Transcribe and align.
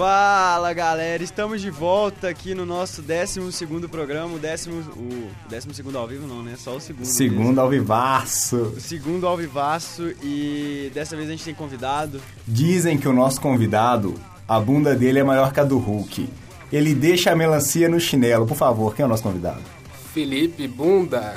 Fala 0.00 0.72
galera, 0.72 1.22
estamos 1.22 1.60
de 1.60 1.68
volta 1.68 2.26
aqui 2.30 2.54
no 2.54 2.64
nosso 2.64 3.02
12 3.02 3.66
programa, 3.86 4.34
o 4.34 4.38
décimo, 4.38 4.80
o 4.96 5.30
décimo 5.46 5.74
segundo 5.74 5.98
ao 5.98 6.06
vivo 6.06 6.26
não, 6.26 6.42
né? 6.42 6.54
Só 6.56 6.76
o 6.76 6.80
segundo. 6.80 7.04
Segundo 7.04 7.48
mesmo. 7.48 7.60
ao 7.60 7.68
vivaço. 7.68 8.56
O 8.78 8.80
segundo 8.80 9.26
ao 9.26 9.36
vivaço 9.36 10.10
e 10.22 10.90
dessa 10.94 11.14
vez 11.14 11.28
a 11.28 11.32
gente 11.32 11.44
tem 11.44 11.52
convidado. 11.52 12.18
Dizem 12.48 12.96
que 12.96 13.06
o 13.06 13.12
nosso 13.12 13.42
convidado, 13.42 14.14
a 14.48 14.58
bunda 14.58 14.96
dele 14.96 15.18
é 15.18 15.22
maior 15.22 15.52
que 15.52 15.60
a 15.60 15.64
do 15.64 15.76
Hulk. 15.76 16.30
Ele 16.72 16.94
deixa 16.94 17.32
a 17.32 17.36
melancia 17.36 17.86
no 17.86 18.00
chinelo. 18.00 18.46
Por 18.46 18.56
favor, 18.56 18.94
quem 18.94 19.02
é 19.02 19.06
o 19.06 19.08
nosso 19.08 19.22
convidado? 19.22 19.60
Felipe 20.14 20.66
Bunda. 20.66 21.34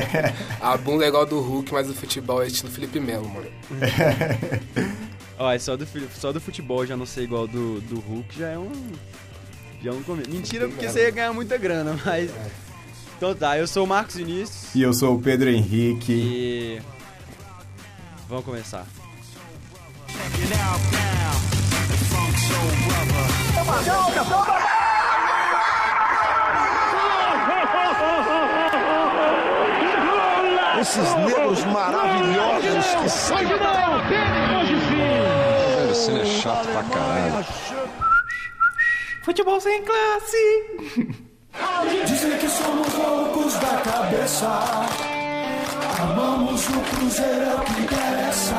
a 0.62 0.78
bunda 0.78 1.04
é 1.04 1.08
igual 1.08 1.26
do 1.26 1.40
Hulk, 1.40 1.70
mas 1.74 1.90
o 1.90 1.94
futebol 1.94 2.42
é 2.42 2.46
estilo 2.46 2.72
Felipe 2.72 2.98
Melo, 2.98 3.28
mano. 3.28 3.48
Ó, 5.38 5.52
é 5.52 5.58
só 5.58 5.76
do, 5.76 5.86
só 6.14 6.32
do 6.32 6.40
futebol 6.40 6.84
já 6.84 6.96
não 6.96 7.06
ser 7.06 7.22
igual 7.22 7.46
do, 7.46 7.80
do 7.82 8.00
Hulk 8.00 8.36
já 8.36 8.48
é 8.48 8.58
um. 8.58 8.72
Já 9.80 9.90
é 9.90 9.94
um 9.94 10.02
começo. 10.02 10.28
Mentira, 10.28 10.68
porque 10.68 10.88
você 10.88 11.04
ia 11.04 11.10
ganhar 11.10 11.32
muita 11.32 11.56
grana, 11.56 11.98
mas. 12.04 12.30
Então 13.16 13.34
tá, 13.34 13.56
eu 13.56 13.66
sou 13.66 13.84
o 13.84 13.86
Marcos 13.86 14.16
Vinícius. 14.16 14.74
E 14.74 14.82
eu 14.82 14.92
sou 14.92 15.14
o 15.14 15.22
Pedro 15.22 15.48
Henrique. 15.48 16.12
E. 16.12 16.82
Vamos 18.28 18.44
começar. 18.44 18.84
Esses 30.80 31.14
negros 31.16 31.64
maravilhosos 31.64 32.94
que 33.02 33.08
são. 33.08 34.57
Cine 35.98 36.20
é 36.20 36.24
chato 36.24 36.68
pra 36.68 36.82
caralho. 36.84 37.44
Futebol 39.24 39.60
sem 39.60 39.82
classe. 39.82 40.36
Dizem 42.06 42.38
que 42.38 42.48
somos 42.48 42.94
loucos 42.94 43.54
da 43.54 43.80
cabeça. 43.80 44.46
Amamos 46.00 46.68
o 46.68 46.80
Cruzeiro, 46.96 47.42
é 47.42 47.54
o 47.56 47.60
que 47.60 47.80
interessa. 47.82 48.54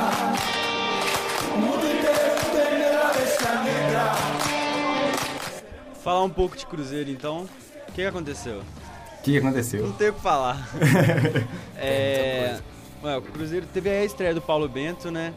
O 1.53 1.57
mundo 1.57 1.85
inteiro 1.85 2.39
tem 2.51 2.83
a 2.93 3.13
bestia 3.13 3.63
negra. 3.63 4.11
Falar 6.03 6.23
um 6.23 6.29
pouco 6.29 6.57
de 6.57 6.65
Cruzeiro 6.65 7.09
então. 7.09 7.43
O 7.87 7.91
que, 7.93 8.01
que 8.01 8.05
aconteceu? 8.05 8.59
O 8.59 9.21
que 9.23 9.37
aconteceu? 9.37 9.87
Não 9.87 9.93
tenho 9.93 10.11
o 10.11 10.15
que 10.15 10.21
falar. 10.21 10.69
é. 11.77 12.59
Ué, 13.01 13.17
o 13.17 13.21
Cruzeiro 13.21 13.65
teve 13.73 13.89
a 13.89 14.03
estreia 14.03 14.33
do 14.33 14.41
Paulo 14.41 14.67
Bento, 14.67 15.09
né? 15.09 15.33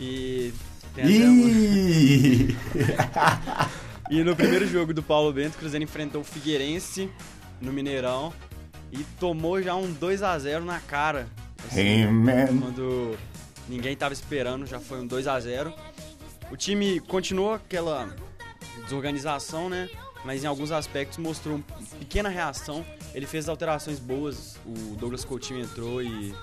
E. 0.00 0.52
Tem 0.94 1.04
até. 1.04 1.12
Ih! 1.12 2.56
E 4.10 4.22
no 4.22 4.36
primeiro 4.36 4.66
jogo 4.66 4.92
do 4.92 5.02
Paulo 5.02 5.32
Bento, 5.32 5.54
o 5.54 5.58
Cruzeiro 5.58 5.82
enfrentou 5.82 6.20
o 6.20 6.24
Figueirense 6.24 7.08
no 7.62 7.72
Mineirão 7.72 8.30
e 8.92 8.98
tomou 9.18 9.62
já 9.62 9.74
um 9.74 9.90
2 9.90 10.22
a 10.22 10.38
0 10.38 10.66
na 10.66 10.80
cara. 10.80 11.26
Assim, 11.66 11.80
Hey, 11.80 12.06
man. 12.08 12.46
quando 12.60 13.16
ninguém 13.66 13.96
tava 13.96 14.12
esperando, 14.12 14.66
já 14.66 14.78
foi 14.78 15.00
um 15.00 15.06
2 15.06 15.26
a 15.26 15.40
0 15.40 15.72
O 16.50 16.56
time 16.58 17.00
continuou 17.00 17.54
aquela 17.54 18.14
desorganização, 18.84 19.70
né? 19.70 19.88
Mas 20.26 20.44
em 20.44 20.46
alguns 20.46 20.72
aspectos 20.72 21.16
mostrou 21.16 21.54
uma 21.56 21.64
pequena 21.98 22.28
reação. 22.28 22.84
Ele 23.14 23.26
fez 23.26 23.48
alterações 23.48 23.98
boas. 23.98 24.56
O 24.66 24.94
Douglas 24.96 25.24
Coutinho 25.24 25.60
entrou 25.60 26.02
e, 26.02 26.34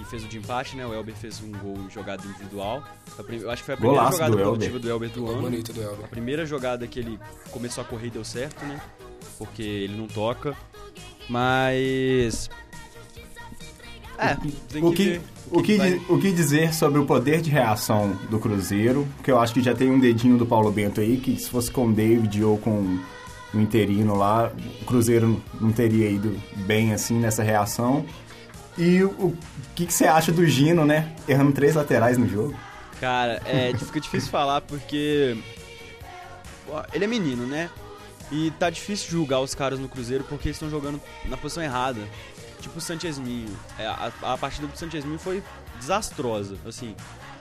e 0.00 0.04
fez 0.04 0.24
o 0.24 0.28
de 0.28 0.38
empate, 0.38 0.76
né? 0.76 0.86
O 0.86 0.92
Elber 0.94 1.14
fez 1.14 1.40
um 1.42 1.50
gol 1.52 1.78
em 1.86 1.90
jogada 1.90 2.22
individual. 2.26 2.82
Eu 3.28 3.50
acho 3.50 3.62
que 3.62 3.66
foi 3.66 3.74
a 3.74 3.76
primeira 3.78 3.98
Golaço 4.02 4.12
jogada 4.18 4.30
do 4.32 4.38
Elber. 4.38 4.50
produtiva 4.52 4.78
do 4.78 4.90
Elber 4.90 5.10
do 5.10 5.28
ano. 5.30 5.40
bonito 5.42 5.72
do 5.72 5.82
Elber. 5.82 6.04
A 6.04 6.08
primeira 6.08 6.44
jogada 6.46 6.86
que 6.86 6.98
ele 6.98 7.18
começou 7.50 7.82
a 7.82 7.84
correr 7.86 8.08
e 8.08 8.10
deu 8.10 8.24
certo, 8.24 8.64
né? 8.66 8.80
Porque 9.38 9.62
ele 9.62 9.96
não 9.96 10.06
toca. 10.06 10.54
Mas. 11.28 12.48
É, 14.18 14.34
tem 14.70 14.82
O 14.82 14.90
que, 14.92 14.96
que, 14.96 15.04
ver 15.10 15.20
o, 15.50 15.62
que, 15.62 15.76
vai- 15.76 15.92
di- 15.98 16.06
o 16.08 16.18
que 16.18 16.32
dizer 16.32 16.72
sobre 16.72 16.98
o 16.98 17.04
poder 17.04 17.42
de 17.42 17.50
reação 17.50 18.12
do 18.30 18.38
Cruzeiro? 18.38 19.06
Que 19.22 19.30
eu 19.30 19.38
acho 19.38 19.52
que 19.52 19.60
já 19.62 19.74
tem 19.74 19.90
um 19.90 19.98
dedinho 20.00 20.38
do 20.38 20.46
Paulo 20.46 20.70
Bento 20.72 21.00
aí, 21.02 21.18
que 21.18 21.36
se 21.38 21.50
fosse 21.50 21.70
com 21.70 21.86
o 21.88 21.92
David 21.92 22.42
ou 22.42 22.56
com 22.56 22.98
o 23.52 23.60
interino 23.60 24.14
lá, 24.16 24.50
o 24.80 24.84
Cruzeiro 24.86 25.42
não 25.60 25.70
teria 25.70 26.08
ido 26.10 26.34
bem 26.66 26.92
assim 26.94 27.18
nessa 27.18 27.42
reação. 27.42 28.06
E 28.78 29.02
o, 29.02 29.08
o 29.10 29.38
que, 29.74 29.86
que 29.86 29.92
você 29.92 30.06
acha 30.06 30.30
do 30.32 30.44
Gino, 30.46 30.84
né? 30.84 31.14
Errando 31.26 31.52
três 31.52 31.74
laterais 31.74 32.18
no 32.18 32.28
jogo. 32.28 32.54
Cara, 33.00 33.40
é, 33.44 33.72
fica 33.78 34.00
difícil 34.00 34.30
falar 34.30 34.60
porque. 34.60 35.36
Ele 36.92 37.04
é 37.04 37.08
menino, 37.08 37.46
né? 37.46 37.70
E 38.30 38.50
tá 38.58 38.68
difícil 38.68 39.10
julgar 39.10 39.40
os 39.40 39.54
caras 39.54 39.78
no 39.78 39.88
Cruzeiro 39.88 40.24
porque 40.24 40.48
eles 40.48 40.56
estão 40.56 40.68
jogando 40.68 41.00
na 41.26 41.36
posição 41.36 41.62
errada. 41.62 42.00
Tipo 42.60 42.78
o 42.78 42.80
Sanchezminho. 42.80 43.56
É, 43.78 43.86
a, 43.86 44.10
a 44.22 44.36
partida 44.38 44.66
do 44.66 44.76
Sanchezminho 44.76 45.18
foi 45.18 45.42
desastrosa. 45.78 46.56
Assim, 46.66 46.96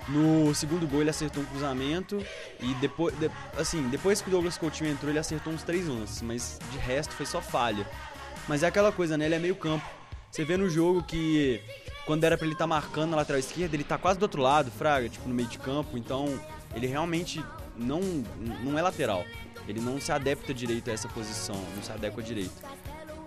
no 0.07 0.53
segundo 0.53 0.87
gol 0.87 1.01
ele 1.01 1.09
acertou 1.09 1.41
um 1.41 1.45
cruzamento 1.47 2.23
e 2.59 2.73
depois, 2.75 3.17
de- 3.17 3.31
assim, 3.57 3.81
depois 3.89 4.21
que 4.21 4.27
o 4.27 4.31
Douglas 4.31 4.57
Coutinho 4.57 4.91
entrou 4.91 5.09
ele 5.09 5.17
acertou 5.17 5.51
uns 5.51 5.63
três 5.63 5.87
lances, 5.87 6.21
mas 6.21 6.59
de 6.71 6.77
resto 6.77 7.13
foi 7.15 7.25
só 7.25 7.41
falha. 7.41 7.85
Mas 8.47 8.61
é 8.61 8.67
aquela 8.67 8.91
coisa, 8.91 9.17
né? 9.17 9.25
Ele 9.25 9.35
é 9.35 9.39
meio 9.39 9.55
campo. 9.55 9.83
Você 10.35 10.43
vê 10.43 10.57
no 10.57 10.69
jogo 10.69 11.01
que 11.01 11.61
quando 12.05 12.25
era 12.25 12.37
pra 12.37 12.45
ele 12.45 12.55
estar 12.55 12.67
marcando 12.67 13.11
na 13.11 13.15
lateral 13.15 13.39
esquerda, 13.39 13.73
ele 13.73 13.85
tá 13.85 13.97
quase 13.97 14.19
do 14.19 14.23
outro 14.23 14.41
lado, 14.41 14.69
fraga, 14.69 15.07
tipo 15.07 15.29
no 15.29 15.33
meio 15.33 15.47
de 15.47 15.57
campo. 15.57 15.97
Então, 15.97 16.37
ele 16.75 16.87
realmente 16.87 17.41
não 17.77 18.01
não 18.61 18.77
é 18.77 18.81
lateral. 18.81 19.23
Ele 19.65 19.79
não 19.79 19.97
se 19.97 20.11
adapta 20.11 20.53
direito 20.53 20.89
a 20.89 20.93
essa 20.93 21.07
posição, 21.07 21.55
não 21.73 21.81
se 21.81 21.89
adequa 21.89 22.21
direito. 22.21 22.51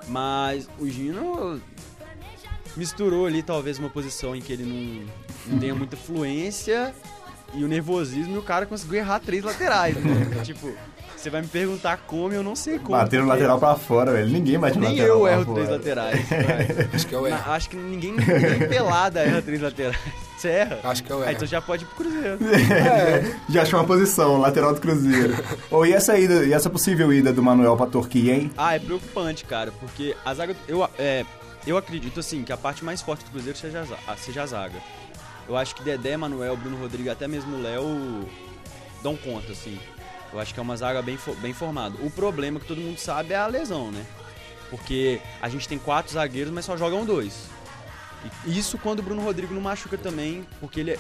Mas 0.07 0.69
o 0.79 0.87
Gino 0.87 1.59
misturou 2.77 3.25
ali 3.25 3.43
talvez 3.43 3.79
uma 3.79 3.89
posição 3.89 4.37
em 4.37 4.43
que 4.43 4.53
ele 4.53 4.65
não, 4.65 5.07
não 5.47 5.59
tenha 5.59 5.75
muita 5.75 5.97
fluência 5.97 6.95
e 7.55 7.65
o 7.65 7.69
nervosismo 7.69 8.35
e 8.35 8.39
o 8.39 8.43
cara 8.43 8.67
conseguiu 8.67 8.99
errar 8.99 9.21
três 9.21 9.43
laterais, 9.43 9.97
né? 9.97 10.43
tipo, 10.45 10.77
você 11.19 11.31
vai 11.31 11.43
me 11.43 11.49
perguntar 11.49 11.97
como, 12.07 12.33
eu 12.33 12.43
não 12.43 12.55
sei 12.55 12.79
como. 12.79 12.97
Bateram 12.97 13.25
o 13.25 13.29
lateral 13.29 13.59
pra 13.59 13.75
fora, 13.77 14.13
velho. 14.13 14.29
Ninguém 14.31 14.59
bate 14.59 14.77
no 14.79 14.85
Nem 14.89 14.93
lateral 14.97 15.17
eu 15.17 15.23
pra 15.23 15.33
erro 15.33 15.45
fora. 15.45 15.55
três 15.55 15.71
laterais. 15.71 16.27
Acho 16.95 17.07
que 17.07 17.13
eu 17.15 17.23
Na- 17.23 17.29
erro. 17.29 17.53
acho 17.53 17.71
que 17.71 17.77
ninguém, 17.77 18.13
ninguém 18.13 18.69
pelada 18.69 19.21
erra 19.21 19.43
três 19.43 19.61
laterais. 19.61 19.97
Você 20.39 20.49
erra? 20.49 20.79
Acho 20.85 21.03
que 21.03 21.11
eu 21.11 21.19
Ah, 21.19 21.23
erro. 21.25 21.33
então 21.33 21.47
já 21.49 21.61
pode 21.61 21.83
ir 21.83 21.87
pro 21.89 21.97
Cruzeiro. 21.97 22.39
Já 23.51 23.63
achou 23.63 23.81
uma 23.81 23.87
posição, 23.87 24.39
lateral 24.39 24.73
do 24.73 24.81
Cruzeiro. 24.81 25.35
Ou 25.71 25.85
e 25.85 25.93
essa 25.93 26.17
ida, 26.17 26.45
e 26.45 26.53
essa 26.53 26.71
possível 26.71 27.13
ida 27.13 27.33
do 27.33 27.43
Manuel 27.43 27.77
pra 27.77 27.87
Turquia, 27.87 28.35
hein? 28.35 28.53
Ah, 28.57 28.77
é 28.77 28.79
preocupante, 28.79 29.45
cara, 29.45 29.73
porque 29.81 30.15
a 30.25 30.33
zaga. 30.35 30.55
Eu, 30.69 30.89
é, 30.97 31.25
eu 31.67 31.77
acredito, 31.77 32.21
assim, 32.21 32.45
que 32.45 32.53
a 32.53 32.57
parte 32.57 32.85
mais 32.85 33.03
forte 33.03 33.25
do 33.25 33.31
Cruzeiro 33.33 33.59
seja 33.59 33.85
a, 34.07 34.17
seja 34.17 34.43
a 34.43 34.47
zaga. 34.47 34.77
Eu 35.49 35.57
acho 35.57 35.75
que 35.75 35.83
Dedé, 35.83 36.17
Manuel, 36.17 36.57
Bruno 36.57 36.77
Rodrigues, 36.77 37.11
até 37.11 37.27
mesmo 37.27 37.57
o 37.57 37.61
Léo 37.63 38.25
dão 39.03 39.17
conta, 39.17 39.51
assim. 39.51 39.77
Eu 40.33 40.41
acho 40.41 40.53
que 40.53 40.61
é 40.61 40.63
uma 40.63 40.77
zaga 40.77 41.01
bem, 41.01 41.19
bem 41.41 41.55
formada. 41.55 41.95
O 42.03 42.11
problema 42.11 42.61
que 42.61 42.67
todo 42.67 42.81
mundo 42.81 42.99
sabe 42.99 43.33
é 43.33 43.37
a 43.37 43.47
lesão, 43.47 43.91
né? 43.91 44.05
Porque 44.71 45.21
a 45.41 45.49
gente 45.49 45.67
tem 45.67 45.79
quatro 45.79 46.13
zagueiros, 46.13 46.53
mas 46.53 46.65
só 46.65 46.77
jogam 46.77 47.05
dois. 47.05 47.49
E 48.45 48.59
isso 48.59 48.77
quando 48.79 48.99
o 48.99 49.03
Bruno 49.03 49.23
Rodrigo 49.23 49.55
não 49.55 49.61
machuca 49.61 49.97
também, 49.97 50.45
porque 50.61 50.81
ele 50.81 50.93
é. 50.93 50.99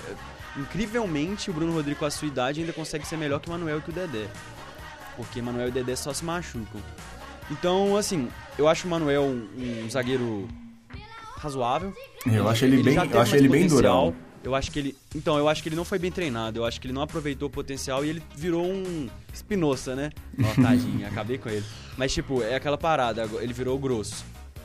Incrivelmente, 0.56 1.50
o 1.50 1.52
Bruno 1.52 1.72
Rodrigo 1.72 2.00
com 2.00 2.06
a 2.06 2.10
sua 2.10 2.26
idade 2.26 2.60
ainda 2.60 2.72
consegue 2.72 3.06
ser 3.06 3.16
melhor 3.16 3.38
que 3.38 3.48
o 3.48 3.52
Manuel 3.52 3.78
e 3.78 3.82
que 3.82 3.90
o 3.90 3.92
Dedé. 3.92 4.26
Porque 5.16 5.42
Manuel 5.42 5.68
e 5.68 5.70
Dedé 5.70 5.94
só 5.94 6.12
se 6.12 6.24
machucam. 6.24 6.80
Então, 7.50 7.96
assim, 7.96 8.28
eu 8.58 8.66
acho 8.66 8.86
o 8.86 8.90
Manuel 8.90 9.22
um, 9.22 9.84
um 9.84 9.90
zagueiro 9.90 10.48
razoável. 11.36 11.94
Eu 12.26 12.48
acho 12.48 12.64
ele 12.64 12.82
bem, 12.82 12.94
já 12.94 13.04
eu 13.04 13.20
acho 13.20 13.36
ele 13.36 13.48
bem 13.48 13.66
durão. 13.66 14.14
Eu 14.42 14.54
acho 14.54 14.70
que 14.70 14.78
ele. 14.78 14.96
Então, 15.14 15.36
eu 15.36 15.48
acho 15.48 15.62
que 15.62 15.68
ele 15.68 15.76
não 15.76 15.84
foi 15.84 15.98
bem 15.98 16.10
treinado. 16.10 16.60
Eu 16.60 16.64
acho 16.64 16.80
que 16.80 16.86
ele 16.86 16.94
não 16.94 17.02
aproveitou 17.02 17.48
o 17.48 17.50
potencial 17.50 18.04
e 18.04 18.08
ele 18.08 18.22
virou 18.36 18.64
um 18.64 19.08
Espinosa, 19.32 19.94
né? 19.94 20.10
Ó, 20.40 20.54
tadinho, 20.62 21.06
acabei 21.06 21.38
com 21.38 21.48
ele. 21.48 21.64
Mas, 21.96 22.12
tipo, 22.12 22.42
é 22.42 22.54
aquela 22.54 22.78
parada. 22.78 23.28
Ele 23.40 23.52
virou 23.52 23.78
grosso. 23.78 24.24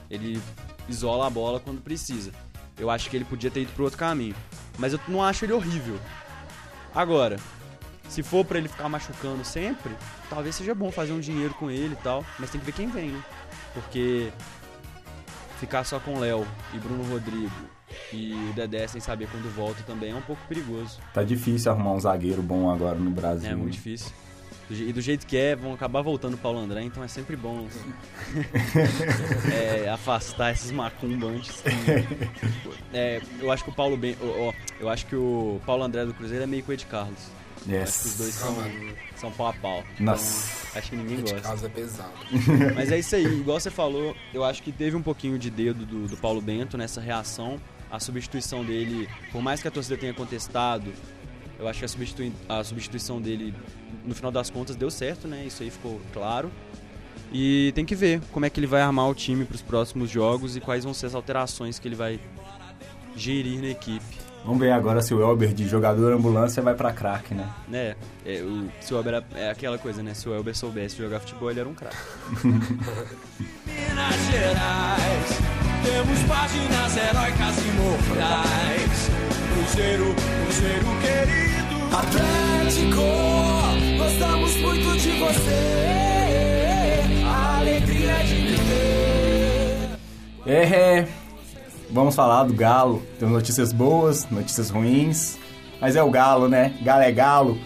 Ele 0.10 0.40
isola 0.88 1.28
a 1.28 1.30
bola 1.30 1.60
quando 1.60 1.82
precisa. 1.82 2.32
Eu 2.78 2.90
acho 2.90 3.10
que 3.10 3.16
ele 3.16 3.26
podia 3.26 3.50
ter 3.52 3.62
ido 3.62 3.72
pro 3.74 3.84
outro 3.84 4.00
caminho. 4.00 4.36
Mas 4.78 4.94
eu 4.94 5.00
não 5.08 5.24
acho 5.24 5.46
ele 5.46 5.54
horrível. 5.54 6.00
Agora, 6.94 7.38
se 8.08 8.22
for 8.22 8.46
pra 8.46 8.58
ele 8.58 8.68
ficar 8.68 8.88
machucando 8.90 9.44
sempre, 9.44 9.96
talvez 10.30 10.56
seja 10.56 10.76
bom 10.76 10.92
fazer 10.92 11.14
um 11.14 11.20
dinheiro 11.20 11.54
com 11.56 11.70
ele 11.70 11.94
e 11.94 12.04
tal. 12.04 12.24
Mas 12.38 12.52
tem 12.52 12.60
que 12.60 12.66
ver 12.66 12.74
quem 12.74 12.88
vem, 12.88 13.10
né? 13.10 13.24
Porque 13.74 14.32
ficar 15.64 15.86
só 15.86 15.98
com 15.98 16.20
Léo 16.20 16.46
e 16.74 16.78
Bruno 16.78 17.04
Rodrigo 17.10 17.50
e 18.12 18.34
o 18.50 18.54
Dedé 18.54 18.86
sem 18.88 19.00
saber 19.00 19.30
quando 19.32 19.50
volta 19.56 19.82
também 19.84 20.12
é 20.12 20.16
um 20.16 20.22
pouco 20.22 20.42
perigoso. 20.48 21.00
Tá 21.14 21.24
difícil 21.24 21.72
arrumar 21.72 21.94
um 21.94 22.00
zagueiro 22.02 22.42
bom 22.42 22.70
agora 22.70 22.96
no 22.98 23.10
Brasil. 23.12 23.50
É 23.50 23.56
muito 23.56 23.72
difícil. 23.74 24.12
E 24.70 24.92
do 24.92 25.00
jeito 25.02 25.26
que 25.28 25.38
é, 25.38 25.56
vão 25.56 25.74
acabar 25.74 26.02
voltando 26.02 26.34
o 26.34 26.38
Paulo 26.38 26.60
André, 26.60 26.82
então 26.84 27.04
é 27.04 27.08
sempre 27.08 27.36
bom 27.38 27.66
é, 29.54 29.90
afastar 29.90 30.52
esses 30.52 30.72
macumbantes. 30.72 31.62
que- 31.62 32.64
É, 32.96 33.20
eu 33.40 33.52
acho 33.52 33.64
que 33.64 33.72
o 33.72 33.74
Paulo 33.74 33.98
Ben, 33.98 34.16
ó, 34.22 34.54
eu 34.80 34.88
acho 34.88 35.06
que 35.08 35.16
o 35.16 35.60
Paulo 35.66 35.84
André 35.84 36.06
do 36.06 36.14
Cruzeiro 36.14 36.44
é 36.44 36.48
meio 36.48 36.62
com 36.64 36.70
o 36.72 36.74
Ed 36.74 36.86
Carlos. 36.86 37.20
Yes. 37.68 38.06
Os 38.06 38.18
dois 38.18 38.34
são, 38.34 38.56
são 39.16 39.32
pau 39.32 39.48
a 39.48 39.54
pau. 39.54 39.84
Nossa. 40.00 40.50
Então, 40.70 40.80
acho 40.82 40.90
que 40.90 40.96
ninguém 40.98 41.16
De 41.18 41.22
gosta. 41.32 41.40
casa 41.42 41.66
é 41.66 41.70
pesado. 41.70 42.12
Mas 42.76 42.92
é 42.92 43.00
isso 43.00 43.16
aí, 43.16 43.26
igual 43.26 43.60
você 43.60 43.72
falou, 43.72 44.16
eu 44.34 44.44
acho 44.44 44.62
que 44.62 44.72
teve 44.72 44.96
um 44.98 45.02
pouquinho 45.02 45.38
de 45.40 45.50
dedo 45.50 45.86
do, 45.86 46.08
do 46.08 46.18
Paulo 46.18 46.42
Bento 46.42 46.78
nessa 46.78 47.00
reação. 47.00 47.60
A 47.90 48.00
substituição 48.00 48.66
dele, 48.66 49.08
por 49.32 49.42
mais 49.42 49.62
que 49.62 49.68
a 49.68 49.72
torcida 49.72 49.96
tenha 49.96 50.14
contestado, 50.14 50.92
eu 51.60 51.68
acho 51.68 51.80
que 51.80 51.86
a, 51.86 51.88
substitui- 51.88 52.34
a 52.50 52.64
substituição 52.64 53.22
dele, 53.22 53.54
no 54.04 54.16
final 54.16 54.32
das 54.32 54.50
contas, 54.50 54.76
deu 54.76 54.90
certo, 54.90 55.28
né? 55.28 55.44
Isso 55.46 55.62
aí 55.64 55.70
ficou 55.70 56.02
claro. 56.12 56.52
E 57.32 57.72
tem 57.76 57.86
que 57.86 57.96
ver 57.96 58.20
como 58.32 58.46
é 58.46 58.50
que 58.50 58.60
ele 58.60 58.68
vai 58.68 58.82
armar 58.82 59.08
o 59.10 59.14
time 59.16 59.46
para 59.46 59.56
os 59.56 59.62
próximos 59.62 60.10
jogos 60.10 60.56
e 60.56 60.60
quais 60.60 60.84
vão 60.84 60.94
ser 60.94 61.06
as 61.06 61.16
alterações 61.16 61.78
que 61.80 61.88
ele 61.88 61.96
vai 61.96 62.20
gerir 63.16 63.62
na 63.62 63.68
equipe. 63.70 64.23
Vamos 64.46 64.60
ver 64.60 64.72
agora 64.72 65.02
se 65.02 65.14
o 65.14 65.22
Elber 65.22 65.54
de 65.54 65.68
jogador 65.70 66.12
ambulância 66.12 66.62
vai 66.62 66.74
pra 66.74 66.92
craque, 66.92 67.34
né? 67.34 67.48
Né? 67.68 67.96
É, 68.26 68.42
o, 68.42 68.68
se 68.82 68.94
o 68.94 68.98
Elber 68.98 69.14
era- 69.16 69.26
é 69.36 69.50
aquela 69.50 69.78
coisa, 69.78 70.04
né? 70.04 70.14
Se 70.14 70.28
o 70.28 70.34
Elber 70.36 70.54
soubesse 70.56 70.98
jogar 70.98 71.22
futebol, 71.22 71.50
ele 71.50 71.62
era 71.62 71.70
um 71.70 71.74
craque. 71.74 71.96
Minas 73.66 74.16
Gerais, 74.32 75.40
temos 75.84 76.20
páginas 76.28 76.98
heróicas 76.98 77.58
e 77.58 77.72
mortais. 77.80 79.10
Cruzeiro, 79.54 80.14
Cruzeiro 80.44 80.86
querido. 81.02 81.54
Atlético, 81.96 83.04
gostamos 83.98 84.56
muito 84.58 84.98
de 84.98 85.12
você. 85.20 87.00
A 87.26 87.58
alegria 87.60 88.16
de 88.26 88.36
viver. 88.36 89.90
É, 90.46 91.08
vamos 91.94 92.16
falar 92.16 92.44
do 92.44 92.54
Galo. 92.54 93.02
Temos 93.20 93.34
notícias 93.34 93.72
boas, 93.72 94.28
notícias 94.30 94.70
ruins. 94.70 95.38
Mas 95.80 95.96
é 95.96 96.04
o 96.04 96.10
Galo, 96.10 96.48
né? 96.48 96.74
Galo 96.82 97.04
é 97.04 97.12
Galo. 97.12 97.58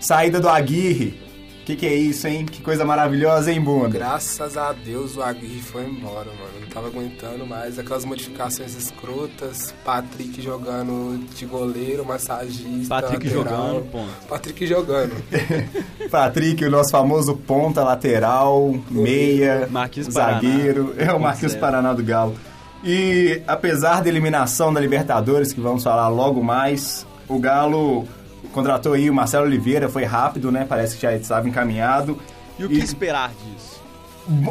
Saída 0.00 0.40
do 0.40 0.48
Aguirre. 0.48 1.24
Que 1.64 1.74
que 1.74 1.84
é 1.84 1.94
isso, 1.94 2.28
hein? 2.28 2.46
Que 2.46 2.62
coisa 2.62 2.84
maravilhosa, 2.84 3.50
hein, 3.50 3.60
bunda? 3.60 3.88
Graças 3.88 4.56
a 4.56 4.72
Deus 4.72 5.16
o 5.16 5.22
Aguirre 5.22 5.60
foi 5.60 5.84
embora, 5.84 6.26
mano. 6.26 6.60
Não 6.60 6.68
tava 6.68 6.86
aguentando 6.86 7.44
mais 7.44 7.76
aquelas 7.76 8.04
modificações 8.04 8.76
escrotas. 8.76 9.74
Patrick 9.84 10.40
jogando 10.40 11.18
de 11.34 11.44
goleiro, 11.44 12.06
massagista. 12.06 12.88
Patrick 12.88 13.28
lateral. 13.28 13.66
jogando, 13.66 13.90
ponto. 13.90 14.26
Patrick 14.28 14.64
jogando. 14.64 15.14
Patrick, 16.08 16.64
o 16.64 16.70
nosso 16.70 16.90
famoso 16.90 17.34
ponta 17.36 17.82
lateral, 17.82 18.72
meia, 18.88 19.66
Marquinhos 19.68 20.14
Paraná. 20.14 20.40
zagueiro. 20.40 20.94
É 20.96 21.12
o 21.12 21.18
Marquinhos. 21.18 21.56
Paraná 21.56 21.92
do 21.92 22.04
Galo. 22.04 22.36
E 22.84 23.42
apesar 23.46 24.02
da 24.02 24.08
eliminação 24.08 24.72
da 24.72 24.80
Libertadores, 24.80 25.52
que 25.52 25.60
vamos 25.60 25.82
falar 25.82 26.08
logo 26.08 26.42
mais, 26.42 27.06
o 27.28 27.38
Galo 27.38 28.06
contratou 28.52 28.92
aí 28.92 29.10
o 29.10 29.14
Marcelo 29.14 29.46
Oliveira, 29.46 29.88
foi 29.88 30.04
rápido, 30.04 30.52
né? 30.52 30.64
Parece 30.68 30.96
que 30.96 31.02
já 31.02 31.14
estava 31.14 31.48
encaminhado. 31.48 32.18
E 32.58 32.64
o 32.64 32.68
que 32.68 32.78
esperar 32.78 33.30
disso? 33.30 33.82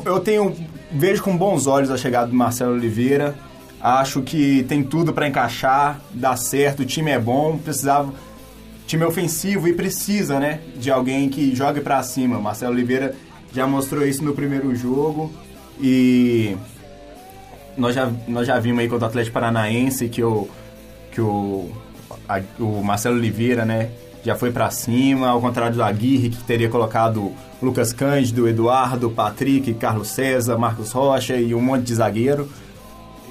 Eu 0.05 0.19
tenho 0.19 0.55
vejo 0.91 1.23
com 1.23 1.35
bons 1.35 1.67
olhos 1.67 1.91
a 1.91 1.97
chegada 1.97 2.27
do 2.27 2.35
Marcelo 2.35 2.73
Oliveira. 2.73 3.35
Acho 3.81 4.21
que 4.21 4.63
tem 4.63 4.83
tudo 4.83 5.13
para 5.13 5.27
encaixar, 5.27 5.99
dá 6.11 6.35
certo, 6.35 6.81
o 6.81 6.85
time 6.85 7.11
é 7.11 7.19
bom, 7.19 7.57
precisava 7.57 8.11
time 8.85 9.03
é 9.03 9.07
ofensivo 9.07 9.67
e 9.67 9.73
precisa, 9.73 10.39
né, 10.39 10.61
de 10.77 10.91
alguém 10.91 11.27
que 11.29 11.55
jogue 11.55 11.81
para 11.81 12.01
cima. 12.03 12.39
Marcelo 12.39 12.73
Oliveira 12.73 13.15
já 13.53 13.65
mostrou 13.65 14.05
isso 14.05 14.23
no 14.23 14.33
primeiro 14.33 14.75
jogo 14.75 15.31
e 15.79 16.55
nós 17.77 17.93
já, 17.95 18.09
nós 18.27 18.47
já 18.47 18.59
vimos 18.59 18.79
aí 18.79 18.87
contra 18.89 19.05
o 19.05 19.09
Atlético 19.09 19.33
Paranaense 19.33 20.07
que 20.09 20.23
o 20.23 20.47
que 21.11 21.21
o, 21.21 21.71
a- 22.27 22.41
o 22.59 22.83
Marcelo 22.83 23.15
Oliveira, 23.15 23.63
né, 23.65 23.89
já 24.23 24.35
foi 24.35 24.51
para 24.51 24.69
cima, 24.71 25.29
ao 25.29 25.39
contrário 25.39 25.75
do 25.75 25.83
Aguirre, 25.83 26.29
que 26.29 26.43
teria 26.43 26.67
colocado 26.69 27.31
Lucas 27.61 27.93
Cândido, 27.93 28.47
Eduardo, 28.49 29.09
Patrick, 29.09 29.73
Carlos 29.75 30.09
César, 30.09 30.57
Marcos 30.57 30.91
Rocha 30.91 31.35
e 31.37 31.55
um 31.55 31.61
monte 31.61 31.83
de 31.83 31.95
zagueiro. 31.95 32.49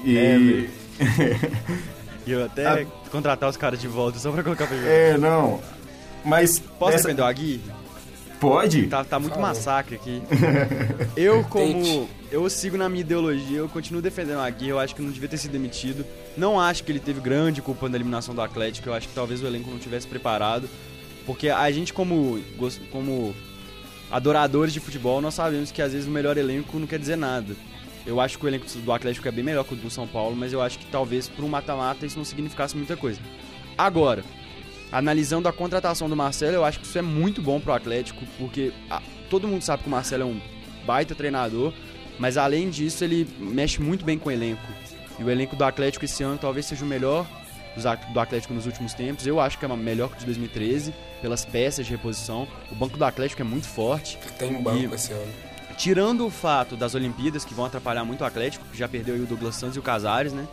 E 0.05 0.69
E 2.27 2.33
eu 2.33 2.45
até 2.45 2.67
Ah. 2.67 2.87
contratar 3.11 3.51
os 3.51 3.57
caras 3.57 3.79
de 3.81 3.87
volta 3.89 4.19
só 4.19 4.33
pra 4.33 4.43
colocar 4.43 4.67
pra 4.67 4.77
jogar. 4.77 4.89
é, 4.91 5.19
não. 5.19 5.61
Mas 6.25 6.59
Posso 6.59 6.95
essa- 6.95 7.03
defender 7.09 7.21
o 7.23 7.27
Aguirre? 7.27 7.61
Pode? 8.49 8.87
Tá, 8.87 9.05
tá 9.05 9.19
muito 9.19 9.39
massacre 9.39 9.97
aqui. 9.97 10.23
Eu, 11.17 11.45
como. 11.45 12.09
Eu 12.31 12.49
sigo 12.51 12.77
na 12.77 12.89
minha 12.89 13.03
ideologia, 13.03 13.59
eu 13.59 13.69
continuo 13.69 14.03
defendendo 14.03 14.39
o 14.39 14.41
Aguirre, 14.41 14.71
eu 14.71 14.79
acho 14.81 14.93
que 14.93 15.01
não 15.01 15.13
devia 15.13 15.29
ter 15.29 15.37
sido 15.37 15.53
demitido. 15.53 16.05
Não 16.37 16.59
acho 16.59 16.83
que 16.83 16.91
ele 16.91 16.99
teve 16.99 17.21
grande 17.21 17.63
culpa 17.63 17.89
na 17.89 17.97
eliminação 17.97 18.35
do 18.35 18.41
Atlético, 18.41 18.89
eu 18.89 18.95
acho 18.95 19.07
que 19.07 19.15
talvez 19.15 19.41
o 19.41 19.47
elenco 19.47 19.71
não 19.71 19.79
tivesse 19.79 20.05
preparado. 20.09 20.69
Porque 21.25 21.49
a 21.49 21.71
gente, 21.71 21.93
como, 21.93 22.41
como 22.91 23.33
adoradores 24.11 24.73
de 24.73 24.81
futebol, 24.81 25.21
nós 25.21 25.35
sabemos 25.35 25.71
que 25.71 25.81
às 25.81 25.93
vezes 25.93 26.09
o 26.09 26.11
melhor 26.11 26.37
elenco 26.37 26.77
não 26.77 26.89
quer 26.89 26.99
dizer 26.99 27.17
nada. 27.17 27.55
Eu 28.05 28.21
acho 28.21 28.37
que 28.37 28.45
o 28.45 28.49
elenco 28.49 28.67
do 28.67 28.93
Atlético 28.93 29.29
é 29.29 29.31
bem 29.31 29.45
melhor 29.45 29.65
que 29.65 29.75
o 29.75 29.77
do 29.77 29.89
São 29.89 30.09
Paulo, 30.09 30.35
mas 30.35 30.53
eu 30.53 30.61
acho 30.61 30.79
que 30.79 30.87
talvez 30.87 31.29
para 31.29 31.45
um 31.45 31.49
mata-mata 31.49 32.05
isso 32.05 32.19
não 32.19 32.25
significasse 32.25 32.77
muita 32.77 32.97
coisa. 32.97 33.21
Agora, 33.79 34.25
analisando 34.95 35.49
a 35.49 35.53
contratação 35.53 36.09
do 36.09 36.15
Marcelo, 36.15 36.55
eu 36.55 36.65
acho 36.65 36.79
que 36.79 36.87
isso 36.87 36.97
é 36.97 37.03
muito 37.03 37.43
bom 37.43 37.59
pro 37.59 37.73
Atlético, 37.73 38.25
porque 38.39 38.73
ah, 38.89 39.03
todo 39.29 39.49
mundo 39.49 39.63
sabe 39.63 39.83
que 39.83 39.89
o 39.89 39.91
Marcelo 39.91 40.23
é 40.23 40.27
um 40.27 40.41
baita 40.87 41.15
treinador, 41.17 41.73
mas 42.17 42.37
além 42.37 42.71
disso 42.71 43.03
ele 43.03 43.29
mexe 43.41 43.83
muito 43.83 44.05
bem 44.05 44.17
com 44.17 44.29
o 44.29 44.33
elenco. 44.33 44.63
E 45.19 45.25
o 45.25 45.31
elenco 45.31 45.57
do 45.57 45.65
Atlético 45.65 46.05
esse 46.05 46.23
ano 46.23 46.39
talvez 46.39 46.67
seja 46.67 46.85
o 46.85 46.89
melhor 46.89 47.27
do 48.13 48.21
Atlético 48.21 48.55
nos 48.55 48.67
últimos 48.67 48.95
tempos. 48.95 49.27
Eu 49.27 49.41
acho 49.41 49.59
que 49.59 49.65
é 49.65 49.69
melhor 49.69 50.09
que 50.11 50.17
o 50.17 50.19
de 50.21 50.27
2013, 50.27 50.95
pelas 51.21 51.45
peças 51.45 51.85
de 51.85 51.91
reposição. 51.91 52.47
O 52.71 52.75
banco 52.77 52.97
do 52.97 53.05
Atlético 53.05 53.43
é 53.43 53.45
muito 53.45 53.67
forte. 53.67 54.17
Tem 54.39 54.53
banco 54.63 54.79
E- 54.79 54.95
esse 54.95 55.13
ano. 55.13 55.27
Tirando 55.77 56.25
o 56.25 56.31
fato 56.31 56.77
das 56.77 56.95
Olimpíadas, 56.95 57.45
que 57.45 57.53
vão 57.53 57.65
atrapalhar 57.65 58.05
muito 58.05 58.21
o 58.21 58.25
Atlético, 58.25 58.65
que 58.71 58.79
já 58.79 58.87
perdeu 58.89 59.17
aí 59.17 59.21
o 59.21 59.27
Douglas 59.27 59.57
Santos 59.57 59.75
e 59.75 59.81
o 59.81 59.83
Casares, 59.83 60.33
né? 60.33 60.47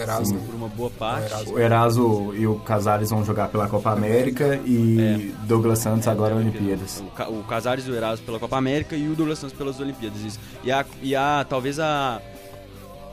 Erasmo. 0.00 0.38
Por 0.40 0.54
uma 0.54 0.68
boa 0.68 0.90
parte. 0.90 1.48
O 1.50 1.58
Eraso 1.58 2.32
e 2.34 2.46
o 2.46 2.56
Casares 2.60 3.10
vão 3.10 3.24
jogar 3.24 3.48
pela 3.48 3.68
Copa 3.68 3.90
América 3.90 4.60
e 4.64 5.34
Douglas 5.44 5.78
Santos 5.78 6.06
agora 6.08 6.34
Olimpíadas. 6.34 7.00
O, 7.06 7.10
Ca- 7.10 7.28
o 7.28 7.42
Casares 7.44 7.86
e 7.86 7.90
o 7.90 7.94
Erasmo 7.96 8.24
pela 8.26 8.38
Copa 8.38 8.56
América 8.56 8.94
e 8.96 9.08
o 9.08 9.14
Douglas 9.14 9.38
Santos 9.38 9.56
pelas 9.56 9.78
Olimpíadas, 9.80 10.20
isso. 10.20 10.38
E 10.64 10.70
a, 10.72 10.84
e 11.02 11.14
a 11.16 11.44
talvez 11.48 11.78
a 11.80 12.20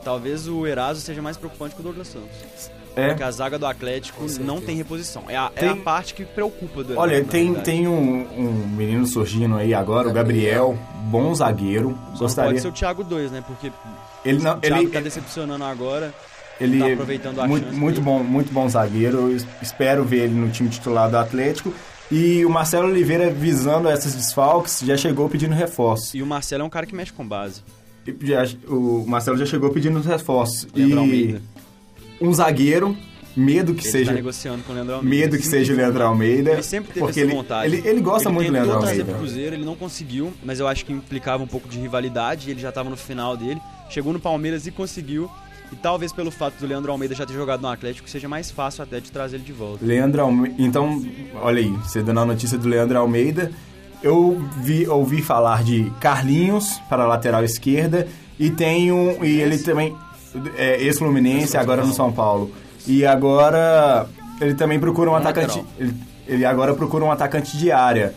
talvez 0.04 0.46
o 0.48 0.66
Erasmo 0.66 1.02
seja 1.02 1.22
mais 1.22 1.36
preocupante 1.36 1.74
que 1.74 1.80
o 1.80 1.84
Douglas 1.84 2.08
Santos. 2.08 2.70
É. 2.96 3.08
Porque 3.08 3.24
a 3.24 3.30
zaga 3.32 3.58
do 3.58 3.66
Atlético 3.66 4.24
não 4.40 4.60
tem 4.60 4.76
reposição. 4.76 5.24
É 5.26 5.36
a, 5.36 5.50
é 5.56 5.60
Tem- 5.60 5.68
a 5.70 5.76
parte 5.76 6.14
que 6.14 6.24
preocupa 6.24 6.84
do 6.84 6.96
Olha, 6.96 7.24
tem, 7.24 7.46
verdade. 7.46 7.64
tem 7.64 7.88
um, 7.88 8.20
um 8.38 8.68
menino 8.68 9.04
surgindo 9.04 9.56
aí 9.56 9.74
agora, 9.74 10.08
o 10.08 10.12
Gabriel, 10.12 10.78
bom 11.10 11.34
zagueiro. 11.34 11.90
Não 12.12 12.18
Gostaria. 12.18 12.50
pode 12.52 12.62
ser 12.62 12.68
o 12.68 12.72
Thiago 12.72 13.02
2, 13.02 13.32
né? 13.32 13.42
Porque 13.44 13.72
Ele 14.24 14.40
não, 14.40 14.58
o 14.58 14.60
Thiago 14.60 14.82
ele, 14.82 14.90
tá 14.92 15.00
decepcionando 15.00 15.64
agora. 15.64 16.14
Ele 16.60 16.78
tá 16.78 16.88
é 16.88 16.92
aproveitando 16.92 17.40
a 17.40 17.46
muito, 17.48 17.64
chance 17.66 17.76
muito 17.78 17.94
dele. 18.00 18.04
bom, 18.04 18.22
muito 18.22 18.52
bom 18.52 18.68
zagueiro. 18.68 19.18
Eu 19.30 19.36
es- 19.36 19.46
espero 19.62 20.04
ver 20.04 20.24
ele 20.24 20.34
no 20.34 20.48
time 20.50 20.68
titular 20.68 21.10
do 21.10 21.16
Atlético. 21.16 21.72
E 22.12 22.44
o 22.44 22.50
Marcelo 22.50 22.88
Oliveira, 22.88 23.30
visando 23.30 23.88
essas 23.88 24.14
desfalques, 24.14 24.80
já 24.84 24.96
chegou 24.96 25.28
pedindo 25.28 25.54
reforços. 25.54 26.14
E 26.14 26.22
o 26.22 26.26
Marcelo 26.26 26.62
é 26.62 26.66
um 26.66 26.70
cara 26.70 26.84
que 26.86 26.94
mexe 26.94 27.12
com 27.12 27.26
base. 27.26 27.62
Já- 28.22 28.44
o 28.68 29.04
Marcelo 29.06 29.36
já 29.38 29.46
chegou 29.46 29.70
pedindo 29.70 29.98
reforços. 30.00 30.66
Leandro 30.74 30.96
e 30.96 30.98
Almeida. 31.00 31.42
um 32.20 32.32
zagueiro, 32.32 32.94
medo 33.34 33.74
que 33.74 33.82
Ele 33.84 33.90
seja 33.90 34.10
tá 34.10 34.16
negociando 34.16 34.62
com 34.62 34.72
o 34.72 34.74
Leandro 34.74 34.94
Almeida. 34.96 35.16
medo 35.16 35.38
que 35.38 35.46
seja 35.46 35.72
o 35.72 35.76
Leandro 35.76 36.04
Almeida. 36.04 36.50
Ele 36.52 36.62
sempre 36.62 36.88
teve 36.92 37.00
porque 37.06 37.20
essa 37.20 37.28
ele, 37.30 37.36
vontade. 37.36 37.74
Ele, 37.74 37.88
ele 37.88 38.00
gosta 38.00 38.28
muito 38.30 38.46
do 38.48 38.52
Leandro 38.52 38.72
trazer 38.72 38.86
Almeida. 38.90 39.04
pro 39.10 39.18
Cruzeiro, 39.20 39.56
ele 39.56 39.64
não 39.64 39.74
conseguiu, 39.74 40.32
mas 40.44 40.60
eu 40.60 40.68
acho 40.68 40.84
que 40.84 40.92
implicava 40.92 41.42
um 41.42 41.46
pouco 41.46 41.66
de 41.68 41.78
rivalidade, 41.80 42.50
ele 42.50 42.60
já 42.60 42.70
tava 42.70 42.90
no 42.90 42.96
final 42.96 43.36
dele. 43.36 43.60
Chegou 43.90 44.12
no 44.12 44.20
Palmeiras 44.20 44.66
e 44.66 44.70
conseguiu. 44.70 45.28
E 45.72 45.76
talvez 45.76 46.12
pelo 46.12 46.30
fato 46.30 46.54
do 46.58 46.66
Leandro 46.66 46.92
Almeida 46.92 47.14
já 47.14 47.26
ter 47.26 47.32
jogado 47.32 47.60
no 47.60 47.68
Atlético, 47.68 48.08
seja 48.08 48.28
mais 48.28 48.50
fácil 48.50 48.82
até 48.82 49.00
de 49.00 49.10
trazer 49.10 49.36
ele 49.36 49.44
de 49.44 49.52
volta. 49.52 49.84
Leandro 49.84 50.22
Almeida. 50.22 50.54
Então, 50.58 51.02
olha 51.42 51.60
aí, 51.60 51.70
você 51.70 52.02
dando 52.02 52.20
a 52.20 52.24
notícia 52.24 52.58
do 52.58 52.68
Leandro 52.68 52.98
Almeida. 52.98 53.50
Eu 54.02 54.38
vi, 54.58 54.86
ouvi 54.86 55.22
falar 55.22 55.64
de 55.64 55.90
Carlinhos 55.98 56.78
para 56.90 57.04
a 57.04 57.06
lateral 57.06 57.42
esquerda 57.42 58.06
e 58.38 58.50
tem 58.50 58.92
um. 58.92 59.24
E 59.24 59.40
ele 59.40 59.58
também. 59.58 59.96
É, 60.56 60.82
ex-Fluminense, 60.82 61.56
agora 61.56 61.84
no 61.84 61.94
São 61.94 62.12
Paulo. 62.12 62.50
E 62.86 63.06
agora 63.06 64.06
ele 64.40 64.54
também 64.54 64.78
procura 64.78 65.10
um, 65.10 65.14
Um 65.14 65.16
atacante. 65.16 65.64
Ele, 65.78 65.94
ele 66.26 66.44
agora 66.44 66.74
procura 66.74 67.04
um 67.04 67.10
atacante 67.10 67.56
de 67.56 67.70
área. 67.70 68.14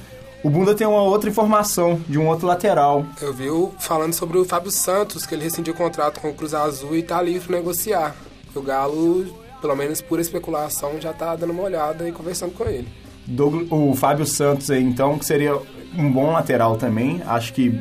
O 0.47 0.49
Bunda 0.49 0.73
tem 0.73 0.87
uma 0.87 1.01
outra 1.01 1.29
informação 1.29 1.99
de 2.07 2.17
um 2.17 2.25
outro 2.25 2.47
lateral. 2.47 3.05
Eu 3.21 3.33
vi 3.33 3.47
falando 3.79 4.13
sobre 4.13 4.37
o 4.37 4.45
Fábio 4.45 4.71
Santos, 4.71 5.25
que 5.25 5.35
ele 5.35 5.43
rescindiu 5.43 5.73
o 5.73 5.75
contrato 5.77 6.21
com 6.21 6.29
o 6.29 6.33
Cruz 6.33 6.53
Azul 6.53 6.95
e 6.95 7.03
tá 7.03 7.21
livre 7.21 7.45
para 7.49 7.57
negociar. 7.57 8.15
O 8.55 8.61
Galo, 8.61 9.25
pelo 9.59 9.75
menos 9.75 9.99
por 10.01 10.21
especulação, 10.21 11.01
já 11.01 11.11
tá 11.11 11.35
dando 11.35 11.51
uma 11.51 11.63
olhada 11.63 12.07
e 12.07 12.13
conversando 12.13 12.53
com 12.53 12.63
ele. 12.63 12.87
Douglas- 13.25 13.67
o 13.69 13.93
Fábio 13.93 14.25
Santos 14.25 14.71
aí, 14.71 14.81
então, 14.81 15.19
que 15.19 15.25
seria 15.25 15.53
um 15.97 16.09
bom 16.09 16.31
lateral 16.31 16.77
também. 16.77 17.21
Acho 17.27 17.53
que 17.53 17.77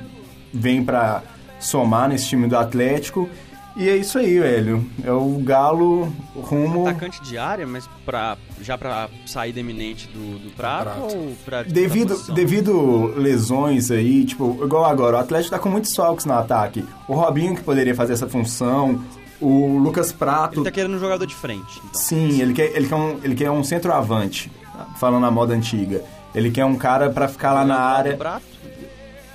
vem 0.53 0.83
para 0.85 1.23
somar 1.61 2.09
nesse 2.09 2.27
time 2.27 2.49
do 2.49 2.57
Atlético. 2.59 3.29
E 3.77 3.89
é 3.91 3.97
isso 3.97 4.19
aí, 4.19 4.39
velho. 4.41 4.85
É 5.05 5.13
o 5.13 5.39
Galo 5.45 6.11
rumo. 6.35 6.89
Atacante 6.89 7.23
de 7.23 7.37
área, 7.37 7.67
mas 7.67 7.87
pra, 8.07 8.39
já 8.63 8.79
pra 8.79 9.09
saída 9.27 9.61
eminente 9.61 10.09
do, 10.09 10.39
do 10.39 10.51
prato, 10.57 10.85
Prato. 10.85 11.15
ou 11.17 11.37
pra 11.45 11.63
Devido, 11.63 12.17
pra 12.17 12.35
devido 12.35 13.13
lesões 13.17 13.91
aí, 13.91 14.25
tipo, 14.25 14.59
igual 14.65 14.87
agora, 14.87 15.17
o 15.17 15.21
Atlético 15.21 15.51
tá 15.51 15.59
com 15.59 15.69
muitos 15.69 15.95
falcos 15.95 16.25
no 16.25 16.33
ataque. 16.33 16.85
O 17.07 17.15
Robinho 17.15 17.55
que 17.55 17.63
poderia 17.63 17.95
fazer 17.95 18.15
essa 18.15 18.27
função, 18.27 19.03
o 19.41 19.77
Lucas 19.77 20.11
Prato. 20.11 20.61
Ele 20.61 20.65
tá 20.65 20.71
querendo 20.71 20.97
um 20.97 21.01
jogador 21.01 21.27
de 21.27 21.35
frente. 21.35 21.79
Então. 21.85 22.01
Sim, 22.01 22.41
ele 22.41 22.55
quer, 22.55 22.75
ele 22.75 22.89
quer 22.89 22.95
um, 22.97 23.21
ele 23.23 23.35
quer 23.35 23.51
um 23.51 23.63
centroavante, 23.63 24.51
falando 24.99 25.27
a 25.27 25.31
moda 25.31 25.53
antiga. 25.53 26.03
Ele 26.35 26.51
quer 26.51 26.65
um 26.65 26.77
cara 26.77 27.11
pra 27.11 27.29
ficar 27.29 27.53
lá 27.53 27.65
na 27.65 27.77
do 27.77 27.81
área. 27.97 28.17
prato? 28.17 28.56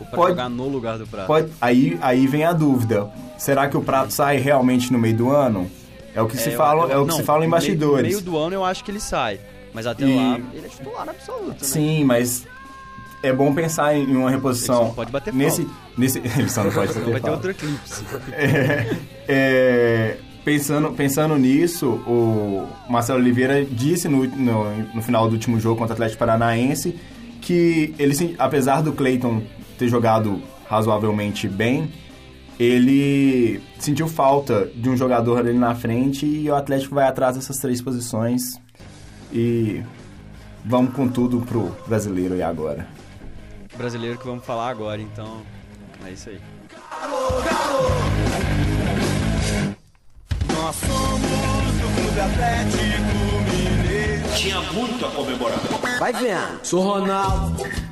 Ou 0.01 0.05
pra 0.08 0.15
Pode- 0.17 0.29
jogar 0.31 0.50
no 0.50 0.67
lugar 0.67 0.98
do 0.98 1.05
prato? 1.08 1.27
Pode, 1.27 1.51
aí, 1.62 1.98
aí 2.01 2.27
vem 2.27 2.43
a 2.43 2.51
dúvida. 2.53 3.10
Será 3.38 3.67
que 3.70 3.77
o 3.77 3.81
Prato 3.81 4.12
sai 4.12 4.38
realmente 4.38 4.91
no 4.91 5.00
meio 5.00 5.15
do 5.15 5.29
ano? 5.31 5.70
É 6.13 6.22
o 6.22 6.27
que 6.27 6.36
se 6.38 6.50
eu- 6.51 6.58
fala, 6.58 6.84
eu- 6.86 6.91
é 6.91 6.98
o 6.98 7.01
que 7.05 7.12
não, 7.12 7.17
se 7.17 7.24
fala 7.24 7.46
em 7.46 7.50
bastidores. 7.50 8.03
No 8.03 8.20
meio 8.20 8.22
do 8.22 8.38
ano 8.38 8.53
eu 8.55 8.65
acho 8.65 8.84
que 8.84 8.91
ele 8.91 9.00
sai. 9.00 9.39
Mas 9.74 9.88
até 9.88 10.03
E- 10.03 10.15
lá, 10.15 10.39
ele 10.53 10.65
é 10.65 10.70
titular 10.70 11.08
absoluto, 11.08 11.48
né? 11.50 11.55
Sim, 11.62 12.03
mas 12.03 12.46
é 13.24 13.31
bom 13.31 13.53
pensar 13.53 13.96
em 13.96 14.05
uma 14.15 14.29
reposição. 14.29 14.86
Ele 14.88 14.93
pode 14.96 15.12
bater 15.12 15.34
nesse, 15.34 15.63
falta. 15.63 15.77
nesse 15.98 16.17
Ele 16.38 16.50
só 16.50 16.63
não 16.63 16.72
pode 16.72 16.93
bater 16.93 17.12
vai 17.12 17.22
ter 17.22 17.29
outro 17.29 17.51
eclipse. 17.51 18.03
É, 19.27 20.17
pensando, 20.43 20.91
pensando 20.91 21.38
nisso, 21.38 21.88
o 22.08 22.67
Marcelo 22.89 23.20
Oliveira 23.20 23.63
disse 23.63 24.08
no, 24.08 24.25
no, 24.25 24.77
no 24.96 25.01
final 25.01 25.27
do 25.27 25.34
último 25.34 25.60
jogo 25.60 25.77
contra 25.77 25.93
o 25.93 25.96
Atlético 25.96 26.20
Paranaense 26.20 26.96
que 27.39 27.93
ele, 27.98 28.13
se- 28.13 28.36
apesar 28.38 28.81
do 28.81 28.91
Cleiton 28.93 29.41
ter 29.81 29.88
jogado 29.88 30.39
razoavelmente 30.69 31.47
bem, 31.47 31.91
ele 32.59 33.59
sentiu 33.79 34.07
falta 34.07 34.69
de 34.75 34.88
um 34.88 34.95
jogador 34.95 35.39
ali 35.39 35.57
na 35.57 35.73
frente 35.73 36.23
e 36.23 36.47
o 36.51 36.55
Atlético 36.55 36.93
vai 36.93 37.07
atrás 37.07 37.35
dessas 37.35 37.57
três 37.57 37.81
posições 37.81 38.61
e 39.33 39.81
vamos 40.63 40.93
com 40.93 41.07
tudo 41.07 41.41
pro 41.41 41.75
brasileiro 41.88 42.35
aí 42.35 42.43
agora. 42.43 42.88
Brasileiro 43.75 44.19
que 44.19 44.25
vamos 44.25 44.45
falar 44.45 44.69
agora, 44.69 45.01
então. 45.01 45.41
É 46.05 46.11
isso 46.11 46.29
aí. 46.29 46.39
Nós 50.53 50.75
somos 50.75 51.71
do 51.81 52.01
Clube 52.01 52.19
Atlético 52.19 53.31
Mineiro. 53.50 54.35
Tinha 54.35 54.61
muito 54.73 55.03
a 55.03 55.09
comemorar. 55.09 55.59
Vai 55.97 56.13
vendo. 56.13 56.59
Sou 56.61 56.83
Ronaldo. 56.83 57.90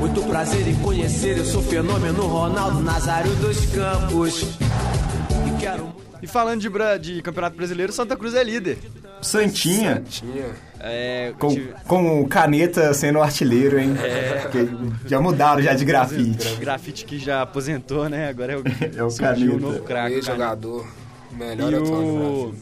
Muito 0.00 0.22
prazer 0.24 0.66
em 0.66 0.74
conhecer, 0.76 1.36
eu 1.38 1.44
sou 1.44 1.62
fenômeno 1.62 2.26
Ronaldo 2.26 2.80
Nazário 2.80 3.32
dos 3.36 3.66
Campos. 3.66 4.42
E 4.42 5.60
quero 5.60 5.84
muito. 5.84 6.00
E 6.22 6.26
falando 6.26 6.60
de, 6.60 6.68
de 6.98 7.22
Campeonato 7.22 7.56
Brasileiro, 7.56 7.92
Santa 7.92 8.16
Cruz 8.16 8.34
é 8.34 8.42
líder. 8.42 8.78
Santinha 9.22 10.02
Tinha. 10.08 10.46
É, 10.80 11.34
com, 11.38 11.48
tive- 11.48 11.74
com 11.86 12.22
o 12.22 12.28
caneta 12.28 12.92
sendo 12.94 13.20
artilheiro, 13.20 13.78
hein? 13.78 13.94
Porque 14.42 14.66
já 15.06 15.20
mudaram 15.20 15.60
já 15.62 15.74
de 15.74 15.84
grafite. 15.84 16.56
grafite 16.56 17.04
que 17.04 17.18
já 17.18 17.42
aposentou, 17.42 18.08
né? 18.08 18.28
Agora 18.28 18.54
é 18.54 18.56
o, 18.56 18.62
É 18.98 19.04
o 19.04 19.14
Caneta. 19.14 19.56
novo 19.58 19.80
craque. 19.80 20.10
Meio 20.10 20.22
Caneta. 20.24 20.32
jogador. 20.32 20.86
Melhor 21.32 21.72
E 21.72 21.76
o... 21.76 22.54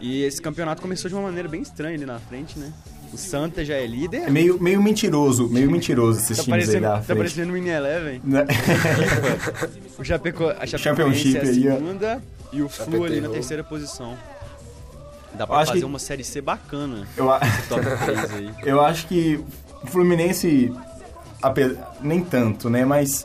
E 0.00 0.22
esse 0.24 0.40
campeonato 0.40 0.80
começou 0.82 1.08
de 1.08 1.14
uma 1.14 1.22
maneira 1.24 1.48
bem 1.48 1.62
estranha 1.62 1.94
ali 1.96 2.06
na 2.06 2.18
frente, 2.18 2.58
né? 2.58 2.72
O 3.14 3.16
Santa 3.16 3.64
já 3.64 3.74
é 3.74 3.86
líder. 3.86 4.22
É 4.24 4.30
meio, 4.30 4.60
meio 4.60 4.82
mentiroso, 4.82 5.48
meio 5.48 5.70
mentiroso 5.70 6.18
esses 6.20 6.36
Tá 6.38 6.42
times 6.44 6.68
aí 6.68 6.80
da 6.80 6.96
tá 6.96 7.02
frente. 7.02 7.16
parecendo 7.18 7.50
o 7.50 7.52
Mini 7.52 7.68
Eleven. 7.70 8.20
Né? 8.24 8.44
O 9.96 10.02
Chapeco, 10.04 10.44
a 10.48 10.66
Chapecoense 10.66 10.78
Championship 10.78 11.36
é 11.36 11.40
a 11.40 11.46
segunda 11.76 12.22
e 12.52 12.62
o 12.62 12.68
Flu 12.68 13.04
ali 13.04 13.20
na 13.20 13.28
terceira 13.28 13.62
posição. 13.62 14.16
Dá 15.34 15.46
pra 15.46 15.64
fazer 15.64 15.78
que- 15.78 15.84
uma 15.84 15.98
Série 16.00 16.24
C 16.24 16.40
bacana. 16.40 17.06
Eu, 17.16 17.30
a- 17.30 17.38
Top 17.68 17.82
3 18.04 18.32
aí. 18.34 18.50
eu 18.64 18.80
acho 18.80 19.06
que 19.06 19.40
o 19.82 19.86
Fluminense, 19.86 20.72
nem 22.00 22.22
tanto, 22.24 22.68
né? 22.68 22.84
Mas 22.84 23.24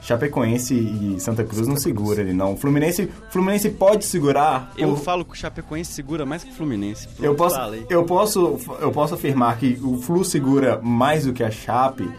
Chapecoense 0.00 0.74
e 0.74 1.20
Santa 1.20 1.44
Cruz 1.44 1.66
não 1.68 1.76
segura 1.76 2.20
ele, 2.22 2.32
não. 2.32 2.54
O 2.54 2.56
Fluminense, 2.56 3.10
Fluminense 3.30 3.68
pode 3.70 4.04
segurar. 4.04 4.72
Eu 4.76 4.96
falo 4.96 5.24
que 5.24 5.32
o 5.32 5.34
Chapecoense 5.36 5.92
segura 5.92 6.24
mais 6.24 6.42
que 6.42 6.50
o 6.50 6.54
Fluminense. 6.54 7.06
Eu 7.20 7.34
posso, 7.34 7.56
eu 7.88 8.04
posso, 8.04 8.58
eu 8.80 8.90
posso 8.90 9.14
afirmar 9.14 9.58
que 9.58 9.78
o 9.82 9.98
Flu 10.00 10.24
segura 10.24 10.80
mais 10.82 11.26
do 11.26 11.32
que 11.32 11.42
a 11.44 11.50
Chape 11.50 12.10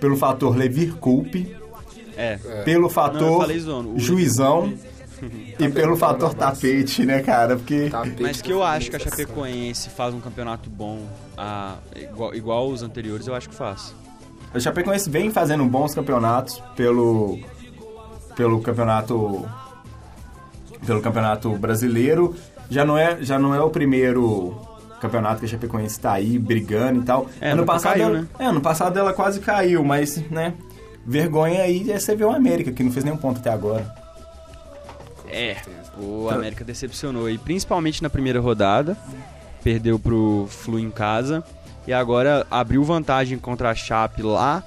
pelo 0.00 0.16
fator 0.16 0.56
Levir 0.56 0.94
Culpe, 0.96 1.56
É. 2.16 2.36
pelo 2.64 2.82
Não, 2.82 2.86
eu 2.86 2.90
fator 2.90 3.40
falei 3.40 3.58
zoando. 3.58 3.94
O- 3.94 3.98
juizão 3.98 4.72
e 5.58 5.68
pelo 5.68 5.96
fator 5.96 6.32
tapete, 6.34 7.04
né, 7.04 7.20
cara? 7.20 7.56
Porque 7.56 7.88
Tapete 7.90 8.22
Mas 8.22 8.40
que 8.40 8.52
eu 8.52 8.62
acho 8.62 8.88
que 8.90 8.94
a. 8.96 9.00
Chapecoense 9.00 9.90
faz 9.90 10.14
um 10.14 10.20
campeonato 10.20 10.70
bom, 10.70 11.00
ah, 11.36 11.74
igual, 11.96 12.34
igual 12.36 12.68
os 12.68 12.82
anteriores, 12.84 13.26
eu 13.26 13.34
acho 13.34 13.48
que 13.48 13.54
faz. 13.56 13.92
O 14.54 14.60
Chapecoense 14.60 15.08
vem 15.10 15.30
fazendo 15.30 15.64
bons 15.64 15.94
campeonatos 15.94 16.62
pelo 16.74 17.38
pelo 18.36 18.60
campeonato 18.60 19.46
pelo 20.86 21.00
campeonato 21.00 21.50
brasileiro. 21.56 22.34
Já 22.70 22.84
não 22.84 22.96
é 22.96 23.22
já 23.22 23.38
não 23.38 23.54
é 23.54 23.60
o 23.60 23.70
primeiro 23.70 24.56
campeonato 25.00 25.40
que 25.40 25.46
a 25.46 25.48
Chapecoense 25.48 26.00
tá 26.00 26.12
aí 26.12 26.38
brigando 26.38 27.00
e 27.00 27.04
tal. 27.04 27.26
É, 27.40 27.50
ano 27.50 27.64
passado 27.64 27.92
caiu, 27.92 28.06
ela, 28.06 28.20
né? 28.20 28.28
é, 28.38 28.44
ano 28.46 28.60
passado 28.60 28.98
ela 28.98 29.12
quase 29.12 29.40
caiu, 29.40 29.84
mas 29.84 30.16
né, 30.30 30.54
vergonha 31.06 31.62
aí 31.62 31.90
é 31.90 31.98
você 31.98 32.14
ver 32.14 32.24
o 32.24 32.30
América 32.30 32.72
que 32.72 32.82
não 32.82 32.90
fez 32.90 33.04
nenhum 33.04 33.16
ponto 33.16 33.38
até 33.38 33.50
agora. 33.50 33.92
É, 35.30 35.56
o 35.98 36.28
América 36.30 36.64
decepcionou. 36.64 37.28
E 37.28 37.36
principalmente 37.38 38.02
na 38.02 38.08
primeira 38.08 38.40
rodada, 38.40 38.96
perdeu 39.62 39.98
pro 39.98 40.46
Flu 40.48 40.78
em 40.78 40.90
casa. 40.90 41.44
E 41.88 41.92
agora 41.94 42.46
abriu 42.50 42.84
vantagem 42.84 43.38
contra 43.38 43.70
a 43.70 43.74
Chape 43.74 44.20
lá 44.20 44.62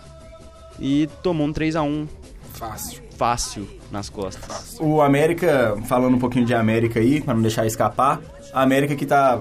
e 0.80 1.08
tomou 1.22 1.46
um 1.46 1.54
3x1 1.54 2.08
Fácil. 2.52 3.04
fácil 3.16 3.68
nas 3.92 4.10
costas. 4.10 4.76
O 4.80 5.04
América, 5.04 5.78
falando 5.86 6.16
um 6.16 6.20
pouquinho 6.20 6.48
de 6.48 6.56
América 6.56 7.00
aí, 7.00 7.22
pra 7.22 7.36
não 7.36 7.44
deixar 7.44 7.68
escapar, 7.68 8.20
a 8.52 8.64
América 8.64 8.96
que 8.96 9.06
tá 9.06 9.40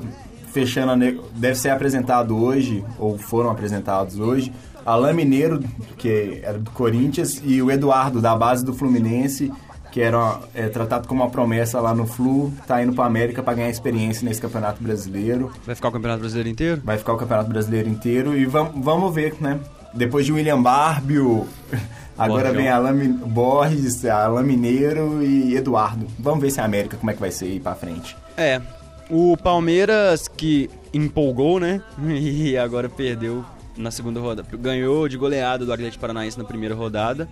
fechando, 0.52 0.92
a 0.92 0.96
deve 1.32 1.54
ser 1.54 1.70
apresentado 1.70 2.36
hoje, 2.36 2.84
ou 2.98 3.16
foram 3.16 3.48
apresentados 3.48 4.18
hoje, 4.18 4.52
Alain 4.84 5.14
Mineiro, 5.14 5.64
que 5.96 6.38
era 6.42 6.58
do 6.58 6.70
Corinthians, 6.72 7.40
e 7.42 7.62
o 7.62 7.70
Eduardo, 7.70 8.20
da 8.20 8.36
base 8.36 8.62
do 8.62 8.74
Fluminense, 8.74 9.50
que 9.90 10.00
era 10.00 10.38
é, 10.54 10.68
tratado 10.68 11.06
como 11.08 11.22
uma 11.22 11.30
promessa 11.30 11.80
lá 11.80 11.94
no 11.94 12.06
Flu, 12.06 12.52
tá 12.66 12.82
indo 12.82 12.92
pra 12.92 13.04
América 13.06 13.42
pra 13.42 13.54
ganhar 13.54 13.70
experiência 13.70 14.24
nesse 14.26 14.40
Campeonato 14.40 14.82
Brasileiro. 14.82 15.50
Vai 15.66 15.74
ficar 15.74 15.88
o 15.88 15.92
Campeonato 15.92 16.20
Brasileiro 16.20 16.48
inteiro? 16.48 16.80
Vai 16.84 16.98
ficar 16.98 17.12
o 17.12 17.16
Campeonato 17.16 17.48
Brasileiro 17.50 17.88
inteiro 17.88 18.36
e 18.36 18.46
vam, 18.46 18.70
vamos 18.76 19.14
ver, 19.14 19.34
né? 19.40 19.58
Depois 19.92 20.24
de 20.24 20.32
William 20.32 20.62
Barbio, 20.62 21.46
agora 22.16 22.52
vem 22.52 22.68
Alain 22.68 23.12
Borges, 23.12 24.04
Alain 24.04 24.44
Mineiro 24.46 25.22
e 25.22 25.56
Eduardo. 25.56 26.06
Vamos 26.18 26.40
ver 26.40 26.50
se 26.50 26.60
a 26.60 26.64
América, 26.64 26.96
como 26.96 27.10
é 27.10 27.14
que 27.14 27.20
vai 27.20 27.30
ser 27.32 27.46
aí 27.46 27.60
pra 27.60 27.74
frente. 27.74 28.16
É. 28.36 28.60
O 29.10 29.36
Palmeiras 29.36 30.28
que 30.28 30.70
empolgou, 30.94 31.58
né? 31.58 31.82
E 32.08 32.56
agora 32.56 32.88
perdeu 32.88 33.44
na 33.76 33.90
segunda 33.90 34.20
rodada. 34.20 34.46
Ganhou 34.56 35.08
de 35.08 35.16
goleada 35.16 35.64
do 35.66 35.72
Atlético 35.72 36.00
Paranaense 36.00 36.38
na 36.38 36.44
primeira 36.44 36.74
rodada. 36.74 37.28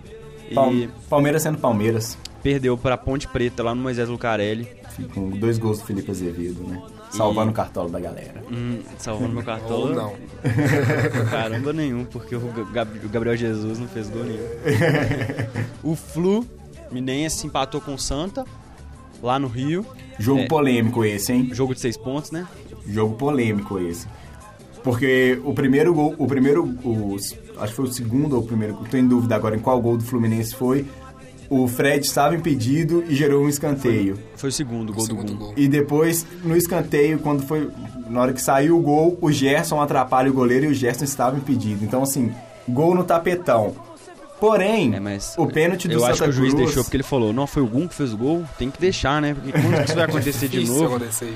E 0.49 0.55
Pal- 0.55 0.71
Palmeiras 1.09 1.43
sendo 1.43 1.57
Palmeiras, 1.59 2.17
perdeu 2.43 2.77
pra 2.77 2.97
Ponte 2.97 3.27
Preta 3.27 3.63
lá 3.63 3.73
no 3.75 3.81
Moisés 3.81 4.07
Lucarelli. 4.09 4.67
com 5.13 5.29
dois 5.31 5.57
gols 5.57 5.79
do 5.79 5.85
Felipe 5.85 6.11
Azevedo, 6.11 6.63
né? 6.63 6.81
Salvando 7.11 7.49
o 7.51 7.53
cartola 7.53 7.89
da 7.89 7.99
galera. 7.99 8.43
Hum, 8.51 8.79
salvando 8.97 9.33
meu 9.33 9.43
cartão. 9.43 9.77
Ou 9.79 9.89
não. 9.95 10.13
Caramba 11.31 11.73
nenhum, 11.73 12.05
porque 12.05 12.35
o 12.35 12.39
Gab- 12.71 13.03
o 13.03 13.09
Gabriel 13.09 13.35
Jesus 13.35 13.79
não 13.79 13.87
fez 13.87 14.09
gol 14.09 14.23
nenhum. 14.23 14.39
o 15.83 15.95
Flu 15.95 16.45
Minense 16.91 17.47
empatou 17.47 17.81
com 17.81 17.93
o 17.95 17.99
Santa, 17.99 18.45
lá 19.23 19.39
no 19.39 19.47
Rio. 19.47 19.85
Jogo 20.19 20.41
É. 20.41 20.47
polêmico 20.47 21.03
esse, 21.03 21.31
hein? 21.33 21.49
Jogo 21.53 21.73
de 21.73 21.79
seis 21.79 21.97
pontos, 21.97 22.29
né? 22.31 22.45
Jogo 22.87 23.15
polêmico 23.15 23.79
esse. 23.79 24.07
Porque 24.83 25.39
o 25.43 25.53
primeiro 25.53 25.93
gol, 25.93 26.15
o 26.17 26.25
primeiro, 26.27 26.63
os- 26.83 27.35
acho 27.57 27.67
que 27.71 27.75
foi 27.75 27.85
o 27.85 27.91
segundo 27.91 28.35
ou 28.35 28.43
o 28.43 28.45
primeiro, 28.45 28.75
tô 28.89 28.95
em 28.97 29.07
dúvida 29.07 29.35
agora 29.35 29.55
em 29.55 29.59
qual 29.59 29.81
gol 29.81 29.97
do 29.97 30.03
Fluminense 30.03 30.55
foi. 30.55 30.85
O 31.49 31.67
Fred 31.67 32.05
estava 32.05 32.35
impedido 32.35 33.03
e 33.07 33.15
gerou 33.15 33.43
um 33.43 33.49
escanteio. 33.49 34.19
Foi 34.35 34.49
o 34.49 34.53
segundo 34.53 34.93
gol 34.93 35.01
do 35.03 35.07
Segundo 35.07 35.31
Gum. 35.33 35.37
gol. 35.45 35.53
E 35.57 35.67
depois, 35.67 36.25
no 36.43 36.55
escanteio, 36.55 37.17
quando 37.19 37.41
foi. 37.43 37.69
Na 38.07 38.21
hora 38.21 38.33
que 38.33 38.41
saiu 38.41 38.77
o 38.77 38.81
gol, 38.81 39.17
o 39.19 39.31
Gerson 39.31 39.81
atrapalha 39.81 40.29
o 40.29 40.33
goleiro 40.33 40.65
e 40.65 40.69
o 40.69 40.73
Gerson 40.73 41.03
estava 41.05 41.37
impedido. 41.37 41.83
Então, 41.83 42.03
assim, 42.03 42.31
gol 42.67 42.93
no 42.93 43.03
tapetão. 43.03 43.73
Porém, 44.39 44.93
É, 44.95 44.99
mas 44.99 45.35
o 45.37 45.47
pênalti 45.47 45.87
do 45.87 45.95
eu 45.95 45.99
Santa 45.99 46.11
acho 46.13 46.23
que 46.23 46.29
o 46.29 46.31
juiz 46.31 46.53
Cruz- 46.53 46.65
deixou 46.67 46.83
porque 46.83 46.95
ele 46.97 47.03
falou: 47.03 47.33
não, 47.33 47.45
foi 47.47 47.61
o 47.63 47.67
Gum 47.67 47.87
que 47.87 47.95
fez 47.95 48.13
o 48.13 48.17
gol, 48.17 48.45
tem 48.57 48.69
que 48.71 48.79
deixar, 48.79 49.21
né? 49.21 49.33
Porque 49.33 49.51
quando 49.51 49.75
que 49.77 49.83
isso 49.85 49.95
vai 49.95 50.05
acontecer 50.05 50.47
de 50.47 50.65
novo? 50.67 50.85
acontecer. 50.95 51.35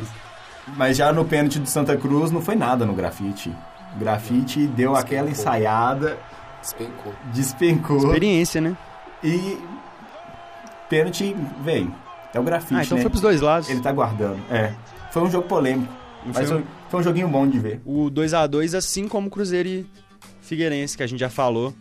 Mas 0.77 0.95
já 0.95 1.11
no 1.11 1.25
pênalti 1.25 1.59
do 1.59 1.67
Santa 1.67 1.97
Cruz 1.97 2.31
não 2.31 2.39
foi 2.41 2.55
nada 2.55 2.85
no 2.85 2.93
grafite. 2.93 3.51
O 3.95 3.99
grafite 3.99 4.65
deu 4.67 4.95
aquela 4.95 5.29
ensaiada, 5.29 6.17
Despencou. 6.61 7.13
despencou. 7.33 7.97
Experiência, 7.97 8.61
né? 8.61 8.77
E 9.23 9.57
Pênalti, 10.89 11.35
velho, 11.63 11.93
é 12.33 12.39
o 12.39 12.43
grafite, 12.43 12.75
Ah, 12.75 12.83
então 12.83 12.97
né? 12.97 13.01
foi 13.01 13.09
pros 13.09 13.21
dois 13.21 13.41
lados. 13.41 13.69
Ele 13.69 13.79
tá 13.79 13.91
guardando, 13.91 14.39
é. 14.51 14.73
Foi 15.11 15.21
um 15.23 15.29
jogo 15.31 15.47
polêmico, 15.47 15.91
mas 16.25 16.35
foi 16.37 16.45
foi, 16.45 16.57
um- 16.57 16.63
foi 16.89 16.99
um 16.99 17.03
joguinho 17.03 17.27
bom 17.27 17.47
de 17.47 17.59
ver. 17.59 17.81
O 17.85 18.09
2 18.09 18.33
a 18.33 18.45
2 18.47 18.75
assim 18.75 19.07
como 19.07 19.27
o 19.27 19.31
Cruzeiro 19.31 19.67
e 19.69 19.85
Figueirense, 20.41 20.95
que 20.97 21.03
a 21.03 21.07
gente 21.07 21.19
já 21.19 21.29
falou. 21.29 21.73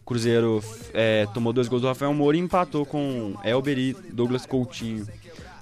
O 0.00 0.04
Cruzeiro 0.04 0.62
é, 0.92 1.26
tomou 1.32 1.52
dois 1.52 1.66
gols 1.66 1.80
do 1.82 1.88
Rafael 1.88 2.12
Moura 2.12 2.36
e 2.36 2.40
empatou 2.40 2.84
com 2.84 3.34
Elber 3.42 3.78
e 3.78 3.94
Douglas 4.12 4.44
Coutinho. 4.44 5.06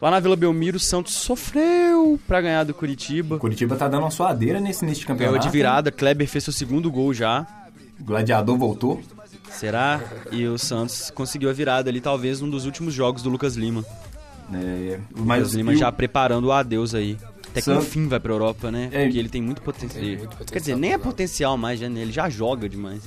Lá 0.01 0.11
na 0.11 0.19
Vila 0.19 0.35
Belmiro, 0.35 0.79
o 0.79 0.81
Santos 0.81 1.15
sofreu 1.15 2.19
pra 2.27 2.41
ganhar 2.41 2.65
do 2.65 2.75
Curitiba. 2.75 3.39
Curitiba 3.39 3.77
tá 3.77 3.87
dando 3.87 4.03
uma 4.03 4.11
suadeira 4.11 4.59
nesse 4.59 4.85
início 4.85 5.03
de 5.03 5.07
Ganhou 5.07 5.19
campeonato. 5.35 5.47
de 5.47 5.53
virada, 5.53 5.93
Kleber 5.93 6.27
fez 6.29 6.43
seu 6.43 6.53
segundo 6.53 6.91
gol 6.91 7.15
já. 7.15 7.47
O 8.01 8.05
Gladiador 8.05 8.59
voltou. 8.59 9.01
Será? 9.55 10.01
E 10.31 10.47
o 10.47 10.59
Santos 10.59 11.11
conseguiu 11.11 11.49
a 11.51 11.53
virada 11.53 11.89
ali, 11.91 12.01
talvez 12.01 12.43
um 12.43 12.51
dos 12.51 12.65
últimos 12.67 12.93
jogos 12.95 13.23
do 13.23 13.31
Lucas 13.31 13.55
Lima. 13.57 13.85
É, 14.53 14.99
Lucas 15.11 15.25
mas 15.27 15.53
Lima 15.55 15.73
e 15.73 15.77
o- 15.77 15.79
já 15.79 15.91
preparando 15.93 16.45
o 16.47 16.53
adeus 16.53 16.95
aí. 16.95 17.17
Até 17.51 17.61
que 17.61 17.63
Santos- 17.63 17.85
no 17.85 17.91
fim 17.91 18.09
vai 18.09 18.19
pra 18.19 18.33
Europa, 18.33 18.71
né? 18.71 18.89
É. 18.93 19.05
Porque 19.05 19.19
ele 19.19 19.29
tem 19.29 19.41
muito 19.43 19.63
potencial. 19.63 20.03
Tem 20.03 20.17
muito 20.17 20.31
potencial 20.31 20.53
Quer 20.53 20.59
dizer, 20.59 20.77
nem 20.77 20.93
é 20.93 20.99
potencial 20.99 21.57
mais, 21.57 21.81
né? 21.81 22.01
Ele 22.01 22.13
já 22.13 22.29
joga 22.29 22.69
demais. 22.69 23.03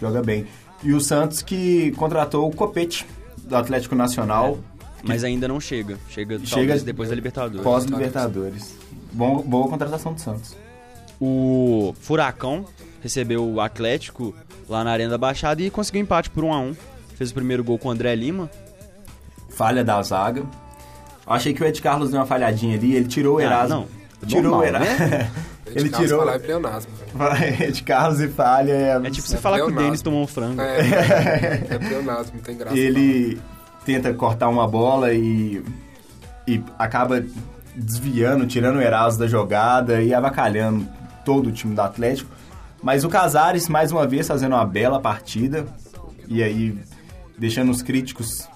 joga 0.00 0.22
bem. 0.22 0.46
E 0.82 0.92
o 0.94 1.00
Santos 1.00 1.42
que 1.42 1.90
contratou 1.92 2.48
o 2.48 2.54
Copete 2.54 3.06
do 3.44 3.54
Atlético 3.54 3.94
Nacional 3.94 4.58
Mas 5.04 5.22
ainda 5.24 5.46
não 5.48 5.60
chega. 5.60 5.98
Chega, 6.10 6.38
Chega 6.38 6.50
talvez 6.50 6.82
depois 6.82 7.08
da 7.10 7.14
Libertadores. 7.14 7.62
pós-Libertadores. 7.62 8.74
Bom, 9.12 9.42
boa 9.42 9.68
contratação 9.68 10.12
do 10.14 10.20
Santos. 10.20 10.54
O 11.20 11.94
Furacão 12.00 12.64
recebeu 13.02 13.46
o 13.46 13.60
Atlético 13.60 14.34
lá 14.70 14.84
na 14.84 14.90
Arena 14.92 15.10
da 15.10 15.18
Baixada 15.18 15.60
e 15.60 15.68
conseguiu 15.70 16.00
empate 16.02 16.30
por 16.30 16.44
1 16.44 16.52
a 16.54 16.60
1 16.60 16.76
Fez 17.16 17.30
o 17.30 17.34
primeiro 17.34 17.62
gol 17.62 17.78
com 17.78 17.88
o 17.88 17.90
André 17.90 18.14
Lima. 18.14 18.48
Falha 19.50 19.84
da 19.84 20.00
zaga. 20.02 20.40
Eu 20.40 20.46
achei 21.32 21.52
que 21.52 21.62
o 21.62 21.66
Ed 21.66 21.82
Carlos 21.82 22.10
deu 22.10 22.18
uma 22.20 22.26
falhadinha 22.26 22.76
ali, 22.76 22.94
ele 22.94 23.06
tirou 23.08 23.36
o 23.36 23.38
Ah, 23.38 23.42
Erasmo. 23.42 23.68
não. 23.68 24.26
Tirou 24.26 24.42
Normal, 24.44 24.60
o 24.60 24.64
Erasmo. 24.64 25.06
né? 25.06 25.30
ele 25.66 25.88
tirou. 25.90 26.18
Falar 26.20 26.34
é 26.36 26.38
pleonasmo. 26.38 26.92
Ed 27.60 27.82
Carlos 27.82 28.20
e 28.20 28.28
falha. 28.28 28.72
É, 28.72 29.00
É 29.06 29.10
tipo 29.10 29.26
você 29.28 29.36
É 29.36 29.38
falar 29.38 29.56
que 29.58 29.70
o. 29.70 29.74
Denis 29.76 30.00
tomou 30.02 30.22
um 30.22 30.26
frango. 30.26 30.60
É, 30.62 30.78
é 31.70 31.78
pleonasmo, 31.78 32.32
não 32.36 32.42
tem 32.42 32.56
graça. 32.56 32.76
ele 32.76 33.38
tenta 33.84 34.12
cortar 34.14 34.48
uma 34.48 34.66
bola 34.66 35.12
e, 35.12 35.62
e 36.46 36.62
acaba 36.78 37.22
desviando, 37.74 38.46
tirando 38.46 38.76
o 38.76 38.80
Erasmo 38.82 39.20
da 39.20 39.26
jogada 39.26 40.02
e 40.02 40.12
avacalhando 40.14 40.86
todo 41.24 41.48
o 41.48 41.52
time 41.52 41.74
do 41.74 41.82
Atlético. 41.82 42.30
Mas 42.82 43.04
o 43.04 43.08
Casares, 43.08 43.68
mais 43.68 43.92
uma 43.92 44.06
vez, 44.06 44.26
fazendo 44.26 44.54
uma 44.54 44.64
bela 44.64 45.00
partida. 45.00 45.66
E 46.28 46.42
aí, 46.42 46.78
deixando 47.36 47.70
os 47.70 47.82
críticos 47.82 48.48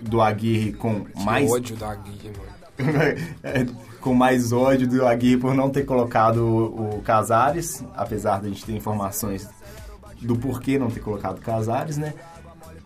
do 0.00 0.20
Aguirre 0.20 0.72
com 0.72 1.04
Que 1.04 1.24
mais 1.24 1.50
ódio 1.50 1.76
da 1.76 1.94
Guia, 1.94 2.32
mano. 2.36 2.58
com 4.00 4.14
mais 4.14 4.52
ódio 4.52 4.86
do 4.86 5.06
Aguirre 5.06 5.38
por 5.38 5.54
não 5.54 5.70
ter 5.70 5.84
colocado 5.84 6.38
o, 6.38 6.98
o 6.98 7.02
Casares, 7.02 7.84
apesar 7.96 8.40
de 8.40 8.46
a 8.46 8.48
gente 8.50 8.64
ter 8.64 8.72
informações 8.72 9.48
do 10.20 10.36
porquê 10.36 10.78
não 10.78 10.90
ter 10.90 11.00
colocado 11.00 11.38
o 11.38 11.40
Casares, 11.40 11.96
né? 11.96 12.14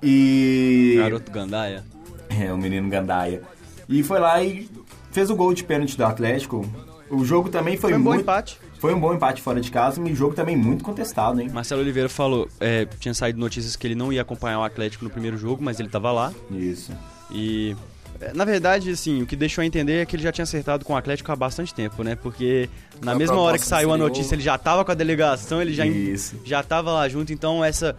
E 0.03 0.95
Garoto 0.99 1.31
Gandaia. 1.31 1.85
é, 2.29 2.53
o 2.53 2.59
menino 2.59 2.89
Gandaia. 2.89 3.43
E 3.89 4.03
foi 4.03 4.19
lá 4.19 4.43
e 4.43 4.69
fez 5.11 5.31
o 5.31 5.37
gol 5.37 5.53
de 5.55 5.65
pênalti 5.65 5.97
do 5.97 6.05
Atlético. 6.05 6.65
O 7.11 7.25
jogo 7.25 7.49
também 7.49 7.77
foi, 7.77 7.91
Foi 7.91 7.99
um 7.99 8.03
bom 8.03 8.11
muito 8.11 8.23
empate. 8.23 8.59
Foi 8.83 8.93
um 8.93 8.99
bom 8.99 9.15
empate 9.15 9.41
fora 9.41 9.61
de 9.61 9.71
casa, 9.71 10.01
e 10.05 10.11
o 10.13 10.17
jogo 10.17 10.35
também 10.35 10.57
muito 10.57 10.83
contestado, 10.83 11.41
hein? 11.41 11.49
Marcelo 11.49 11.83
Oliveira 11.83 12.09
falou, 12.09 12.49
é, 12.59 12.85
tinha 12.99 13.15
saído 13.15 13.39
notícias 13.39 13.77
que 13.77 13.87
ele 13.87 13.95
não 13.95 14.13
ia 14.13 14.23
acompanhar 14.23 14.59
o 14.59 14.65
Atlético 14.65 15.05
no 15.05 15.11
primeiro 15.11 15.39
jogo, 15.39 15.63
mas 15.63 15.79
ele 15.79 15.89
tava 15.89 16.11
lá. 16.11 16.33
Isso. 16.51 16.91
E 17.31 17.77
é, 18.21 18.33
na 18.35 18.45
verdade, 18.45 18.91
assim, 18.91 19.23
o 19.23 19.27
que 19.27 19.37
deixou 19.37 19.63
a 19.63 19.65
entender 19.65 20.03
é 20.03 20.05
que 20.05 20.17
ele 20.17 20.25
já 20.25 20.33
tinha 20.33 20.43
acertado 20.43 20.85
com 20.85 20.95
o 20.95 20.97
Atlético 20.97 21.31
há 21.31 21.37
bastante 21.37 21.73
tempo, 21.73 22.03
né? 22.03 22.17
Porque 22.17 22.69
na 23.01 23.13
A 23.13 23.15
mesma 23.15 23.37
hora 23.39 23.57
que 23.57 23.65
saiu 23.65 23.93
a 23.93 23.97
notícia, 23.97 24.35
ele 24.35 24.43
já 24.43 24.59
tava 24.59 24.85
com 24.85 24.91
a 24.91 24.95
delegação, 24.97 25.63
ele 25.63 25.73
já 25.73 25.87
Isso. 25.87 26.35
já 26.45 26.61
tava 26.61 26.91
lá 26.91 27.09
junto, 27.09 27.33
então 27.33 27.65
essa 27.65 27.95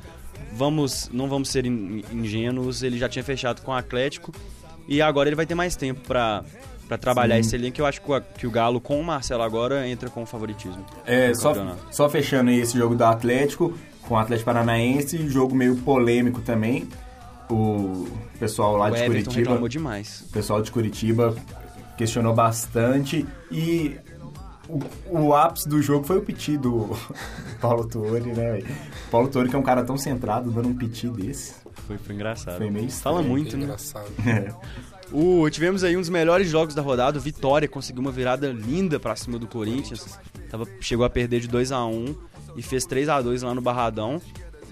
vamos 0.53 1.10
não 1.13 1.29
vamos 1.29 1.47
ser 1.47 1.65
in- 1.65 2.03
ingênuos, 2.12 2.84
ele 2.84 2.97
já 2.97 3.07
tinha 3.07 3.23
fechado 3.23 3.62
com 3.62 3.71
o 3.71 3.73
Atlético 3.73 4.34
e 4.86 5.01
agora 5.01 5.29
ele 5.29 5.36
vai 5.38 5.45
ter 5.45 5.55
mais 5.55 5.77
tempo 5.77 6.01
pra 6.01 6.43
para 6.87 6.97
trabalhar 6.97 7.39
esse 7.39 7.55
elenco, 7.55 7.75
que 7.75 7.81
eu 7.81 7.85
acho 7.85 8.01
que 8.01 8.11
o, 8.11 8.21
que 8.21 8.47
o 8.47 8.51
Galo 8.51 8.79
com 8.79 8.99
o 8.99 9.03
Marcelo 9.03 9.43
agora 9.43 9.87
entra 9.87 10.09
com 10.09 10.25
favoritismo. 10.25 10.85
É, 11.05 11.33
só, 11.33 11.49
campeonato. 11.49 11.87
só 11.91 12.09
fechando 12.09 12.49
aí 12.49 12.59
esse 12.59 12.77
jogo 12.77 12.95
do 12.95 13.03
Atlético, 13.03 13.73
com 14.07 14.15
o 14.15 14.17
Atlético 14.17 14.45
Paranaense, 14.45 15.27
jogo 15.29 15.55
meio 15.55 15.75
polêmico 15.77 16.41
também. 16.41 16.87
O 17.49 18.07
pessoal 18.39 18.77
lá 18.77 18.87
o 18.87 18.91
de 18.91 18.97
Everton 18.97 19.11
Curitiba. 19.11 19.39
reclamou 19.39 19.69
demais. 19.69 20.25
O 20.27 20.31
pessoal 20.31 20.61
de 20.61 20.71
Curitiba 20.71 21.35
questionou 21.97 22.33
bastante 22.33 23.25
e 23.51 23.97
o, 24.67 24.79
o 25.09 25.33
ápice 25.35 25.67
do 25.67 25.81
jogo 25.81 26.05
foi 26.05 26.17
o 26.17 26.21
piti 26.21 26.57
do 26.57 26.97
Paulo 27.61 27.85
Tuori, 27.85 28.31
né? 28.31 28.33
velho? 28.53 28.67
Paulo 29.11 29.27
Tuori 29.27 29.49
que 29.49 29.55
é 29.55 29.59
um 29.59 29.63
cara 29.63 29.83
tão 29.83 29.97
centrado, 29.97 30.49
dando 30.51 30.69
um 30.69 30.75
piti 30.75 31.07
desse. 31.09 31.55
Foi, 31.85 31.97
foi 31.97 32.15
engraçado. 32.15 32.57
Foi 32.57 32.69
meio 32.69 32.89
Fala 32.89 33.21
estranho. 33.21 33.29
muito, 33.29 33.57
né? 33.57 33.63
Engraçado. 33.65 34.11
O, 35.13 35.47
tivemos 35.47 35.84
aí 35.84 35.95
um 35.95 35.99
dos 35.99 36.10
melhores 36.10 36.49
jogos 36.49 36.73
da 36.73 36.82
rodada. 36.82 37.19
O 37.19 37.21
Vitória 37.21 37.67
conseguiu 37.67 38.02
uma 38.02 38.12
virada 38.12 38.52
linda 38.52 38.99
pra 38.99 39.15
cima 39.15 39.38
do 39.38 39.45
Corinthians. 39.45 40.19
Tava, 40.49 40.67
chegou 40.82 41.06
a 41.06 41.10
perder 41.10 41.39
de 41.39 41.47
2 41.47 41.71
a 41.71 41.86
1 41.86 42.15
e 42.58 42.63
fez 42.63 42.84
3 42.86 43.08
a 43.10 43.21
2 43.21 43.43
lá 43.43 43.54
no 43.54 43.62
Barradão. 43.62 44.19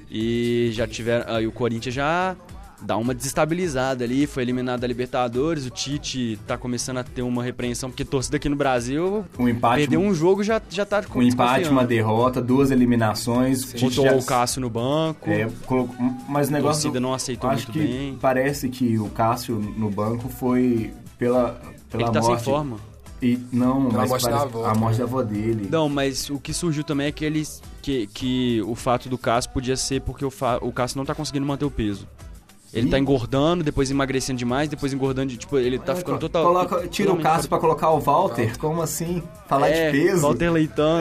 E 0.09 0.71
já 0.73 0.87
tiveram. 0.87 1.31
Aí 1.33 1.45
o 1.45 1.51
Corinthians 1.51 1.93
já 1.93 2.35
dá 2.81 2.97
uma 2.97 3.13
desestabilizada 3.13 4.03
ali. 4.03 4.25
Foi 4.27 4.43
eliminado 4.43 4.81
da 4.81 4.87
Libertadores. 4.87 5.65
O 5.65 5.69
Tite 5.69 6.39
tá 6.47 6.57
começando 6.57 6.97
a 6.97 7.03
ter 7.03 7.21
uma 7.21 7.43
repreensão, 7.43 7.89
porque 7.89 8.03
torcida 8.05 8.37
aqui 8.37 8.49
no 8.49 8.55
Brasil. 8.55 9.23
Um 9.37 9.47
empate, 9.47 9.81
Perdeu 9.81 9.99
um 9.99 10.13
jogo 10.13 10.43
já, 10.43 10.61
já 10.69 10.85
tá 10.85 11.01
com 11.03 11.19
um 11.19 11.23
empate, 11.23 11.69
uma 11.69 11.85
derrota, 11.85 12.41
duas 12.41 12.71
eliminações. 12.71 13.63
Tite 13.73 13.81
Botou 13.95 14.05
já- 14.05 14.15
o 14.15 14.23
Cássio 14.25 14.61
no 14.61 14.69
banco. 14.69 15.29
É, 15.29 15.47
colocou, 15.65 15.95
mas 16.27 16.47
o 16.47 16.49
a 16.49 16.53
negócio 16.53 16.81
torcida 16.83 16.99
do- 16.99 17.03
não 17.03 17.13
aceitou 17.13 17.49
acho 17.49 17.67
muito 17.67 17.79
que 17.79 17.85
bem. 17.87 18.17
parece 18.21 18.69
que 18.69 18.97
o 18.99 19.09
Cássio 19.09 19.55
no 19.59 19.89
banco 19.89 20.29
foi 20.29 20.91
pela 21.17 21.59
pela 21.89 22.03
Ele 22.03 22.11
tá 22.13 22.21
morte 22.21 22.35
sem 22.41 22.45
forma. 22.53 22.77
e 23.21 23.37
não, 23.51 23.87
Pela 23.87 23.97
mas 24.01 24.09
morte 24.09 24.21
parece- 24.23 24.39
da 24.39 24.43
avó, 24.45 24.65
a 24.65 24.73
morte 24.73 24.93
né? 24.93 24.97
da 24.99 25.03
avó 25.03 25.21
dele. 25.21 25.67
Não, 25.69 25.89
mas 25.89 26.29
o 26.29 26.39
que 26.39 26.53
surgiu 26.53 26.83
também 26.85 27.07
é 27.07 27.11
que 27.11 27.25
eles. 27.25 27.61
Que, 27.81 28.07
que 28.07 28.61
o 28.65 28.75
fato 28.75 29.09
do 29.09 29.17
Cássio 29.17 29.51
podia 29.51 29.75
ser 29.75 30.01
porque 30.01 30.23
o, 30.23 30.29
fa, 30.31 30.57
o 30.61 30.71
Cássio 30.71 30.97
não 30.99 31.05
tá 31.05 31.13
conseguindo 31.15 31.45
manter 31.45 31.65
o 31.65 31.71
peso. 31.71 32.07
Ele 32.73 32.89
tá 32.89 32.97
engordando, 32.97 33.63
depois 33.63 33.91
emagrecendo 33.91 34.39
demais, 34.39 34.69
depois 34.69 34.93
engordando 34.93 35.27
de. 35.27 35.37
Tipo, 35.37 35.57
ele 35.57 35.77
tá 35.77 35.93
ficando 35.93 36.19
total. 36.19 36.45
Coloca, 36.45 36.87
tira 36.87 37.11
o 37.11 37.17
Cássio 37.17 37.49
pra 37.49 37.59
fora- 37.59 37.75
colocar 37.75 37.91
o 37.91 37.99
Walter? 37.99 38.57
Como 38.57 38.81
assim? 38.81 39.21
Falar 39.47 39.69
é, 39.69 39.91
de 39.91 39.97
peso? 39.97 40.21
Walter 40.21 40.49
Leitão. 40.51 40.99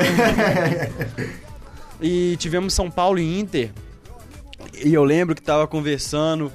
e 2.02 2.36
tivemos 2.38 2.74
São 2.74 2.90
Paulo 2.90 3.18
e 3.18 3.38
Inter. 3.38 3.70
E 4.84 4.92
eu 4.92 5.04
lembro 5.04 5.34
que 5.34 5.42
tava 5.42 5.66
conversando, 5.66 6.50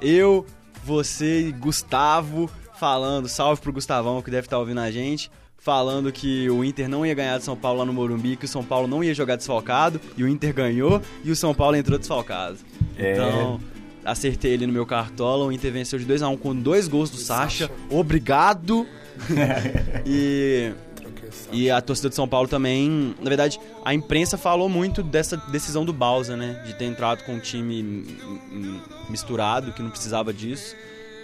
eu, 0.00 0.46
você 0.84 1.48
e 1.48 1.52
Gustavo 1.52 2.48
falando, 2.78 3.28
salve 3.28 3.60
pro 3.60 3.72
Gustavão 3.72 4.22
que 4.22 4.30
deve 4.30 4.46
estar 4.46 4.58
ouvindo 4.58 4.80
a 4.80 4.90
gente, 4.90 5.30
falando 5.58 6.10
que 6.10 6.48
o 6.48 6.64
Inter 6.64 6.88
não 6.88 7.04
ia 7.04 7.14
ganhar 7.14 7.38
de 7.38 7.44
São 7.44 7.56
Paulo 7.56 7.80
lá 7.80 7.84
no 7.84 7.92
Morumbi, 7.92 8.36
que 8.36 8.46
o 8.46 8.48
São 8.48 8.64
Paulo 8.64 8.86
não 8.86 9.04
ia 9.04 9.12
jogar 9.12 9.36
desfalcado, 9.36 10.00
e 10.16 10.24
o 10.24 10.28
Inter 10.28 10.54
ganhou, 10.54 11.02
e 11.24 11.30
o 11.30 11.36
São 11.36 11.54
Paulo 11.54 11.76
entrou 11.76 11.98
desfalcado. 11.98 12.56
É. 12.96 13.12
Então, 13.12 13.60
acertei 14.04 14.52
ele 14.52 14.66
no 14.66 14.72
meu 14.72 14.86
cartola, 14.86 15.44
o 15.46 15.52
Inter 15.52 15.72
venceu 15.72 15.98
de 15.98 16.04
2 16.04 16.22
a 16.22 16.28
1 16.28 16.36
com 16.36 16.54
dois 16.54 16.88
gols 16.88 17.10
do 17.10 17.16
Sacha. 17.16 17.70
Obrigado! 17.90 18.86
e 20.06 20.72
e 21.52 21.70
a 21.70 21.80
torcida 21.80 22.08
de 22.08 22.14
São 22.14 22.28
Paulo 22.28 22.48
também, 22.48 23.14
na 23.20 23.28
verdade, 23.28 23.60
a 23.84 23.94
imprensa 23.94 24.36
falou 24.36 24.68
muito 24.68 25.02
dessa 25.02 25.36
decisão 25.36 25.84
do 25.84 25.92
Balsa, 25.92 26.36
né? 26.36 26.62
De 26.66 26.74
ter 26.74 26.84
entrado 26.84 27.24
com 27.24 27.34
um 27.34 27.38
time 27.40 28.04
misturado, 29.08 29.72
que 29.72 29.82
não 29.82 29.90
precisava 29.90 30.32
disso, 30.32 30.74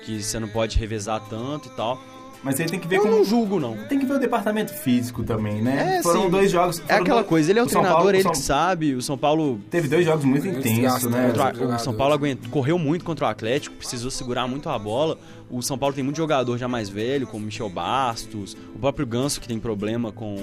que 0.05 0.23
você 0.23 0.39
não 0.39 0.49
pode 0.49 0.79
revezar 0.79 1.21
tanto 1.29 1.69
e 1.69 1.71
tal. 1.73 2.01
Mas 2.47 2.61
aí 2.61 2.67
tem 2.67 2.79
que 2.79 2.87
ver 2.87 2.97
Eu 2.99 3.03
com. 3.03 3.09
não 3.11 3.25
julgo, 3.25 3.59
não. 3.59 3.77
Tem 3.89 3.99
que 3.99 4.07
ver 4.07 4.15
o 4.15 4.19
departamento 4.21 4.73
físico 4.73 5.25
também, 5.25 5.61
né? 5.61 5.97
É, 5.99 6.03
Foram 6.03 6.23
sim. 6.23 6.31
dois 6.31 6.51
jogos. 6.51 6.81
É 6.89 6.95
aquela 6.95 7.17
dois- 7.21 7.27
coisa, 7.29 7.51
ele 7.51 7.59
é 7.59 7.63
o, 7.63 7.69
São 7.69 7.81
treinador, 7.83 7.97
Paulo- 8.05 8.11
ele 8.17 8.23
São- 8.23 8.31
que 8.33 8.39
sabe. 8.39 8.95
O 8.95 9.03
São 9.03 9.19
Paulo. 9.19 9.61
Teve 9.69 9.89
dois 9.89 10.05
jogos 10.07 10.25
muito 10.25 10.47
intensos, 10.47 11.11
né? 11.11 11.23
né? 11.23 11.27
contra- 11.33 11.67
os 11.75 11.83
o 11.83 11.85
São. 11.85 11.95
Paulo 11.95 12.15
aguentou, 12.15 12.49
correu 12.51 12.79
muito 12.79 13.05
contra 13.05 13.27
o 13.27 13.29
Atlético, 13.29 13.75
precisou 13.75 14.11
segurar 14.13 14.47
muito 14.47 14.69
a 14.69 14.79
bola. 14.79 15.19
O 15.51 15.61
São 15.61 15.77
Paulo 15.77 15.93
tem 15.95 16.05
muito 16.05 16.17
jogador 16.17 16.57
já 16.57 16.69
mais 16.69 16.89
velho, 16.89 17.27
como 17.27 17.45
Michel 17.45 17.69
Bastos, 17.69 18.57
o 18.75 18.79
próprio 18.79 19.05
Ganso 19.07 19.41
que 19.41 19.49
tem 19.49 19.59
problema 19.59 20.13
com 20.13 20.37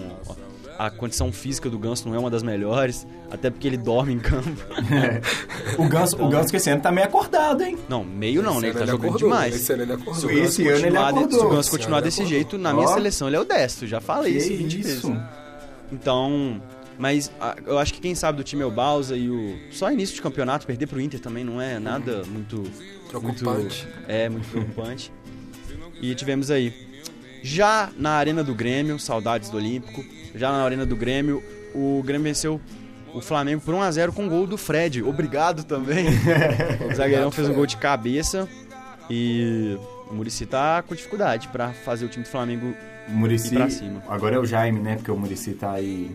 a 0.86 0.90
condição 0.92 1.32
física 1.32 1.70
do 1.70 1.78
Ganso 1.80 2.08
não 2.08 2.16
é 2.16 2.20
uma 2.20 2.30
das 2.30 2.44
melhores, 2.44 3.08
até 3.32 3.50
porque 3.50 3.68
ele 3.68 3.78
dorme 3.78 4.14
em 4.14 4.20
campo. 4.20 4.50
O 5.78 5.88
Ganso, 5.88 6.22
o 6.22 6.30
Ganso 6.30 6.50
que 6.50 6.58
esse 6.58 6.70
ano 6.70 6.82
tá 6.82 6.92
meio 6.92 7.08
acordado, 7.08 7.64
hein? 7.64 7.78
Não, 7.90 8.04
meio 8.04 8.44
não, 8.44 8.60
né? 8.60 8.68
Ele 8.68 8.68
Esse 8.70 8.78
tá 8.78 8.84
ano 8.84 8.92
jogando 8.92 9.08
acordou, 9.10 9.30
demais. 9.30 9.56
Esse 9.56 9.74
ano 9.74 9.84
ele 9.84 9.94
acordou. 9.94 10.14
Se 10.16 10.26
o 10.26 10.30
Ganso 10.30 10.44
Esse 10.44 10.68
ano 10.68 10.86
ele 10.88 10.98
acordou. 10.98 11.30
se 11.40 11.46
o 11.46 11.50
Ganso 11.50 11.60
Esse 11.62 11.70
continuar 11.72 11.98
ele 12.00 12.04
desse 12.06 12.22
acordou. 12.22 12.38
jeito, 12.38 12.58
na 12.58 12.74
minha 12.74 12.88
seleção 12.88 13.28
ele 13.28 13.36
é 13.38 13.40
o 13.40 13.46
destro, 13.46 13.88
já 13.88 14.00
falei 14.02 14.34
Que 14.34 14.38
isso 14.40 14.50
20 14.50 14.78
vezes. 14.78 14.98
isso? 14.98 15.18
Então, 15.92 16.62
Mas 16.98 17.32
a- 17.42 17.56
eu 17.66 17.80
acho 17.80 17.92
que 17.92 18.00
quem 18.00 18.14
sabe 18.14 18.38
do 18.38 18.44
time 18.44 18.62
é 18.62 18.66
o 18.66 18.72
Balsa 18.72 19.16
e 19.18 19.28
o. 19.28 19.58
Só 19.72 19.92
início 19.92 20.14
de 20.16 20.22
campeonato, 20.22 20.68
perder 20.68 20.86
pro 20.86 21.02
Inter 21.02 21.20
também 21.20 21.44
não 21.44 21.60
é 21.60 21.80
nada 21.80 22.22
muito. 22.28 22.64
Preocupante. 23.10 23.44
Muito, 23.44 23.88
é, 24.08 24.30
muito 24.30 24.48
preocupante. 24.48 25.12
E 26.00 26.14
tivemos 26.14 26.52
aí. 26.52 26.72
Já 27.44 27.90
na 27.98 28.12
Arena 28.12 28.44
do 28.44 28.56
Grêmio, 28.56 28.98
saudades 28.98 29.50
do 29.50 29.58
Olímpico. 29.58 30.04
Já 30.34 30.52
na 30.52 30.64
Arena 30.64 30.86
do 30.86 30.96
Grêmio, 30.96 31.44
o 31.76 32.02
Grêmio 32.04 32.24
venceu 32.24 32.60
o 33.14 33.22
Flamengo 33.22 33.62
por 33.62 33.76
1x0 33.76 34.12
com 34.14 34.28
gol 34.30 34.48
do 34.48 34.58
Fred. 34.58 35.04
Obrigado 35.04 35.64
também. 35.66 36.08
o 36.90 36.96
zagueirão 36.96 37.30
fez 37.30 37.50
um 37.50 37.54
gol 37.54 37.66
de 37.66 37.78
cabeça. 37.78 38.48
E 39.10 39.78
o 40.10 40.14
Murici 40.16 40.46
tá 40.46 40.82
com 40.82 40.96
dificuldade 40.96 41.50
pra 41.50 41.70
fazer 41.74 42.06
o 42.06 42.10
time 42.10 42.24
do 42.24 42.30
Flamengo. 42.30 42.74
O 43.10 43.12
Murici, 43.12 43.54
E 43.54 43.58
pra 43.58 43.70
cima. 43.70 44.02
agora 44.08 44.38
é 44.38 44.40
o 44.40 44.46
Jaime, 44.46 44.80
né? 44.80 44.96
Porque 44.96 45.12
o 45.12 45.18
Murici 45.18 45.52
tá 45.52 45.74
aí. 45.74 46.10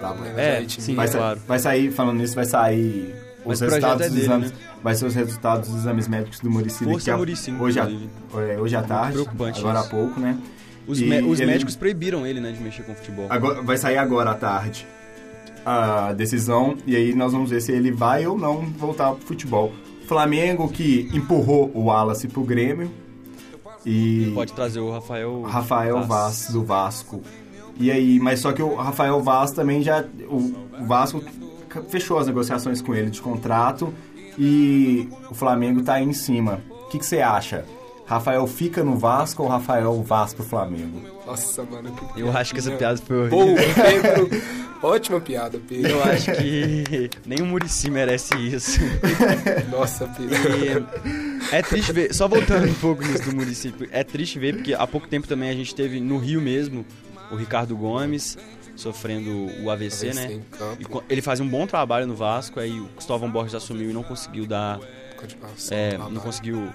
Tá, 0.00 0.16
É, 0.36 0.64
sim, 0.66 0.94
vai, 0.94 1.06
claro. 1.08 1.40
vai 1.46 1.58
sair, 1.58 1.90
falando 1.92 2.18
nisso, 2.18 2.34
vai 2.34 2.46
sair 2.46 3.14
os 3.44 3.60
resultados 3.60 4.00
é 4.00 4.04
dos 4.08 4.14
dele, 4.14 4.26
exames. 4.26 4.50
né? 4.52 4.56
Vai 4.82 4.94
ser 4.94 5.06
os 5.06 5.14
resultados 5.14 5.68
dos 5.68 5.78
exames 5.80 6.08
médicos 6.08 6.40
do 6.40 6.50
Murici 6.50 6.84
Força 6.84 7.14
a- 7.14 7.16
Muricy, 7.16 7.52
hoje, 7.58 7.78
é, 7.78 8.58
hoje 8.60 8.76
à 8.76 8.82
tarde. 8.82 9.12
preocupante 9.14 9.60
agora 9.60 9.78
isso. 9.80 9.86
há 9.88 9.90
pouco, 9.90 10.20
né? 10.20 10.38
Os, 10.86 11.00
E 11.00 11.04
mé- 11.06 11.22
os 11.22 11.40
ele- 11.40 11.50
médicos 11.52 11.74
proibiram 11.76 12.26
ele, 12.26 12.40
né, 12.40 12.52
de 12.52 12.60
mexer 12.62 12.82
com 12.82 12.94
futebol. 12.94 13.26
Agora, 13.30 13.62
vai 13.62 13.76
sair 13.78 13.96
agora 13.96 14.30
à 14.32 14.34
tarde 14.34 14.86
a 15.64 16.12
decisão 16.12 16.76
e 16.86 16.94
aí 16.94 17.14
nós 17.14 17.32
vamos 17.32 17.48
ver 17.50 17.60
se 17.62 17.72
ele 17.72 17.90
vai 17.90 18.26
ou 18.26 18.36
não 18.36 18.62
voltar 18.72 19.12
pro 19.12 19.26
futebol. 19.26 19.72
Flamengo 20.06 20.68
que 20.68 21.08
empurrou 21.14 21.70
o 21.74 21.84
Wallace 21.84 22.28
pro 22.28 22.42
Grêmio 22.44 22.90
e 23.86 24.30
Pode 24.34 24.52
trazer 24.52 24.80
o 24.80 24.90
Rafael. 24.90 25.42
Rafael 25.42 25.96
Vaz. 26.02 26.06
Vaz 26.08 26.48
do 26.52 26.62
Vasco. 26.62 27.22
E 27.78 27.90
aí, 27.90 28.20
mas 28.20 28.40
só 28.40 28.52
que 28.52 28.62
o 28.62 28.74
Rafael 28.74 29.20
Vaz 29.22 29.50
também 29.52 29.82
já 29.82 30.04
o 30.28 30.52
Vasco 30.86 31.22
fechou 31.88 32.18
as 32.18 32.26
negociações 32.26 32.80
com 32.80 32.94
ele 32.94 33.10
de 33.10 33.20
contrato 33.20 33.92
e 34.38 35.08
o 35.30 35.34
Flamengo 35.34 35.82
tá 35.82 35.94
aí 35.94 36.04
em 36.04 36.12
cima. 36.12 36.60
O 36.70 36.88
que 36.88 36.98
que 36.98 37.06
você 37.06 37.20
acha? 37.20 37.64
Rafael 38.06 38.46
fica 38.46 38.84
no 38.84 38.96
Vasco 38.96 39.42
ou 39.42 39.48
Rafael 39.48 40.02
Vaz 40.02 40.34
pro 40.34 40.44
Flamengo? 40.44 41.00
Nossa, 41.26 41.62
mano. 41.62 41.90
que 41.92 42.20
Eu 42.20 42.36
acho 42.36 42.52
que 42.52 42.60
essa 42.60 42.72
piada 42.72 42.98
foi 42.98 43.16
horrível. 43.16 43.38
Boa, 43.38 43.56
Pedro. 43.74 44.42
Ótima 44.82 45.18
piada, 45.18 45.58
Pedro. 45.66 45.92
Eu 45.92 46.04
acho 46.04 46.30
que 46.32 47.10
nem 47.24 47.40
o 47.40 47.46
Murici 47.46 47.90
merece 47.90 48.34
isso. 48.36 48.80
Nossa, 49.72 50.06
Pedro. 50.06 50.36
E 50.58 51.54
é 51.56 51.62
triste 51.62 51.90
ver, 51.90 52.14
só 52.14 52.28
voltando 52.28 52.68
um 52.68 52.74
pouco 52.74 53.02
nisso 53.02 53.30
do 53.30 53.34
município, 53.34 53.88
é 53.90 54.04
triste 54.04 54.38
ver 54.38 54.56
porque 54.56 54.74
há 54.74 54.86
pouco 54.86 55.08
tempo 55.08 55.26
também 55.26 55.48
a 55.48 55.54
gente 55.54 55.74
teve 55.74 56.00
no 56.00 56.18
Rio 56.18 56.42
mesmo 56.42 56.84
o 57.30 57.36
Ricardo 57.36 57.74
Gomes 57.74 58.36
sofrendo 58.76 59.30
o 59.62 59.70
AVC, 59.70 60.08
AVC 60.08 60.14
né? 60.14 60.42
E 60.80 61.12
ele 61.12 61.22
fazia 61.22 61.44
um 61.44 61.48
bom 61.48 61.66
trabalho 61.66 62.06
no 62.06 62.14
Vasco, 62.14 62.60
aí 62.60 62.80
o 62.80 62.86
Cristóvão 62.88 63.30
Borges 63.30 63.54
assumiu 63.54 63.90
e 63.90 63.92
não 63.92 64.02
conseguiu 64.02 64.46
dar, 64.46 64.80
é, 65.70 65.96
não 65.96 66.20
conseguiu 66.20 66.70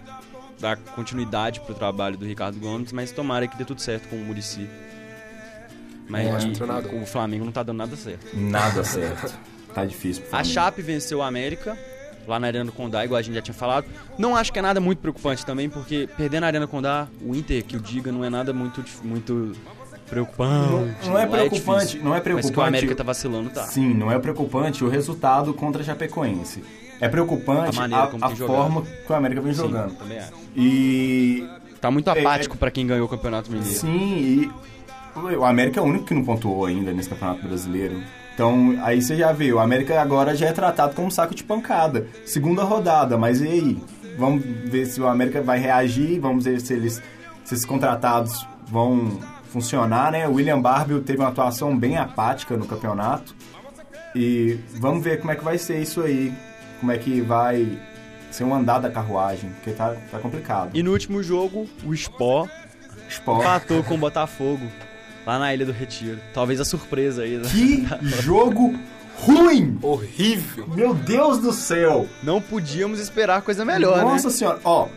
dar 0.60 0.78
continuidade 0.78 1.62
pro 1.62 1.74
trabalho 1.74 2.18
do 2.18 2.26
Ricardo 2.26 2.60
Gomes, 2.60 2.92
mas 2.92 3.12
tomara 3.12 3.48
que 3.48 3.58
dê 3.58 3.66
tudo 3.66 3.82
certo 3.82 4.10
com 4.10 4.16
o 4.16 4.20
Murici. 4.20 4.68
Mas 6.08 6.44
treinador. 6.58 6.94
o 6.96 7.06
Flamengo 7.06 7.46
não 7.46 7.52
tá 7.52 7.62
dando 7.62 7.78
nada 7.78 7.96
certo. 7.96 8.36
Nada 8.36 8.84
certo. 8.84 9.38
tá 9.74 9.86
difícil 9.86 10.24
A. 10.32 10.44
Chape 10.44 10.82
venceu 10.82 11.20
o 11.20 11.22
América, 11.22 11.78
lá 12.28 12.40
na 12.40 12.48
Arena 12.48 12.66
do 12.66 12.72
Condá, 12.72 13.06
igual 13.06 13.20
a 13.20 13.22
gente 13.22 13.36
já 13.36 13.42
tinha 13.42 13.54
falado. 13.54 13.86
Não 14.18 14.36
acho 14.36 14.52
que 14.52 14.60
é 14.60 14.62
nada 14.62 14.80
muito 14.80 15.00
preocupante 15.00 15.46
também, 15.46 15.70
porque 15.70 16.10
perder 16.18 16.40
na 16.40 16.48
Arena 16.48 16.68
Condá, 16.68 17.08
o 17.22 17.36
Inter, 17.36 17.64
que 17.64 17.78
o 17.78 17.80
diga, 17.80 18.12
não 18.12 18.26
é 18.26 18.30
nada 18.30 18.52
muito, 18.52 18.84
muito 19.04 19.56
preocupante. 20.10 20.72
Não- 21.04 21.12
não 21.12 21.20
é 21.20 21.26
Lá 21.26 21.28
preocupante, 21.28 21.80
difícil. 21.86 22.04
não 22.04 22.12
é 22.12 22.14
Mas 22.16 22.24
que 22.24 22.30
o 22.30 22.34
preocupante. 22.34 22.68
América 22.68 22.96
tá 22.96 23.04
vacilando, 23.04 23.50
tá. 23.50 23.64
Sim, 23.64 23.94
não 23.94 24.12
é 24.12 24.20
preocupante 24.20 24.84
o 24.84 24.90
resultado 24.90 25.54
contra 25.54 25.82
a 25.82 25.86
Chapecoense. 25.86 26.64
É 27.02 27.08
preocupante 27.08 27.80
A 27.80 27.84
a, 27.86 28.04
a 28.28 28.30
forma 28.36 28.82
que 28.82 29.12
o 29.12 29.16
América 29.16 29.40
vem 29.42 29.54
Sim, 29.54 29.62
jogando. 29.62 29.96
também 29.98 30.18
acho. 30.20 30.34
E 30.56 31.48
Tá 31.80 31.90
muito 31.90 32.10
É, 32.10 32.20
apático 32.20 32.56
é- 32.56 32.58
pra 32.58 32.70
quem 32.70 32.86
ganhou 32.86 33.06
o 33.06 33.10
Campeonato 33.10 33.50
Mineiro. 33.50 33.74
Sim, 33.74 34.50
e 35.16 35.36
o 35.38 35.46
América 35.46 35.80
é 35.80 35.84
o 35.84 35.86
único 35.86 36.04
que 36.06 36.14
não 36.14 36.26
pontuou 36.26 36.66
ainda 36.66 36.92
nesse 36.92 37.08
Campeonato 37.08 37.48
Brasileiro. 37.48 38.02
Então, 38.34 38.78
aí 38.82 39.02
você 39.02 39.16
já 39.16 39.32
vê, 39.32 39.52
o 39.54 39.60
América 39.60 40.02
agora 40.02 40.36
já 40.36 40.48
é 40.48 40.52
tratado 40.52 40.94
como 40.94 41.08
um 41.08 41.12
saco 41.12 41.34
de 41.34 41.44
pancada. 41.44 42.08
Segunda 42.26 42.64
rodada, 42.64 43.18
mas 43.18 43.40
e 43.42 43.48
aí? 43.48 43.78
Vamos 44.18 44.44
ver 44.66 44.86
se 44.88 45.00
o 45.00 45.08
América 45.08 45.42
vai 45.42 45.58
reagir, 45.60 46.20
vamos 46.20 46.44
ver 46.44 46.60
se 46.60 46.74
eles 46.74 47.02
se 47.46 47.54
esses 47.56 47.66
contratados 47.66 48.46
vão 48.68 49.18
funcionar, 49.50 50.12
né? 50.12 50.28
O 50.28 50.34
William 50.34 50.62
Barbie 50.62 51.00
teve 51.02 51.20
uma 51.20 51.30
atuação 51.30 51.78
bem 51.78 51.98
apática 51.98 52.56
no 52.56 52.66
campeonato. 52.66 53.36
E 54.16 54.60
vamos 54.76 55.04
ver 55.04 55.20
como 55.20 55.32
é 55.32 55.36
que 55.36 55.44
vai 55.44 55.58
ser 55.58 55.82
isso 55.82 56.02
aí. 56.02 56.34
Como 56.80 56.92
é 56.92 56.98
que 56.98 57.22
vai 57.22 57.78
ser 58.32 58.44
um 58.44 58.54
andar 58.54 58.80
da 58.80 58.90
carruagem, 58.90 59.50
porque 59.56 59.72
tá, 59.72 59.96
tá 60.12 60.20
complicado. 60.20 60.70
E 60.74 60.84
no 60.84 60.92
último 60.92 61.22
jogo, 61.24 61.68
o 61.84 61.94
Spó 61.96 62.48
Sport. 63.10 63.42
empatou 63.42 63.84
com 63.84 63.96
o 63.96 63.98
Botafogo, 64.00 64.66
lá 65.26 65.40
na 65.40 65.54
Ilha 65.54 65.66
do 65.66 65.72
Retiro. 65.72 66.20
Talvez 66.34 66.60
a 66.60 66.66
surpresa 66.66 67.24
aí. 67.24 67.38
né? 67.38 67.50
Que 67.50 67.88
jogo 68.22 68.78
ruim! 69.18 69.78
Horrível. 69.82 70.68
Meu 70.70 70.94
Deus 70.94 71.40
do 71.40 71.52
céu! 71.52 72.08
Não 72.24 72.40
podíamos 72.40 73.00
esperar 73.00 73.42
coisa 73.42 73.66
melhor, 73.66 74.02
Nossa 74.04 74.28
né? 74.28 74.34
senhora, 74.34 74.60
ó, 74.64 74.88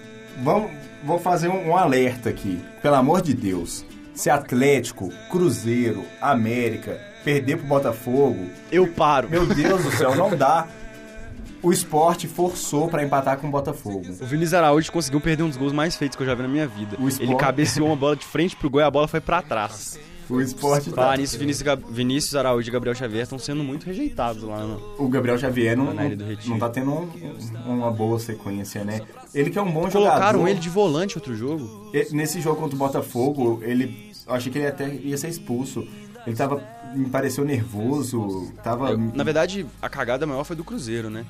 vamos, 0.43 0.71
vou 1.03 1.19
fazer 1.19 1.49
um, 1.49 1.71
um 1.71 1.77
alerta 1.77 2.29
aqui. 2.29 2.61
Pelo 2.83 2.97
amor 2.97 3.23
de 3.23 3.33
Deus. 3.35 3.85
Se 4.15 4.29
Atlético, 4.31 5.09
Cruzeiro, 5.31 6.05
América 6.21 7.01
perder 7.25 7.57
pro 7.59 7.67
Botafogo, 7.67 8.51
Eu 8.71 8.87
paro. 8.89 9.29
meu 9.31 9.47
Deus 9.47 9.83
do 9.85 9.91
céu, 9.93 10.15
não 10.15 10.37
dá. 10.37 10.67
O 11.63 11.73
esporte 11.73 12.27
forçou 12.27 12.89
pra 12.89 13.05
empatar 13.05 13.39
com 13.39 13.47
o 13.47 13.51
Botafogo. 13.51 14.05
O 14.21 14.27
Vinícius 14.27 14.55
Araújo 14.55 14.91
conseguiu 14.91 15.21
perder 15.21 15.45
um 15.45 15.49
dos 15.49 15.57
gols 15.57 15.73
mais 15.73 15.95
feitos 15.97 16.17
que 16.17 16.23
eu 16.23 16.27
já 16.27 16.35
vi 16.35 16.43
na 16.43 16.49
minha 16.49 16.67
vida. 16.67 16.97
Ele 17.21 17.37
cabeceou 17.37 17.87
uma 17.87 17.95
bola 17.97 18.17
de 18.17 18.25
frente 18.25 18.57
pro 18.57 18.69
gol 18.69 18.81
e 18.81 18.85
a 18.85 18.91
bola 18.91 19.07
foi 19.07 19.21
pra 19.21 19.41
trás. 19.41 19.97
O 20.33 20.41
esporte 20.41 20.91
tá. 20.91 20.97
Falar 20.97 21.19
nisso, 21.19 21.39
Vinícius, 21.39 21.63
Gab- 21.63 21.85
Vinícius 21.91 22.35
Araújo 22.35 22.69
e 22.69 22.73
Gabriel 22.73 22.95
Xavier 22.95 23.23
estão 23.25 23.39
sendo 23.39 23.63
muito 23.63 23.85
rejeitados 23.85 24.43
lá 24.43 24.65
no... 24.67 24.81
O 24.99 25.09
Gabriel 25.09 25.39
Xavier 25.39 25.77
não, 25.77 25.87
Tá 25.87 25.95
na 25.95 26.07
Ilha 26.07 26.17
do 26.17 26.25
não, 26.25 26.31
Retiro. 26.31 26.51
não 26.51 26.59
tá 26.59 26.69
tendo 26.71 26.91
um- 26.91 27.09
uma 27.67 27.91
boa 27.91 28.19
sequência, 28.19 28.85
né? 28.85 29.01
Ele 29.35 29.51
que 29.51 29.59
é 29.59 29.63
um 29.63 29.71
bom 29.71 29.89
Colocaram 29.91 30.39
jogador. 30.41 30.49
ele 30.49 30.59
de 30.61 30.69
volante 30.69 31.19
outro 31.19 31.35
jogo. 31.37 31.91
E- 31.95 32.09
Nesse 32.15 32.41
jogo 32.41 32.61
contra 32.61 32.75
o 32.77 32.79
Botafogo, 32.79 33.61
ele. 33.63 34.13
Eu 34.27 34.35
achei 34.35 34.51
que 34.53 34.59
ele 34.59 34.67
até 34.69 34.89
ia 34.95 35.17
ser 35.19 35.29
expulso. 35.29 35.87
Ele 36.27 36.37
tava. 36.37 36.63
Me 36.95 37.09
pareceu 37.09 37.45
nervoso. 37.45 38.53
Tava. 38.63 38.97
Na 38.97 39.25
verdade, 39.25 39.67
a 39.81 39.89
cagada 39.89 40.27
maior 40.27 40.45
foi 40.45 40.55
do 40.57 40.63
Cruzeiro, 40.65 41.11
né? 41.11 41.25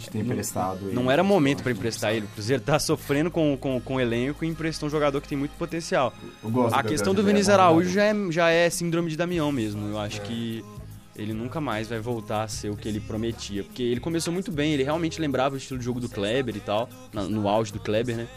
De 0.00 0.10
ter 0.10 0.18
emprestado 0.18 0.86
ele. 0.86 0.94
Não 0.94 1.10
era 1.10 1.22
momento 1.22 1.62
pra 1.62 1.72
emprestar 1.72 2.14
ele. 2.14 2.26
O 2.26 2.28
Cruzeiro 2.28 2.62
tá 2.62 2.78
sofrendo 2.78 3.30
com, 3.30 3.56
com, 3.56 3.80
com 3.80 3.94
o 3.96 4.00
elenco 4.00 4.44
e 4.44 4.48
emprestou 4.48 4.86
um 4.88 4.90
jogador 4.90 5.20
que 5.20 5.28
tem 5.28 5.38
muito 5.38 5.52
potencial. 5.52 6.12
A 6.72 6.82
questão 6.82 7.14
do 7.14 7.22
Vinícius 7.22 7.50
é 7.50 7.52
Araújo 7.52 7.90
já 7.90 8.04
é, 8.04 8.14
já 8.30 8.50
é 8.50 8.68
síndrome 8.68 9.10
de 9.10 9.16
Damião 9.16 9.52
mesmo. 9.52 9.88
Eu 9.88 9.98
acho 9.98 10.20
que 10.22 10.64
ele 11.16 11.34
nunca 11.34 11.60
mais 11.60 11.88
vai 11.88 12.00
voltar 12.00 12.44
a 12.44 12.48
ser 12.48 12.70
o 12.70 12.76
que 12.76 12.88
ele 12.88 13.00
prometia. 13.00 13.62
Porque 13.62 13.82
ele 13.82 14.00
começou 14.00 14.32
muito 14.32 14.50
bem, 14.50 14.72
ele 14.72 14.82
realmente 14.82 15.20
lembrava 15.20 15.54
o 15.54 15.58
estilo 15.58 15.78
de 15.78 15.84
jogo 15.84 16.00
do 16.00 16.08
Kleber 16.08 16.56
e 16.56 16.60
tal, 16.60 16.88
no 17.12 17.48
auge 17.48 17.72
do 17.72 17.78
Kleber, 17.78 18.16
né? 18.16 18.28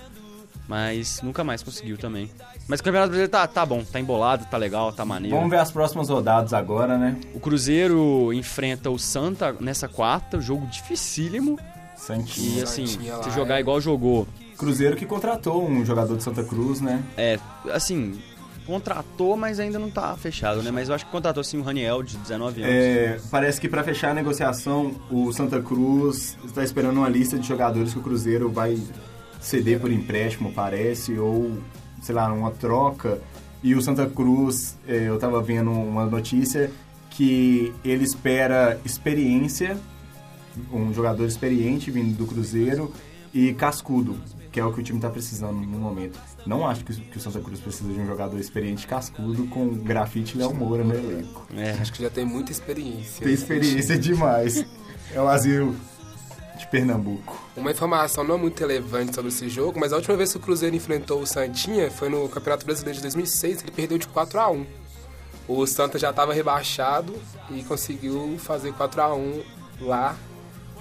Mas 0.67 1.21
nunca 1.21 1.43
mais 1.43 1.61
conseguiu 1.61 1.97
também. 1.97 2.29
Mas 2.67 2.79
o 2.79 2.83
Campeonato 2.83 3.09
Brasileiro 3.09 3.31
tá, 3.31 3.45
tá 3.45 3.65
bom, 3.65 3.83
tá 3.83 3.99
embolado, 3.99 4.45
tá 4.45 4.57
legal, 4.57 4.93
tá 4.93 5.03
maneiro. 5.03 5.35
Vamos 5.35 5.51
ver 5.51 5.59
as 5.59 5.71
próximas 5.71 6.09
rodadas 6.09 6.53
agora, 6.53 6.97
né? 6.97 7.17
O 7.33 7.39
Cruzeiro 7.39 8.31
enfrenta 8.33 8.89
o 8.89 8.97
Santa 8.97 9.53
nessa 9.59 9.87
quarta, 9.87 10.39
jogo 10.39 10.65
dificílimo. 10.67 11.59
E 11.95 11.99
Santinha. 11.99 12.63
assim, 12.63 12.87
Santinha 12.87 13.17
lá, 13.17 13.23
se 13.23 13.31
jogar 13.31 13.57
é. 13.57 13.59
igual 13.59 13.79
jogou, 13.79 14.27
Cruzeiro 14.57 14.95
que 14.95 15.05
contratou 15.05 15.67
um 15.67 15.85
jogador 15.85 16.17
de 16.17 16.23
Santa 16.23 16.43
Cruz, 16.43 16.81
né? 16.81 17.01
é, 17.17 17.39
assim, 17.71 18.19
contratou, 18.65 19.35
mas 19.35 19.59
ainda 19.59 19.77
não 19.79 19.89
tá 19.89 20.15
fechado, 20.15 20.61
né? 20.61 20.71
Mas 20.71 20.89
eu 20.89 20.95
acho 20.95 21.05
que 21.05 21.11
contratou 21.11 21.43
sim 21.43 21.57
o 21.57 21.61
Raniel, 21.61 22.03
de 22.03 22.17
19 22.17 22.63
anos. 22.63 22.73
É, 22.73 23.19
parece 23.29 23.59
que 23.59 23.67
para 23.67 23.83
fechar 23.83 24.11
a 24.11 24.13
negociação, 24.13 24.95
o 25.09 25.31
Santa 25.31 25.61
Cruz 25.61 26.37
está 26.45 26.63
esperando 26.63 26.97
uma 26.97 27.09
lista 27.09 27.37
de 27.37 27.47
jogadores 27.47 27.93
que 27.93 27.99
o 27.99 28.01
Cruzeiro 28.01 28.49
vai 28.49 28.77
ceder 29.43 29.79
por 29.79 29.91
empréstimo, 29.91 30.51
parece, 30.53 31.19
ou 31.19 31.57
sei 32.01 32.15
lá, 32.15 32.31
uma 32.31 32.51
troca. 32.51 33.19
E 33.61 33.75
o 33.75 33.81
Santa 33.81 34.07
Cruz, 34.07 34.77
é, 34.87 35.09
eu 35.09 35.19
tava 35.19 35.41
vendo 35.41 35.69
uma 35.69 36.05
notícia 36.05 36.71
que 37.09 37.73
ele 37.83 38.03
espera 38.03 38.79
experiência, 38.83 39.77
um 40.71 40.93
jogador 40.93 41.25
experiente 41.25 41.91
vindo 41.91 42.15
do 42.17 42.25
Cruzeiro 42.25 42.91
e 43.33 43.53
cascudo, 43.53 44.17
que 44.51 44.59
é 44.59 44.65
o 44.65 44.71
que 44.73 44.79
o 44.79 44.83
time 44.83 44.99
tá 44.99 45.09
precisando 45.09 45.59
no 45.59 45.79
momento. 45.79 46.19
Não 46.45 46.67
acho 46.67 46.83
que, 46.83 46.93
que 46.93 47.17
o 47.17 47.21
Santa 47.21 47.39
Cruz 47.39 47.59
precisa 47.59 47.91
de 47.91 47.99
um 47.99 48.07
jogador 48.07 48.39
experiente 48.39 48.87
cascudo 48.87 49.45
com 49.47 49.69
grafite 49.69 50.37
Léo 50.37 50.53
Moura 50.53 50.83
no 50.83 50.93
elenco. 50.93 51.47
É, 51.55 51.71
Acho 51.71 51.93
que 51.93 52.01
já 52.03 52.09
tem 52.09 52.25
muita 52.25 52.51
experiência. 52.51 53.23
Tem 53.23 53.33
experiência 53.33 53.97
demais. 53.97 54.65
É 55.13 55.21
o 55.21 55.27
asilo 55.27 55.75
de 56.63 56.71
Pernambuco. 56.71 57.41
Uma 57.55 57.71
informação 57.71 58.23
não 58.23 58.37
muito 58.37 58.59
relevante 58.59 59.13
sobre 59.15 59.29
esse 59.29 59.49
jogo, 59.49 59.79
mas 59.79 59.93
a 59.93 59.97
última 59.97 60.15
vez 60.17 60.31
que 60.31 60.37
o 60.37 60.41
Cruzeiro 60.41 60.75
enfrentou 60.75 61.21
o 61.21 61.27
Santinha 61.27 61.89
foi 61.91 62.09
no 62.09 62.27
Campeonato 62.29 62.65
Brasileiro 62.65 62.95
de 62.97 63.01
2006, 63.03 63.61
ele 63.63 63.71
perdeu 63.71 63.97
de 63.97 64.07
4 64.07 64.39
a 64.39 64.49
1 64.51 64.65
O 65.47 65.65
Santa 65.67 65.99
já 65.99 66.09
estava 66.09 66.33
rebaixado 66.33 67.13
e 67.51 67.63
conseguiu 67.63 68.35
fazer 68.39 68.71
4x1 68.73 69.41
lá 69.81 70.15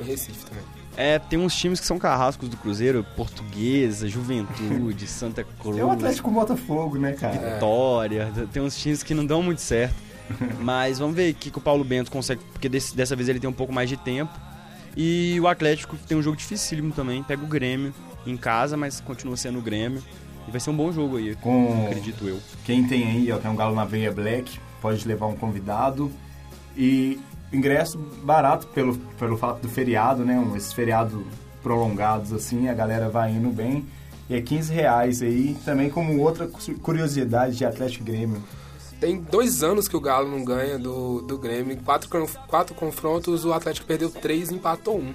em 0.01 0.05
Recife 0.05 0.45
também. 0.47 0.65
É, 0.97 1.19
tem 1.19 1.39
uns 1.39 1.55
times 1.55 1.81
que 1.81 1.87
são 1.87 1.99
carrascos 1.99 2.49
do 2.51 2.57
Cruzeiro, 2.59 3.05
Portuguesa, 3.17 4.07
Juventude, 4.09 5.07
Santa 5.09 5.43
Cruz, 5.61 5.79
É 5.79 5.85
o 5.85 5.91
Atlético 5.91 6.31
Botafogo, 6.31 6.99
né, 6.99 7.13
cara? 7.13 7.55
Vitória. 7.55 8.31
Tem 8.53 8.63
uns 8.63 8.77
times 8.77 9.03
que 9.03 9.15
não 9.15 9.25
dão 9.25 9.43
muito 9.43 9.61
certo. 9.63 9.95
Mas 10.61 10.99
vamos 10.99 11.17
ver 11.17 11.33
o 11.33 11.35
que, 11.35 11.51
que 11.51 11.59
o 11.59 11.61
Paulo 11.61 11.83
Bento 11.83 12.11
consegue, 12.11 12.43
porque 12.53 12.69
desse- 12.69 12.95
dessa 12.95 13.17
vez 13.17 13.29
ele 13.29 13.41
tem 13.41 13.49
um 13.49 13.53
pouco 13.55 13.73
mais 13.73 13.89
de 13.89 13.97
tempo. 13.97 14.33
E 14.97 15.39
o 15.41 15.47
Atlético 15.49 15.97
tem 16.07 16.17
um 16.17 16.23
jogo 16.23 16.37
dificílimo 16.37 16.93
também, 16.93 17.23
pega 17.23 17.43
o 17.43 17.47
Grêmio 17.47 17.95
em 18.27 18.37
casa, 18.37 18.77
mas 18.77 19.01
continua 19.01 19.37
sendo 19.37 19.59
o 19.59 19.63
Grêmio. 19.63 20.03
E 20.47 20.51
vai 20.51 20.61
ser 20.61 20.71
um 20.71 20.77
bom 20.77 20.93
jogo 20.93 21.17
aí, 21.19 21.35
Com 21.37 21.87
acredito 21.87 22.27
eu. 22.29 22.39
quem 22.65 22.87
tem 22.87 23.05
aí, 23.09 23.33
ó, 23.33 23.39
tem 23.39 23.51
um 23.51 23.57
galo 23.57 23.75
na 23.75 23.85
veia 23.85 24.11
black, 24.13 24.59
pode 24.81 25.07
levar 25.07 25.27
um 25.27 25.37
convidado. 25.37 26.11
E 26.77 27.19
ingresso 27.53 27.97
barato 28.25 28.67
pelo, 28.69 28.97
pelo 29.19 29.37
fato 29.37 29.61
do 29.63 29.69
feriado, 29.69 30.25
né? 30.25 30.39
Um, 30.39 30.57
esses 30.57 30.73
feriados 30.73 31.23
prolongados 31.63 32.33
assim, 32.33 32.69
a 32.69 32.75
galera 32.75 33.09
vai 33.09 33.31
indo 33.33 33.51
bem. 33.51 33.87
E 34.29 34.35
é 34.35 34.41
15 34.41 34.73
reais 34.73 35.23
aí, 35.23 35.57
também 35.65 35.89
como 35.91 36.19
outra 36.21 36.47
cu- 36.47 36.75
curiosidade 36.81 37.57
de 37.57 37.65
Atlético 37.65 38.05
Grêmio. 38.05 38.43
Tem 39.03 39.19
dois 39.21 39.65
anos 39.65 39.89
que 39.89 39.97
o 39.97 40.01
Galo 40.01 40.31
não 40.31 40.45
ganha 40.45 40.79
do, 40.79 41.23
do 41.23 41.37
Grêmio. 41.37 41.73
Em 41.73 41.77
quatro, 41.77 42.09
quatro 42.47 42.73
confrontos, 42.73 43.45
o 43.45 43.53
Atlético 43.53 43.85
perdeu 43.85 44.09
três 44.09 44.51
e 44.51 44.55
empatou 44.55 44.97
um. 45.01 45.13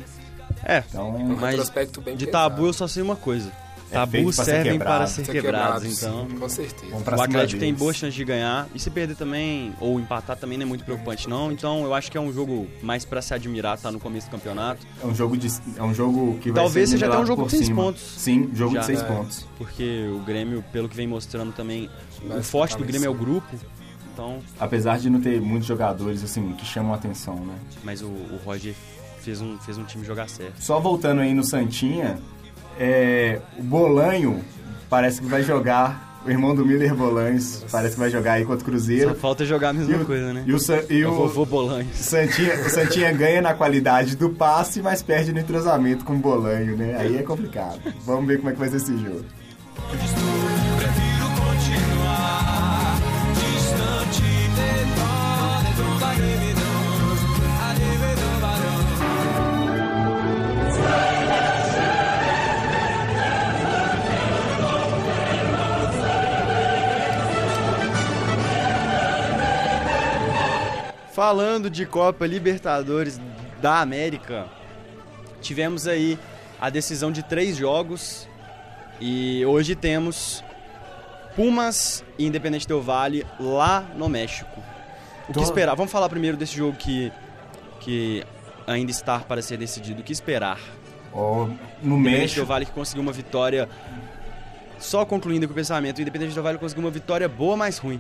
É, 0.62 0.84
Então, 0.90 1.16
Um 1.16 1.36
Mas 1.38 1.52
retrospecto 1.52 2.02
bem 2.02 2.18
de 2.18 2.26
pesado. 2.26 2.50
tabu 2.56 2.68
eu 2.68 2.74
só 2.74 2.86
sei 2.86 3.02
uma 3.02 3.16
coisa. 3.16 3.50
É 3.90 3.94
Tabus 3.94 4.36
ser 4.36 4.44
servem 4.44 4.72
quebrado. 4.74 4.98
para 4.98 5.08
ser 5.08 5.24
Ser 5.26 5.32
quebrados, 5.32 5.82
quebrado, 6.00 6.18
então... 6.18 6.30
sim, 6.30 6.38
com 6.38 6.50
certeza. 6.50 6.94
O 6.94 7.22
Atlético 7.22 7.52
tem 7.52 7.70
deles. 7.70 7.80
boas 7.80 7.96
chances 7.96 8.16
de 8.16 8.26
ganhar. 8.26 8.68
E 8.76 8.80
se 8.80 8.90
perder 8.90 9.16
também, 9.16 9.74
ou 9.80 9.98
empatar 9.98 10.36
também 10.36 10.58
não 10.58 10.66
é 10.66 10.68
muito 10.68 10.84
preocupante, 10.84 11.30
não. 11.30 11.54
Então 11.54 11.86
eu 11.86 11.94
acho 11.94 12.12
que 12.12 12.18
é 12.18 12.20
um 12.20 12.34
jogo 12.34 12.68
mais 12.84 13.06
pra 13.06 13.22
se 13.22 13.34
admirar, 13.34 13.78
tá 13.80 13.90
no 13.90 13.98
começo 13.98 14.28
do 14.28 14.32
campeonato. 14.32 14.86
É 15.02 15.06
um 15.08 15.16
jogo 15.16 15.38
de, 15.38 15.48
é 15.78 15.82
um 15.84 15.94
jogo 15.94 16.38
que 16.40 16.52
vai 16.52 16.62
Talvez 16.64 16.90
ser 16.90 16.98
seja 16.98 17.08
até 17.08 17.18
um 17.18 17.26
jogo 17.26 17.46
de 17.46 17.52
seis 17.52 17.66
cima. 17.68 17.82
pontos. 17.82 18.02
Sim, 18.18 18.50
jogo 18.54 18.74
Já. 18.74 18.80
de 18.82 18.86
seis 18.88 19.00
É. 19.02 19.04
pontos. 19.06 19.46
Porque 19.58 20.10
o 20.14 20.20
Grêmio, 20.20 20.62
pelo 20.74 20.90
que 20.90 20.96
vem 20.98 21.08
mostrando 21.08 21.54
também, 21.54 21.90
Vai 22.26 22.40
o 22.40 22.44
forte 22.44 22.76
do 22.78 22.84
Grêmio 22.84 23.08
é 23.08 23.10
o 23.10 23.14
grupo. 23.14 23.48
Então, 24.18 24.40
Apesar 24.60 24.98
de 24.98 25.12
não 25.12 25.22
ter 25.22 25.40
muitos 25.40 25.68
jogadores 25.68 26.24
assim 26.24 26.54
que 26.54 26.66
chamam 26.66 26.92
a 26.92 26.96
atenção, 26.96 27.36
né? 27.36 27.54
mas 27.84 28.02
o, 28.02 28.08
o 28.08 28.40
Roger 28.44 28.74
fez 29.22 29.40
um, 29.42 29.58
fez 29.60 29.78
um 29.78 29.84
time 29.84 30.04
jogar 30.04 30.28
certo. 30.28 30.54
Só 30.60 30.80
voltando 30.80 31.22
aí 31.22 31.36
no 31.36 31.44
Santinha, 31.44 32.18
é, 32.80 33.40
o 33.60 33.62
Bolanho 33.64 34.44
parece 34.90 35.22
que 35.22 35.28
vai 35.28 35.44
jogar, 35.44 36.20
o 36.26 36.32
irmão 36.32 36.56
do 36.56 36.66
Miller 36.66 36.96
Bolanhos 36.96 37.64
parece 37.72 37.94
que 37.94 38.00
vai 38.00 38.10
jogar 38.10 38.34
aí 38.34 38.42
contra 38.46 38.56
o 38.58 38.60
Só 38.62 38.66
Cruzeiro. 38.66 39.14
falta 39.16 39.46
jogar 39.46 39.70
a 39.70 39.74
mesma 39.74 39.98
o, 40.02 40.06
coisa, 40.06 40.34
né? 40.34 40.44
e 40.48 40.52
o, 40.54 40.60
Sa- 40.60 40.84
e 40.90 41.02
É 41.04 41.08
o 41.08 41.12
o 41.12 41.16
vovô 41.16 41.46
Bolanhos. 41.46 41.96
Santinha, 41.98 42.56
o 42.66 42.70
Santinha 42.72 43.12
ganha 43.12 43.40
na 43.42 43.54
qualidade 43.54 44.16
do 44.16 44.32
passe, 44.32 44.82
mas 44.82 45.04
perde 45.04 45.32
no 45.32 45.40
entrosamento 45.40 46.04
com 46.04 46.14
o 46.14 46.18
Bolanho, 46.18 46.76
né? 46.76 46.96
Aí 46.98 47.18
é 47.18 47.22
complicado. 47.22 47.80
Vamos 48.04 48.26
ver 48.28 48.38
como 48.38 48.50
é 48.50 48.54
que 48.54 48.60
vai 48.60 48.70
ser 48.70 48.78
esse 48.78 48.98
jogo. 48.98 49.24
Falando 71.18 71.68
de 71.68 71.84
Copa 71.84 72.28
Libertadores 72.28 73.20
da 73.60 73.80
América, 73.82 74.46
tivemos 75.42 75.88
aí 75.88 76.16
a 76.62 76.70
decisão 76.70 77.12
de 77.12 77.24
três 77.24 77.58
jogos 77.58 78.30
e 79.02 79.44
hoje 79.44 79.76
temos 79.76 80.44
Pumas 81.36 82.06
e 82.20 82.28
Independente 82.28 82.68
Del 82.68 82.84
Vale 82.84 83.26
lá 83.40 83.84
no 83.96 84.08
México. 84.08 84.62
O 85.24 85.34
que 85.34 85.40
Tô- 85.40 85.42
esperar? 85.42 85.76
Vamos 85.76 85.92
falar 85.92 86.08
primeiro 86.08 86.38
desse 86.38 86.56
jogo 86.56 86.78
que, 86.78 87.12
que 87.80 88.24
ainda 88.68 88.92
está 88.92 89.18
para 89.18 89.42
ser 89.42 89.58
decidido. 89.58 90.02
O 90.02 90.04
que 90.04 90.14
esperar? 90.14 90.60
Ó, 91.12 91.48
no 91.82 91.98
Independente 91.98 92.02
Del 92.02 92.02
México, 92.02 92.46
Vale 92.46 92.66
que 92.68 92.72
conseguiu 92.74 93.02
uma 93.02 93.12
vitória. 93.12 93.68
Só 94.78 95.04
concluindo 95.04 95.48
com 95.48 95.54
o 95.54 95.56
pensamento, 95.56 95.98
o 95.98 96.02
Independente 96.04 96.36
Del 96.36 96.44
Vale 96.44 96.60
conseguiu 96.60 96.84
uma 96.86 96.92
vitória 96.92 97.28
boa, 97.28 97.58
mas 97.58 97.80
ruim. 97.80 98.00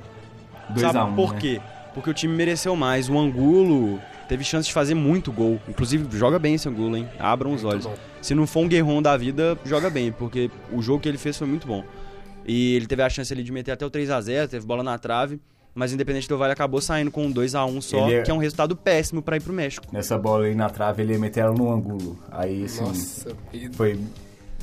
2 0.69 0.81
Sabe 0.81 0.99
a 0.99 1.05
1 1.05 1.15
por 1.15 1.33
né? 1.33 1.39
quê? 1.41 1.61
Porque 1.97 2.11
o 2.11 2.13
time 2.13 2.31
mereceu 2.35 2.75
mais. 2.75 3.09
O 3.09 3.17
Angulo 3.17 3.99
teve 4.29 4.43
chance 4.43 4.67
de 4.67 4.73
fazer 4.73 4.93
muito 4.93 5.31
gol. 5.31 5.59
Inclusive, 5.67 6.05
joga 6.15 6.37
bem 6.37 6.53
esse 6.53 6.69
Angulo, 6.69 6.95
hein? 6.95 7.09
Abram 7.17 7.51
os 7.55 7.63
olhos. 7.63 7.85
bom. 7.87 7.95
Se 8.21 8.35
não 8.35 8.45
for 8.45 8.59
um 8.59 8.67
guerrão 8.67 9.01
da 9.01 9.17
vida, 9.17 9.57
joga 9.65 9.89
bem, 9.89 10.11
porque 10.11 10.51
o 10.71 10.79
jogo 10.79 10.99
que 10.99 11.09
ele 11.09 11.17
fez 11.17 11.35
foi 11.35 11.47
muito 11.47 11.65
bom. 11.65 11.83
E 12.45 12.75
ele 12.75 12.85
teve 12.85 13.01
a 13.01 13.09
chance 13.09 13.33
ali 13.33 13.41
de 13.41 13.51
meter 13.51 13.71
até 13.71 13.83
o 13.83 13.89
3 13.89 14.11
a 14.11 14.21
0 14.21 14.47
teve 14.47 14.63
bola 14.63 14.83
na 14.83 14.95
trave. 14.99 15.39
Mas 15.73 15.89
o 15.89 15.95
Independente 15.95 16.29
do 16.29 16.37
Vale 16.37 16.53
acabou 16.53 16.79
saindo 16.81 17.09
com 17.09 17.25
um 17.25 17.31
2 17.31 17.55
a 17.55 17.65
1 17.65 17.81
só, 17.81 18.07
é- 18.11 18.21
que 18.21 18.29
é 18.29 18.33
um 18.33 18.37
resultado 18.37 18.75
péssimo 18.75 19.23
pra 19.23 19.37
ir 19.37 19.41
pro 19.41 19.51
México. 19.51 19.87
Nessa 19.91 20.19
bola 20.19 20.45
aí 20.45 20.53
na 20.53 20.69
trave, 20.69 21.01
ele 21.01 21.13
ia 21.13 21.19
meter 21.19 21.39
ela 21.39 21.53
no 21.55 21.71
ângulo. 21.73 22.19
Aí, 22.29 22.65
assim, 22.65 22.81
Nossa, 22.83 23.35
foi... 23.73 23.99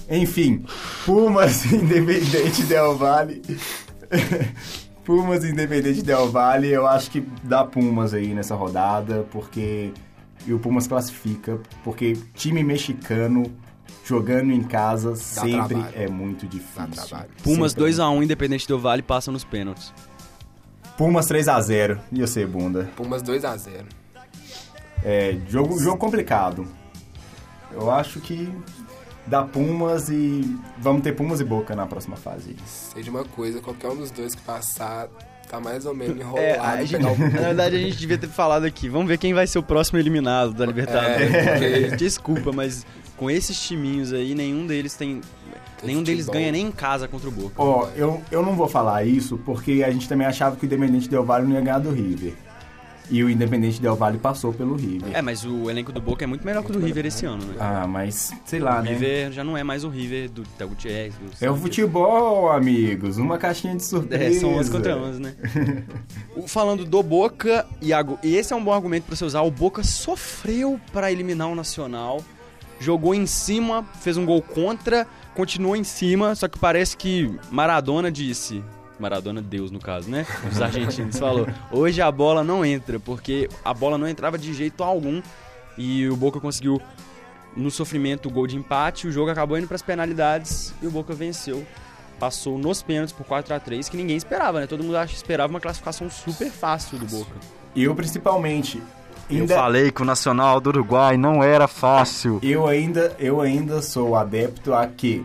Enfim, 0.09 0.65
Pumas 1.05 1.65
Independente 1.73 2.63
Del 2.63 2.97
Vale. 2.97 3.43
Pumas 5.05 5.45
Independente 5.45 6.03
Del 6.03 6.31
Vale, 6.31 6.69
eu 6.69 6.87
acho 6.87 7.11
que 7.11 7.21
dá 7.43 7.65
Pumas 7.65 8.15
aí 8.15 8.35
nessa 8.35 8.55
rodada, 8.55 9.27
porque... 9.31 9.93
E 10.47 10.53
o 10.53 10.59
Pumas 10.59 10.87
classifica, 10.87 11.59
porque 11.83 12.15
time 12.35 12.63
mexicano 12.63 13.45
jogando 14.05 14.53
em 14.53 14.63
casa 14.63 15.17
sempre 15.17 15.75
trabalho. 15.77 15.95
é 15.95 16.09
muito 16.09 16.47
difícil. 16.47 17.09
Dá. 17.11 17.27
Pumas 17.43 17.73
Sempre 17.73 17.85
é 17.85 17.87
2 17.87 18.01
a 18.01 18.11
1 18.11 18.23
Independente 18.23 18.69
do 18.69 18.79
Vale 18.79 19.03
passa 19.03 19.33
nos 19.33 19.45
pênaltis. 19.45 19.93
Pumas 20.97 21.27
3 21.27 21.49
a 21.49 21.61
0 21.61 22.01
E 22.13 22.21
eu 22.21 22.27
sei, 22.27 22.47
bunda. 22.47 22.91
Pumas 22.95 23.23
2x0. 23.23 23.85
É, 25.03 25.37
jogo, 25.49 25.79
jogo 25.79 25.99
complicado. 25.99 26.67
Eu 27.73 27.91
acho 27.91 28.21
que 28.21 28.53
dá 29.27 29.43
Pumas 29.43 30.09
e 30.09 30.57
vamos 30.79 31.03
ter 31.03 31.13
Pumas 31.13 31.41
e 31.41 31.45
Boca 31.45 31.75
na 31.75 31.87
próxima 31.87 32.17
fase. 32.17 32.55
Sei 32.67 33.03
de 33.03 33.11
uma 33.11 33.25
coisa, 33.25 33.61
qualquer 33.61 33.89
um 33.91 33.97
dos 33.97 34.11
dois 34.11 34.35
que 34.35 34.43
passar 34.43 35.09
tá 35.49 35.61
mais 35.61 35.85
ou 35.87 35.95
menos 35.95 36.17
enrolado. 36.17 36.41
É, 36.47 36.59
a 36.59 36.85
gente, 36.85 37.05
o- 37.05 37.19
na 37.31 37.41
verdade 37.41 37.77
a 37.77 37.79
gente 37.79 37.97
devia 37.97 38.19
ter 38.19 38.29
falado 38.29 38.65
aqui. 38.65 38.89
Vamos 38.89 39.09
ver 39.09 39.19
quem 39.19 39.35
vai 39.35 39.47
ser 39.47 39.59
o 39.59 39.63
próximo 39.63 39.99
eliminado 39.99 40.53
da 40.55 40.65
Libertadores. 40.67 41.33
É, 41.35 41.51
Porque, 41.89 41.97
Desculpa, 42.05 42.51
mas 42.53 42.87
com 43.17 43.31
esses 43.31 43.61
timinhos 43.61 44.13
aí, 44.13 44.35
nenhum 44.35 44.67
deles 44.67 44.95
tem. 44.95 45.21
nenhum 45.83 46.03
deles 46.03 46.27
ganha 46.29 46.51
nem 46.51 46.67
em 46.67 46.73
casa 46.73 47.07
contra 47.07 47.29
o 47.29 47.33
Boca. 47.33 47.55
Ó, 47.63 47.89
eu, 47.95 48.21
eu 48.31 48.43
não 48.43 48.55
vou 48.57 48.67
falar 48.69 49.05
isso 49.07 49.39
porque 49.45 49.85
a 49.87 49.91
gente 49.91 50.09
também 50.09 50.27
achava 50.27 50.57
que 50.57 50.65
o 50.65 50.67
Independente 50.67 51.09
Del 51.09 51.25
Valle 51.25 51.47
não 51.47 51.55
ia 51.55 51.61
ganhar 51.61 51.79
do 51.79 51.91
River. 51.91 52.33
E 53.11 53.23
o 53.23 53.29
Independente 53.29 53.81
Del 53.83 53.95
Valle 53.97 54.17
passou 54.19 54.53
pelo 54.53 54.75
River. 54.77 55.11
É, 55.15 55.21
mas 55.21 55.45
o 55.45 55.69
elenco 55.69 55.93
do 55.93 56.01
Boca 56.01 56.25
é 56.25 56.27
muito 56.27 56.45
melhor 56.45 56.65
que 56.65 56.71
o 56.71 56.73
do 56.73 56.79
River 56.81 57.05
esse 57.05 57.27
ano, 57.27 57.45
né? 57.45 57.55
Ah, 57.61 57.87
mas 57.87 58.33
sei 58.47 58.59
lá, 58.61 58.81
O 58.81 58.83
né? 58.83 58.91
River 58.93 59.31
já 59.33 59.45
não 59.45 59.57
é 59.59 59.63
mais 59.63 59.85
o 59.85 59.89
River 59.91 60.31
do 60.31 60.43
Théo 60.43 60.69
Gutierrez. 60.71 61.15
É 61.41 61.51
o 61.51 61.57
futebol, 61.57 62.51
amigos. 62.51 63.19
Uma 63.19 63.37
caixinha 63.37 63.77
de 63.77 63.85
surpresa. 63.85 64.25
É, 64.37 64.41
são 64.41 64.55
11 64.55 64.71
contra 64.71 64.97
11, 64.97 65.21
né? 65.21 65.35
O- 66.35 66.49
Falando 66.49 66.85
do 66.85 67.03
Boca, 67.03 67.67
Iago, 67.83 68.19
e 68.23 68.35
esse 68.37 68.53
é 68.53 68.57
um 68.57 68.65
bom 68.65 68.73
argumento 68.73 69.05
pra 69.05 69.15
você 69.17 69.25
usar, 69.25 69.43
o 69.43 69.51
Boca 69.51 69.83
sofreu 69.83 70.81
pra 70.93 71.13
eliminar 71.13 71.49
o 71.49 71.55
Nacional, 71.55 72.23
jogou 72.81 73.15
em 73.15 73.27
cima, 73.27 73.85
fez 74.01 74.17
um 74.17 74.25
gol 74.25 74.41
contra, 74.43 75.07
continuou 75.35 75.77
em 75.77 75.85
cima, 75.85 76.35
só 76.35 76.49
que 76.49 76.59
parece 76.59 76.97
que 76.97 77.31
Maradona 77.51 78.11
disse, 78.11 78.63
Maradona 79.05 79.43
Deus 79.43 79.71
no 79.71 79.79
caso, 79.79 80.11
né? 80.11 80.27
Os 80.51 80.61
argentinos 80.63 81.19
falou, 81.19 81.47
hoje 81.71 82.01
a 82.01 82.11
bola 82.11 82.43
não 82.43 82.65
entra, 82.65 82.99
porque 82.99 83.49
a 83.63 83.75
bola 83.75 83.99
não 83.99 84.09
entrava 84.09 84.39
de 84.39 84.55
jeito 84.55 84.83
algum 84.83 85.21
e 85.77 86.09
o 86.09 86.17
Boca 86.17 86.41
conseguiu 86.41 86.81
no 87.55 87.71
sofrimento 87.71 88.29
o 88.29 88.33
gol 88.33 88.47
de 88.47 88.57
empate, 88.57 89.07
o 89.07 89.13
jogo 89.13 89.31
acabou 89.31 89.59
indo 89.59 89.69
pras 89.69 89.83
penalidades 89.83 90.75
e 90.81 90.87
o 90.87 90.91
Boca 90.91 91.13
venceu 91.13 91.67
passou 92.19 92.57
nos 92.57 92.83
pênaltis 92.83 93.13
por 93.13 93.27
4 93.27 93.55
a 93.55 93.61
3 93.61 93.89
que 93.89 93.97
ninguém 93.97 94.17
esperava, 94.17 94.61
né? 94.61 94.67
Todo 94.67 94.83
mundo 94.83 94.97
acha 94.97 95.11
que 95.11 95.17
esperava 95.17 95.53
uma 95.53 95.61
classificação 95.61 96.09
super 96.09 96.51
fácil 96.51 96.99
do 96.99 97.07
Boca. 97.07 97.35
Eu, 97.77 97.95
principalmente. 97.95 98.83
Eu 99.29 99.41
Ainda, 99.41 99.55
falei 99.55 99.91
que 99.91 100.01
o 100.01 100.05
Nacional 100.05 100.61
do 100.61 100.69
Uruguai 100.69 101.17
não 101.17 101.43
era 101.43 101.67
fácil. 101.67 102.39
eu, 102.43 102.67
ainda, 102.67 103.15
eu 103.19 103.41
ainda 103.41 103.83
sou 103.83 104.15
adepto 104.15 104.73
a 104.73 104.87
que 104.87 105.25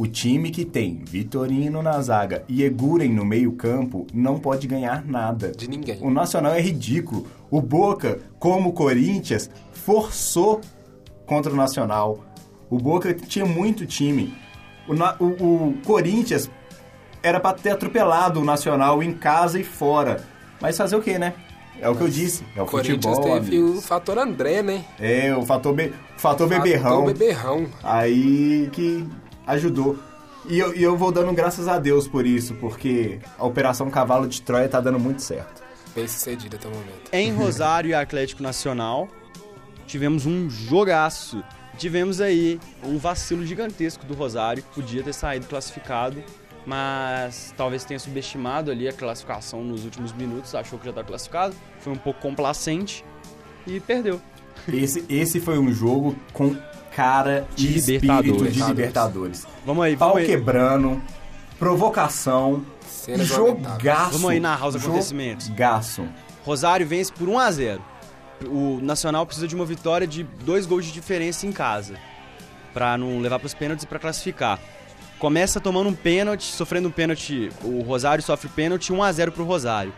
o 0.00 0.06
time 0.06 0.50
que 0.50 0.64
tem 0.64 1.02
Vitorino 1.04 1.82
na 1.82 2.00
zaga 2.00 2.42
e 2.48 2.62
Eguren 2.62 3.10
no 3.12 3.24
meio-campo 3.24 4.06
não 4.14 4.38
pode 4.38 4.66
ganhar 4.66 5.04
nada. 5.04 5.52
De 5.52 5.68
ninguém. 5.68 5.98
O 6.00 6.10
Nacional 6.10 6.54
é 6.54 6.60
ridículo. 6.60 7.26
O 7.50 7.60
Boca, 7.60 8.18
como 8.38 8.70
o 8.70 8.72
Corinthians, 8.72 9.50
forçou 9.72 10.60
contra 11.26 11.52
o 11.52 11.56
Nacional. 11.56 12.24
O 12.70 12.78
Boca 12.78 13.12
tinha 13.12 13.44
muito 13.44 13.84
time. 13.84 14.32
O, 14.88 14.94
o- 15.24 15.68
o 15.70 15.74
Corinthians 15.84 16.50
era 17.22 17.38
pra 17.38 17.52
ter 17.52 17.70
atropelado 17.70 18.40
o 18.40 18.44
Nacional 18.44 19.02
em 19.02 19.12
casa 19.12 19.60
e 19.60 19.64
fora. 19.64 20.24
Mas 20.60 20.76
fazer 20.78 20.96
o 20.96 21.02
quê, 21.02 21.18
né? 21.18 21.34
É 21.80 21.88
o 21.88 21.94
que 21.96 22.02
eu 22.02 22.08
disse. 22.08 22.44
É 22.56 22.62
o 22.62 22.66
Corinthians 22.66 23.04
futebol. 23.04 23.22
teve 23.40 23.56
amigos. 23.56 23.78
o 23.78 23.82
fator 23.82 24.18
André, 24.18 24.62
né? 24.62 24.84
É, 24.98 25.34
o 25.36 25.42
fator, 25.44 25.72
be... 25.74 25.86
o 26.16 26.20
fator 26.20 26.48
beberrão. 26.48 27.00
Fator 27.00 27.12
beberrão. 27.12 27.66
Aí 27.82 28.68
que 28.72 29.06
ajudou. 29.50 29.98
E 30.48 30.58
eu, 30.58 30.74
e 30.74 30.82
eu 30.82 30.96
vou 30.96 31.12
dando 31.12 31.32
graças 31.32 31.68
a 31.68 31.78
Deus 31.78 32.08
por 32.08 32.26
isso, 32.26 32.54
porque 32.54 33.20
a 33.38 33.44
Operação 33.44 33.90
Cavalo 33.90 34.26
de 34.26 34.40
Troia 34.40 34.68
tá 34.68 34.80
dando 34.80 34.98
muito 34.98 35.22
certo. 35.22 35.62
Bem 35.94 36.08
sucedido 36.08 36.56
até 36.56 36.66
o 36.66 36.70
momento. 36.70 37.10
Em 37.12 37.32
Rosário 37.32 37.90
e 37.90 37.94
Atlético 37.94 38.42
Nacional, 38.42 39.08
tivemos 39.86 40.24
um 40.24 40.48
jogaço. 40.48 41.42
Tivemos 41.76 42.20
aí 42.20 42.60
um 42.84 42.98
vacilo 42.98 43.44
gigantesco 43.44 44.04
do 44.06 44.14
Rosário, 44.14 44.62
que 44.62 44.74
podia 44.74 45.02
ter 45.02 45.12
saído 45.12 45.46
classificado, 45.46 46.22
mas 46.66 47.54
talvez 47.56 47.84
tenha 47.84 47.98
subestimado 47.98 48.70
ali 48.70 48.86
a 48.86 48.92
classificação 48.92 49.64
nos 49.64 49.84
últimos 49.84 50.12
minutos, 50.12 50.54
achou 50.54 50.78
que 50.78 50.86
já 50.86 50.92
tá 50.92 51.02
classificado, 51.02 51.54
foi 51.80 51.92
um 51.92 51.96
pouco 51.96 52.20
complacente 52.20 53.04
e 53.66 53.80
perdeu. 53.80 54.20
Esse, 54.72 55.04
esse 55.08 55.40
foi 55.40 55.58
um 55.58 55.72
jogo 55.72 56.14
com 56.32 56.54
cara 57.00 57.46
De 57.56 57.66
e 57.66 57.76
espírito 57.78 58.06
Libertadores. 58.22 58.54
de 58.54 58.62
Libertadores. 58.62 59.46
Vamos 59.64 59.84
aí, 59.84 59.96
Pau 59.96 60.08
vamos 60.10 60.22
aí. 60.22 60.28
quebrando, 60.28 61.02
provocação, 61.58 62.64
lamentáveis. 63.08 63.28
jogaço. 63.28 64.10
Vamos 64.12 64.30
aí 64.30 64.40
narrar 64.40 64.66
os 64.68 64.76
acontecimentos. 64.76 65.46
Jogaço. 65.46 66.06
Rosário 66.44 66.86
vence 66.86 67.12
por 67.12 67.28
1 67.28 67.38
a 67.38 67.50
0. 67.50 67.82
O 68.46 68.80
Nacional 68.82 69.24
precisa 69.24 69.46
de 69.48 69.54
uma 69.54 69.64
vitória 69.64 70.06
de 70.06 70.24
dois 70.44 70.64
gols 70.66 70.86
de 70.86 70.92
diferença 70.92 71.46
em 71.46 71.52
casa 71.52 71.96
Pra 72.72 72.96
não 72.96 73.18
levar 73.18 73.38
pros 73.38 73.52
pênaltis 73.52 73.84
e 73.84 73.86
pra 73.86 73.98
classificar. 73.98 74.58
Começa 75.18 75.60
tomando 75.60 75.90
um 75.90 75.94
pênalti, 75.94 76.44
sofrendo 76.44 76.88
um 76.88 76.92
pênalti. 76.92 77.50
O 77.62 77.82
Rosário 77.82 78.22
sofre 78.22 78.48
pênalti 78.48 78.92
1 78.92 79.02
a 79.02 79.12
0 79.12 79.32
pro 79.32 79.44
Rosário. 79.44 79.92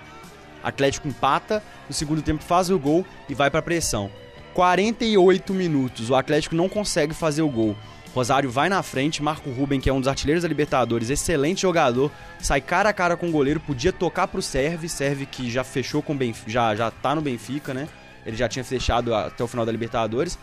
Atlético 0.64 1.06
empata, 1.06 1.62
no 1.88 1.94
segundo 1.94 2.22
tempo 2.22 2.42
faz 2.42 2.70
o 2.70 2.78
gol 2.78 3.04
e 3.28 3.34
vai 3.34 3.50
pra 3.50 3.60
pressão. 3.62 4.10
48 4.54 5.54
minutos, 5.54 6.10
o 6.10 6.14
Atlético 6.14 6.54
não 6.54 6.68
consegue 6.68 7.14
fazer 7.14 7.42
o 7.42 7.48
gol. 7.48 7.76
Rosário 8.14 8.50
vai 8.50 8.68
na 8.68 8.82
frente, 8.82 9.22
Marco 9.22 9.50
Ruben, 9.50 9.80
que 9.80 9.88
é 9.88 9.92
um 9.92 9.98
dos 9.98 10.08
artilheiros 10.08 10.42
da 10.42 10.48
Libertadores, 10.48 11.08
excelente 11.08 11.62
jogador, 11.62 12.10
sai 12.38 12.60
cara 12.60 12.90
a 12.90 12.92
cara 12.92 13.16
com 13.16 13.28
o 13.28 13.32
goleiro, 13.32 13.58
podia 13.58 13.92
tocar 13.92 14.28
pro 14.28 14.42
Serve, 14.42 14.88
Serve 14.88 15.24
que 15.24 15.50
já 15.50 15.64
fechou 15.64 16.02
com 16.02 16.14
Benfica, 16.14 16.50
já, 16.50 16.74
já 16.76 16.90
tá 16.90 17.14
no 17.14 17.22
Benfica, 17.22 17.72
né? 17.72 17.88
Ele 18.26 18.36
já 18.36 18.48
tinha 18.48 18.64
fechado 18.64 19.14
até 19.14 19.42
o 19.42 19.48
final 19.48 19.64
da 19.64 19.72
Libertadores. 19.72 20.38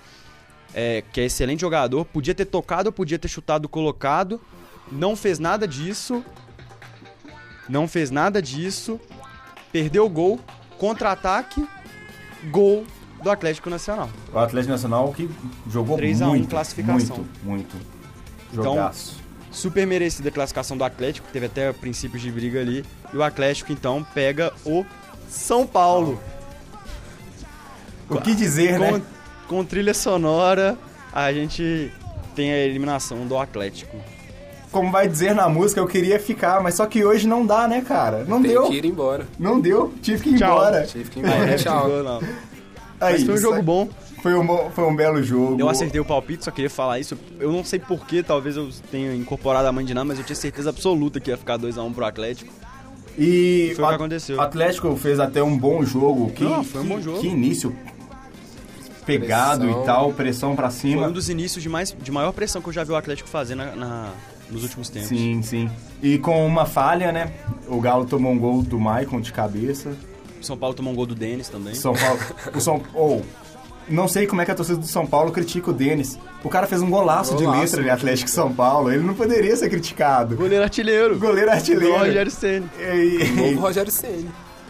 É, 0.73 1.03
que 1.11 1.21
é 1.21 1.25
excelente 1.25 1.61
jogador, 1.61 2.05
podia 2.05 2.35
ter 2.35 2.45
tocado, 2.45 2.91
podia 2.91 3.17
ter 3.17 3.27
chutado 3.27 3.67
colocado, 3.67 4.39
não 4.91 5.15
fez 5.15 5.39
nada 5.39 5.67
disso. 5.67 6.23
Não 7.67 7.87
fez 7.87 8.09
nada 8.09 8.41
disso. 8.41 8.99
Perdeu 9.71 10.05
o 10.05 10.09
gol, 10.09 10.39
contra-ataque, 10.77 11.67
gol 12.49 12.85
do 13.21 13.29
Atlético 13.29 13.69
Nacional. 13.69 14.09
O 14.33 14.39
Atlético 14.39 14.71
Nacional 14.71 15.11
que 15.13 15.29
jogou 15.69 15.97
3 15.97 16.21
a 16.21 16.25
1 16.25 16.29
muito, 16.29 16.49
classificação. 16.49 17.17
muito, 17.17 17.27
muito. 17.43 17.75
Então, 18.51 18.63
Jogaço. 18.75 19.17
Super 19.51 19.85
merecida 19.87 20.29
a 20.29 20.31
classificação 20.31 20.77
do 20.77 20.83
Atlético, 20.83 21.27
teve 21.33 21.47
até 21.47 21.71
princípios 21.73 22.21
de 22.21 22.31
briga 22.31 22.59
ali. 22.59 22.85
E 23.11 23.17
o 23.17 23.23
Atlético 23.23 23.71
então 23.71 24.05
pega 24.13 24.53
o 24.65 24.85
São 25.27 25.65
Paulo. 25.65 26.19
o 28.09 28.21
que 28.21 28.33
dizer, 28.35 28.77
Com, 28.77 28.91
né? 28.97 29.01
com 29.47 29.65
trilha 29.65 29.93
sonora, 29.93 30.77
a 31.11 31.31
gente 31.33 31.91
tem 32.35 32.51
a 32.51 32.57
eliminação 32.57 33.25
do 33.25 33.37
Atlético. 33.37 33.97
Como 34.71 34.91
vai 34.91 35.07
dizer 35.07 35.33
na 35.33 35.49
música, 35.49 35.81
eu 35.81 35.87
queria 35.87 36.19
ficar, 36.19 36.61
mas 36.61 36.75
só 36.75 36.85
que 36.85 37.03
hoje 37.03 37.27
não 37.27 37.43
dá, 37.43 37.67
né, 37.67 37.81
cara? 37.81 38.23
Não 38.27 38.39
Tem 38.39 38.51
deu. 38.51 38.67
que 38.67 38.75
ir 38.77 38.85
embora. 38.85 39.25
Não 39.39 39.59
deu. 39.59 39.91
Tive 39.99 40.21
que 40.21 40.29
ir 40.29 40.37
Tchau. 40.37 40.51
embora. 40.57 40.83
Tive 40.85 41.09
que 41.09 41.19
ir 41.19 41.23
embora. 41.25 41.45
né, 41.47 41.55
Tchau. 41.55 41.87
não. 42.03 42.21
Aí, 43.01 43.13
Mas 43.13 43.23
foi 43.23 43.33
um 43.35 43.37
jogo 43.37 43.55
aí- 43.55 43.61
bom. 43.61 43.89
Foi 44.21 44.35
um, 44.35 44.69
foi 44.71 44.83
um 44.83 44.93
belo 44.95 45.23
jogo. 45.23 45.55
Eu 45.57 45.69
acertei 45.69 46.01
o 46.01 46.03
palpite, 46.05 46.43
só 46.43 46.51
queria 46.51 46.69
falar 46.69 46.99
isso. 46.99 47.17
Eu 47.39 47.51
não 47.53 47.63
sei 47.63 47.79
porquê, 47.79 48.21
talvez 48.21 48.57
eu 48.57 48.67
tenha 48.91 49.15
incorporado 49.15 49.65
a 49.67 49.71
mãe 49.71 49.85
de 49.85 49.93
Ná, 49.93 50.03
mas 50.03 50.17
eu 50.19 50.25
tinha 50.25 50.35
certeza 50.35 50.69
absoluta 50.69 51.21
que 51.21 51.29
ia 51.31 51.37
ficar 51.37 51.57
2x1 51.57 51.93
pro 51.93 52.03
Atlético. 52.03 52.51
E 53.17 53.71
Foi 53.75 53.85
o 53.85 53.87
que 53.87 53.93
aconteceu. 53.95 54.37
O 54.37 54.41
Atlético 54.41 54.93
fez 54.97 55.19
até 55.21 55.41
um 55.41 55.57
bom 55.57 55.83
jogo. 55.85 56.31
Que, 56.31 56.43
Não, 56.43 56.63
foi 56.63 56.81
um 56.81 56.83
que- 56.83 56.89
bom 56.89 57.01
jogo. 57.01 57.19
Que 57.21 57.27
início 57.27 57.73
pegado 59.05 59.63
Pressão. 59.65 59.81
e 59.81 59.85
tal, 59.85 60.13
pressão 60.13 60.55
pra 60.55 60.69
Foi 60.69 60.79
cima. 60.91 61.07
um 61.07 61.11
dos 61.11 61.29
inícios 61.29 61.63
de, 61.63 61.69
mais, 61.69 61.95
de 61.99 62.11
maior 62.11 62.31
pressão 62.31 62.61
que 62.61 62.69
eu 62.69 62.73
já 62.73 62.83
vi 62.83 62.91
o 62.91 62.95
Atlético 62.95 63.27
fazer 63.29 63.55
na, 63.55 63.75
na- 63.75 64.11
nos 64.51 64.63
últimos 64.63 64.89
tempos. 64.89 65.09
Sim, 65.09 65.41
sim. 65.41 65.69
E 66.01 66.17
com 66.17 66.45
uma 66.45 66.65
falha, 66.65 67.11
né? 67.11 67.31
O 67.67 67.79
Galo 67.79 68.05
tomou 68.05 68.31
um 68.31 68.37
gol 68.37 68.61
do 68.61 68.79
Maicon 68.79 69.19
de 69.21 69.31
cabeça. 69.31 69.91
O 70.41 70.43
São 70.43 70.57
Paulo 70.57 70.73
tomou 70.75 70.93
um 70.93 70.95
gol 70.95 71.05
do 71.05 71.15
Denis 71.15 71.49
também. 71.49 71.73
São 71.75 71.93
Paulo. 71.93 72.19
o 72.55 72.59
São 72.61 72.81
ou 72.93 73.25
não 73.87 74.07
sei 74.07 74.27
como 74.27 74.39
é 74.41 74.45
que 74.45 74.51
a 74.51 74.55
torcida 74.55 74.77
do 74.77 74.85
São 74.85 75.05
Paulo 75.05 75.31
critica 75.31 75.71
o 75.71 75.73
Denis. 75.73 76.17
O 76.43 76.49
cara 76.49 76.67
fez 76.67 76.81
um 76.81 76.89
golaço, 76.89 77.35
de 77.35 77.43
Golaço. 77.43 77.61
letra 77.63 77.83
de 77.83 77.89
Atlético 77.89 78.29
São 78.29 78.53
Paulo. 78.53 78.91
Ele 78.91 79.03
não 79.03 79.15
poderia 79.15 79.55
ser 79.55 79.67
criticado. 79.69 80.35
Goleiro 80.35 80.63
artilheiro. 80.63 81.17
Goleiro 81.17 81.49
artilheiro. 81.51 81.95
Do 81.97 81.99
Rogério 82.05 82.31
Ceni. 82.31 82.69
E, 82.79 83.25
Novo 83.35 83.59
Rogério 83.61 83.91
Ceni. 83.91 84.29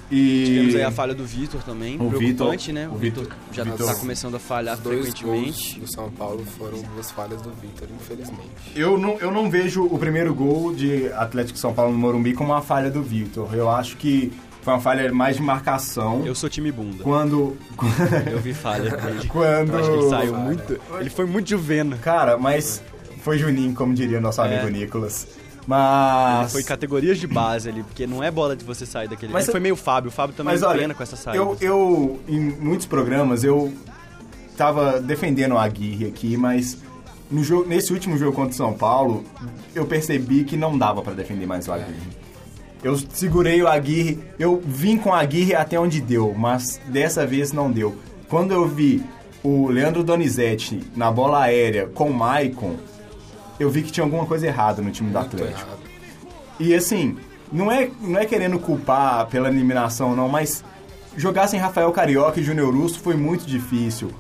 e- 0.10 0.44
Tivemos 0.46 0.76
aí 0.76 0.84
a 0.84 0.92
falha 0.92 1.14
do 1.14 1.26
Vitor 1.26 1.62
também. 1.64 1.96
O 1.96 2.10
Preocupante, 2.10 2.68
Vitor- 2.72 2.74
né? 2.74 2.88
O 2.88 2.94
o 2.94 2.98
Vitor 2.98 3.28
já 3.52 3.64
Vitor- 3.66 3.88
tá 3.88 3.96
começando 3.96 4.36
a 4.36 4.40
falhar 4.40 4.76
Os 4.78 4.80
dois 4.82 5.02
frequentemente. 5.10 5.76
gols 5.76 5.90
do 5.90 5.94
São 5.94 6.10
Paulo 6.12 6.44
foram 6.58 6.82
duas 6.96 7.12
falhas 7.12 7.42
do 7.42 7.50
Vitor, 7.62 7.90
infelizmente. 7.94 8.50
Eu 8.74 8.98
não, 8.98 9.18
eu 9.20 9.32
não 9.32 9.50
vejo 9.50 9.84
o 9.84 10.00
primeiro 10.00 10.34
gol 10.34 10.74
de 10.74 11.12
Atlético 11.12 11.60
São 11.60 11.74
Paulo 11.74 11.92
no 11.92 11.98
Morumbi 12.00 12.34
como 12.34 12.54
uma 12.54 12.62
falha 12.62 12.90
do 12.90 13.04
Vitor. 13.04 13.54
Eu 13.54 13.70
acho 13.70 13.98
que 13.98 14.32
foi 14.62 14.74
uma 14.74 14.80
falha 14.80 15.12
mais 15.12 15.36
de 15.38 15.42
marcação. 15.42 16.24
Eu 16.26 16.36
sou 16.36 16.50
time 16.50 16.72
bunda. 16.72 17.04
Quando. 17.04 17.56
Eu 18.32 18.40
vi 18.40 18.54
falha 18.54 18.90
dele. 18.98 19.28
Quando- 19.28 19.74
Eu 19.74 19.80
acho 19.80 19.90
que 19.92 19.98
ele 19.98 20.10
saiu 20.10 20.32
Falha. 20.34 20.44
muito. 20.44 20.80
Ele 21.00 21.10
foi 21.10 21.26
muito 21.26 21.50
juvena. 21.50 21.98
Cara, 21.98 22.38
mas 22.38 22.82
foi 23.22 23.38
Juninho, 23.38 23.74
como 23.74 23.94
diria 23.94 24.20
nosso 24.20 24.42
amigo 24.42 24.68
É. 24.68 24.70
Nicolas. 24.70 25.28
Mas. 25.68 26.40
Ele 26.42 26.50
foi 26.52 26.64
categorias 26.64 27.18
de 27.20 27.28
base 27.28 27.70
ali, 27.70 27.84
porque 27.84 28.08
não 28.08 28.24
é 28.24 28.32
bola 28.32 28.56
de 28.56 28.66
você 28.66 28.86
sair 28.86 29.08
daquele. 29.08 29.32
Mas 29.32 29.44
ele 29.44 29.52
foi 29.52 29.60
meio 29.62 29.76
Fábio. 29.76 30.10
O 30.10 30.12
Fábio 30.12 30.36
também 30.36 30.54
Mas 30.54 30.64
é 30.64 30.66
olha, 30.68 30.94
com 30.94 31.04
essa 31.04 31.16
saída. 31.16 31.38
eu, 31.38 31.56
eu, 31.62 32.20
em 32.28 32.40
muitos 32.40 32.86
programas, 32.88 33.44
eu 33.44 33.72
tava 34.58 35.00
defendendo 35.00 35.54
o 35.54 35.58
Aguirre 35.58 36.08
aqui, 36.08 36.36
mas 36.36 36.78
no 37.32 37.44
jogo, 37.44 37.68
nesse 37.70 37.94
último 37.94 38.18
jogo 38.18 38.36
contra 38.36 38.52
o 38.52 38.56
São 38.56 38.74
Paulo, 38.74 39.24
eu 39.76 39.86
percebi 39.86 40.44
que 40.44 40.58
não 40.58 40.78
dava 40.78 41.02
pra 41.02 41.14
defender 41.14 41.46
mais 41.46 41.68
o 41.68 41.72
Aguirre. 41.72 42.18
Eu 42.84 42.98
segurei 42.98 43.62
o 43.62 43.68
Aguirre, 43.68 44.20
eu 44.40 44.62
vim 44.66 44.98
com 44.98 45.10
o 45.10 45.14
Aguirre 45.14 45.54
até 45.54 45.78
onde 45.80 46.00
deu, 46.00 46.34
mas 46.38 46.80
dessa 46.88 47.26
vez 47.26 47.52
não 47.52 47.70
deu. 47.72 47.96
Quando 48.30 48.54
eu 48.54 48.66
vi 48.68 49.04
o 49.44 49.68
Leandro 49.68 50.04
Donizete 50.04 50.82
na 50.96 51.12
bola 51.12 51.42
aérea 51.44 51.88
com 51.88 52.10
o 52.10 52.14
Maicon, 52.14 52.76
eu 53.60 53.70
vi 53.70 53.84
que 53.84 53.92
tinha 53.92 54.04
alguma 54.06 54.26
coisa 54.26 54.48
errada 54.48 54.82
no 54.82 54.92
time 54.92 55.10
do 55.12 55.18
Atlético. 55.18 55.70
E 56.58 56.74
assim, 56.74 57.18
não 57.52 57.70
é, 57.72 57.90
não 58.02 58.18
é 58.20 58.26
querendo 58.26 58.58
culpar 58.60 59.28
pela 59.28 59.50
eliminação, 59.50 60.16
não, 60.16 60.30
mas 60.30 60.64
jogar 61.18 61.48
sem 61.48 61.60
Rafael 61.60 61.92
Carioca 61.92 62.40
e 62.40 62.44
Júnior 62.44 62.74
Russo 62.74 63.00
foi 63.02 63.16
muito 63.18 63.46
difícil. 63.46 64.12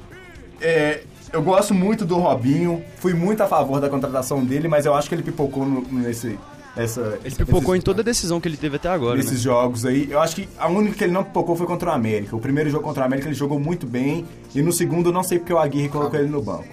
É, 0.59 1.03
eu 1.31 1.41
gosto 1.41 1.73
muito 1.73 2.05
do 2.05 2.17
Robinho, 2.17 2.83
fui 2.97 3.13
muito 3.13 3.41
a 3.41 3.47
favor 3.47 3.79
da 3.79 3.87
contratação 3.87 4.43
dele, 4.43 4.67
mas 4.67 4.85
eu 4.85 4.93
acho 4.93 5.07
que 5.07 5.15
ele 5.15 5.23
pipocou 5.23 5.65
no- 5.65 5.85
nesse. 5.89 6.37
Essa, 6.81 7.19
Ele 7.25 7.35
pipocou 7.35 7.59
nesses- 7.73 7.75
em 7.77 7.81
toda 7.81 8.01
a 8.01 8.03
decisão 8.03 8.39
que 8.39 8.47
ele 8.47 8.55
teve 8.57 8.77
até 8.77 8.87
agora. 8.89 9.17
nesses 9.17 9.31
Né? 9.33 9.37
jogos 9.39 9.85
aí. 9.85 10.07
Eu 10.09 10.19
acho 10.21 10.35
que 10.35 10.47
a 10.57 10.67
única 10.67 10.95
que 10.95 11.03
ele 11.03 11.11
não 11.13 11.23
pipocou 11.23 11.55
foi 11.55 11.65
contra 11.67 11.89
o 11.89 11.93
América. 11.93 12.35
O 12.35 12.39
primeiro 12.39 12.69
jogo 12.69 12.83
contra 12.83 13.03
o 13.03 13.05
América 13.05 13.27
ele 13.27 13.35
jogou 13.35 13.59
muito 13.59 13.85
bem. 13.85 14.25
E 14.55 14.61
no 14.61 14.71
segundo, 14.71 15.09
eu 15.09 15.13
não 15.13 15.23
sei 15.23 15.39
porque 15.39 15.51
o 15.53 15.59
Aguirre 15.59 15.89
colocou 15.89 16.19
ele 16.19 16.29
no 16.29 16.41
banco. 16.41 16.65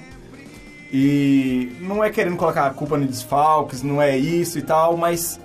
E 0.92 1.72
não 1.80 2.02
é 2.04 2.10
querendo 2.10 2.36
colocar 2.36 2.66
a 2.66 2.70
culpa 2.70 2.96
no 2.96 3.06
desfalques, 3.06 3.82
não 3.82 4.00
é 4.00 4.16
isso 4.16 4.58
e 4.58 4.62
tal, 4.62 4.96
mas 4.96 5.40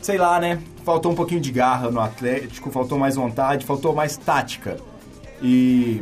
sei 0.00 0.16
lá, 0.18 0.38
né? 0.38 0.60
Faltou 0.84 1.10
um 1.10 1.14
pouquinho 1.14 1.40
de 1.40 1.50
garra 1.50 1.90
no 1.90 2.00
Atlético, 2.00 2.70
faltou 2.70 2.98
mais 2.98 3.16
vontade, 3.16 3.64
faltou 3.64 3.94
mais 3.94 4.16
tática. 4.16 4.76
E 5.42 6.00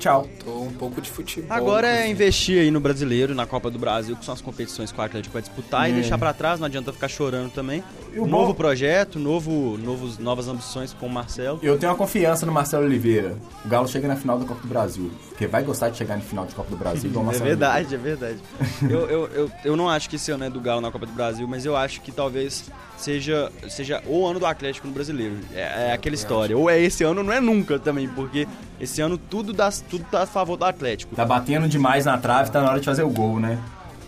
tchau. 0.00 0.26
Tô 0.44 0.62
um 0.62 0.72
pouco 0.72 1.00
de 1.00 1.08
futebol. 1.10 1.56
Agora 1.56 1.86
é 1.86 2.08
investir 2.08 2.60
aí 2.60 2.70
no 2.70 2.80
brasileiro, 2.80 3.34
na 3.34 3.46
Copa 3.46 3.70
do 3.70 3.78
Brasil, 3.78 4.16
que 4.16 4.24
são 4.24 4.34
as 4.34 4.40
competições 4.40 4.90
que 4.90 4.98
o 4.98 5.02
Atlético 5.02 5.32
vai 5.32 5.42
disputar 5.42 5.88
e 5.88 5.92
É. 5.92 5.94
deixar 5.96 6.18
pra 6.18 6.32
trás, 6.32 6.58
não 6.58 6.66
adianta 6.66 6.92
ficar 6.92 7.08
chorando 7.08 7.52
também. 7.52 7.84
E 8.12 8.18
o 8.18 8.26
novo 8.26 8.48
bom- 8.48 8.54
projeto, 8.54 9.18
novo, 9.18 9.78
novos, 9.78 10.18
novas 10.18 10.48
ambições 10.48 10.92
com 10.92 11.06
o 11.06 11.10
Marcelo. 11.10 11.60
Eu 11.62 11.78
tenho 11.78 11.92
uma 11.92 11.98
confiança 11.98 12.44
no 12.44 12.50
Marcelo 12.52 12.84
Oliveira. 12.84 13.36
O 13.64 13.68
Galo 13.68 13.86
chega 13.86 14.08
na 14.08 14.16
final 14.16 14.38
da 14.38 14.44
Copa 14.46 14.62
do 14.62 14.68
Brasil. 14.68 15.10
Porque 15.28 15.46
vai 15.46 15.62
gostar 15.62 15.90
de 15.90 15.96
chegar 15.98 16.16
na 16.16 16.22
final 16.22 16.44
de 16.46 16.54
Copa 16.54 16.70
do 16.70 16.76
Brasil 16.76 17.10
É 17.14 17.18
Marcelo 17.22 17.44
verdade, 17.44 17.94
é 17.94 17.98
verdade. 17.98 18.38
eu, 18.82 19.08
eu, 19.08 19.26
eu, 19.28 19.50
eu 19.64 19.76
não 19.76 19.88
acho 19.88 20.08
que 20.10 20.16
esse 20.16 20.30
ano 20.32 20.44
é 20.44 20.50
do 20.50 20.60
Galo 20.60 20.80
na 20.80 20.90
Copa 20.90 21.06
do 21.06 21.12
Brasil, 21.12 21.46
mas 21.46 21.64
eu 21.64 21.76
acho 21.76 22.00
que 22.00 22.10
talvez 22.10 22.64
seja, 22.96 23.50
seja 23.68 24.02
o 24.06 24.26
ano 24.26 24.40
do 24.40 24.46
Atlético 24.46 24.86
no 24.86 24.92
brasileiro. 24.92 25.36
É, 25.54 25.88
é 25.88 25.92
aquela 25.92 26.14
história. 26.14 26.56
Ou 26.56 26.68
é 26.68 26.80
esse 26.80 27.04
ano, 27.04 27.20
ou 27.20 27.26
não 27.26 27.32
é 27.32 27.40
nunca 27.40 27.78
também, 27.78 28.08
porque 28.08 28.46
esse 28.80 29.00
ano 29.00 29.16
tudo, 29.18 29.52
dá, 29.52 29.70
tudo 29.70 30.04
tá 30.10 30.22
a 30.22 30.26
favor 30.26 30.56
do 30.56 30.64
Atlético. 30.64 31.14
Tá 31.14 31.24
batendo 31.24 31.68
demais 31.68 32.04
na 32.06 32.16
trave, 32.18 32.50
tá 32.50 32.60
na 32.62 32.70
hora 32.70 32.80
de 32.80 32.86
fazer 32.86 33.02
o 33.02 33.10
gol, 33.10 33.38
né? 33.38 33.58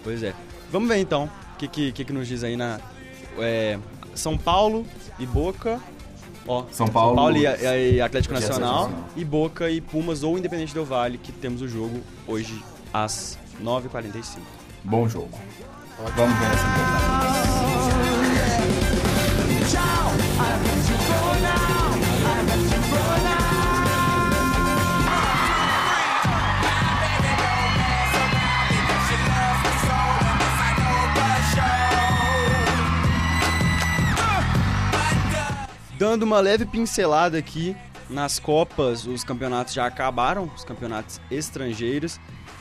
Pois 0.03 0.23
é. 0.23 0.33
Vamos 0.71 0.89
ver 0.89 0.99
então 0.99 1.25
o 1.55 1.57
que, 1.59 1.69
que, 1.69 1.93
que, 1.93 2.05
que 2.07 2.13
nos 2.13 2.27
diz 2.27 2.43
aí 2.43 2.57
na. 2.57 2.81
é, 3.39 3.79
São 4.15 4.37
Paulo 4.39 4.87
e 5.19 5.27
Boca. 5.27 5.79
Ó, 6.47 6.65
São 6.73 6.89
Paulo- 6.89 7.31
e, 7.37 7.43
e 7.43 8.01
Atlético 8.01 8.35
e 8.35 8.41
Nacional, 8.41 8.85
Atlético 8.85 8.91
Nacional. 8.91 8.91
e 9.17 9.25
Boca 9.25 9.71
e 9.71 9.81
Pumas 9.81 10.25
ou 10.25 10.37
Independente 10.37 10.75
Del 10.75 10.85
Vale, 10.85 11.17
que 11.19 11.31
temos 11.31 11.63
o 11.63 11.69
jogo 11.69 12.01
hoje 12.27 12.61
às 12.93 13.39
9h45. 13.63 14.39
Bom 14.83 15.09
jogo. 15.09 15.39
Vamos 16.17 16.37
ver 16.39 16.47
essa 16.47 16.67
Libertadores. 19.47 20.72
Dando 36.03 36.25
uma 36.25 36.41
leve 36.41 36.67
pincelada 36.67 37.39
aqui 37.39 37.77
nas 38.11 38.41
Copas, 38.41 39.07
os 39.07 39.23
campeonatos 39.23 39.73
já 39.73 39.87
acabaram, 39.87 40.51
os 40.53 40.65
campeonatos 40.65 41.21
estrangeiros. 41.31 42.19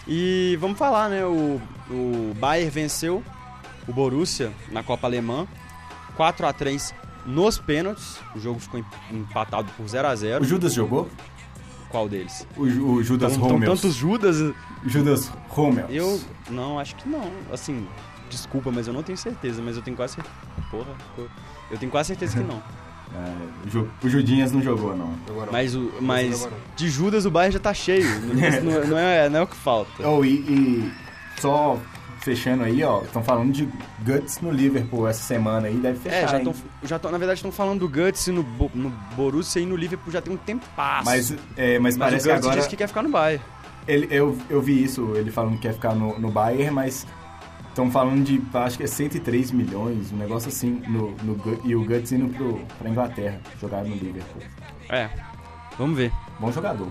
E 0.08 0.56
vamos 0.62 0.78
falar, 0.78 1.10
né? 1.10 1.26
O, 1.26 1.60
o 1.90 2.36
Bayern 2.40 2.70
venceu 2.70 3.24
o 3.88 3.92
Borussia 3.92 4.52
na 4.72 4.84
Copa 4.84 5.08
Alemã, 5.08 5.48
4 6.16 6.46
a 6.46 6.54
3 6.54 6.94
nos 7.26 7.58
pênaltis. 7.58 8.20
O 8.36 8.40
jogo 8.40 8.60
ficou 8.60 8.80
em- 8.80 8.86
empatado 9.18 9.72
por 9.76 9.88
0 9.88 10.08
a 10.08 10.16
0 10.16 10.44
O 10.44 10.48
Judas 10.48 10.72
jogou? 10.76 11.10
Qual 11.90 12.08
deles? 12.08 12.46
O, 12.56 12.62
o 12.62 13.04
Judas 13.04 13.36
Tão, 13.36 13.48
tão 13.48 13.60
tantos 13.60 13.96
Judas. 13.96 14.36
Judas 14.86 15.32
Rommels. 15.50 15.90
Eu 15.90 16.22
não, 16.52 16.78
acho 16.78 16.96
que 16.96 17.10
não. 17.10 17.24
Assim, 17.52 17.88
desculpa, 18.30 18.70
mas 18.72 18.86
eu 18.86 18.94
não 18.94 19.02
tenho 19.02 19.18
certeza, 19.18 19.64
mas 19.64 19.76
eu 19.78 19.82
tenho 19.82 19.98
quase 19.98 20.14
certeza. 20.14 20.36
Porra, 20.70 20.96
eu 21.72 21.78
tenho 21.80 21.92
quase 21.92 22.10
certeza 22.10 22.38
que 22.38 22.44
não. 22.44 22.62
É, 23.14 23.68
o 23.68 23.70
Ju- 23.70 23.90
o 24.04 24.10
Judinhas 24.10 24.52
não 24.52 24.62
jogou, 24.62 24.96
não. 24.96 25.14
Mas, 25.52 25.76
o, 25.76 25.92
mas 26.00 26.48
de 26.76 26.90
Judas 26.90 27.26
o 27.26 27.32
Bayern 27.32 27.54
já 27.54 27.60
tá 27.60 27.74
cheio. 27.74 28.06
Não, 28.32 28.72
não- 28.82 28.88
não 28.88 28.98
é, 28.98 29.30
não 29.30 29.40
é 29.40 29.42
o 29.44 29.48
que 29.48 29.56
falta. 29.58 30.08
Oh, 30.08 30.24
e, 30.24 30.30
e 30.36 30.92
só 31.40 31.78
fechando 32.22 32.64
aí, 32.64 32.84
ó, 32.84 33.02
estão 33.02 33.22
falando 33.24 33.52
de 33.52 33.68
Guts 34.06 34.40
no 34.42 34.52
Liverpool 34.52 35.08
essa 35.08 35.24
semana 35.24 35.68
aí, 35.68 35.76
deve 35.76 36.00
fechar, 36.00 36.16
É, 36.16 36.28
já 36.28 36.38
estão, 36.38 36.54
já 36.84 37.00
tão, 37.00 37.12
na 37.12 37.18
verdade 37.18 37.40
estão 37.40 37.52
falando 37.52 37.80
do 37.80 37.90
Guts 37.90 38.28
no, 38.28 38.44
Bo- 38.44 38.72
no 38.76 38.90
Borussia 39.16 39.60
e 39.62 39.66
no 39.66 39.76
Liverpool 39.76 40.14
já 40.14 40.22
tem 40.22 40.32
um 40.34 40.38
tempo 40.38 40.64
passo. 40.76 41.06
Mas, 41.06 41.32
é, 41.58 41.80
mas, 41.80 41.98
Mas 41.98 41.98
parece 41.98 42.26
o 42.26 42.30
que 42.30 42.36
Guts 42.36 42.46
agora... 42.46 42.58
disse 42.60 42.70
que 42.70 42.78
quer 42.78 42.88
ficar 42.88 43.02
no 43.04 43.10
Bayern. 43.10 43.44
Ele, 43.88 44.08
eu, 44.12 44.38
eu 44.50 44.62
vi 44.62 44.84
isso, 44.84 45.14
ele 45.16 45.32
falando 45.32 45.56
que 45.56 45.62
quer 45.64 45.74
ficar 45.74 45.96
no, 45.96 46.18
no 46.20 46.30
Bayern, 46.32 46.70
mas 46.72 47.06
estão 47.72 47.90
falando 47.90 48.24
de, 48.24 48.42
acho 48.54 48.78
que 48.78 48.84
é 48.84 48.88
103 48.88 49.52
milhões, 49.52 50.12
um 50.12 50.18
negócio 50.18 50.50
assim, 50.50 50.82
no, 50.88 51.12
no, 51.24 51.62
e 51.66 51.76
o 51.76 51.84
Guts 51.84 52.12
indo 52.12 52.30
pro, 52.30 52.60
pra 52.78 52.90
Inglaterra, 52.90 53.40
jogar 53.60 53.84
no 53.84 53.96
Liverpool. 53.96 54.42
É, 54.90 55.10
vamos 55.78 55.98
ver. 55.98 56.12
Bom 56.40 56.52
jogador, 56.52 56.88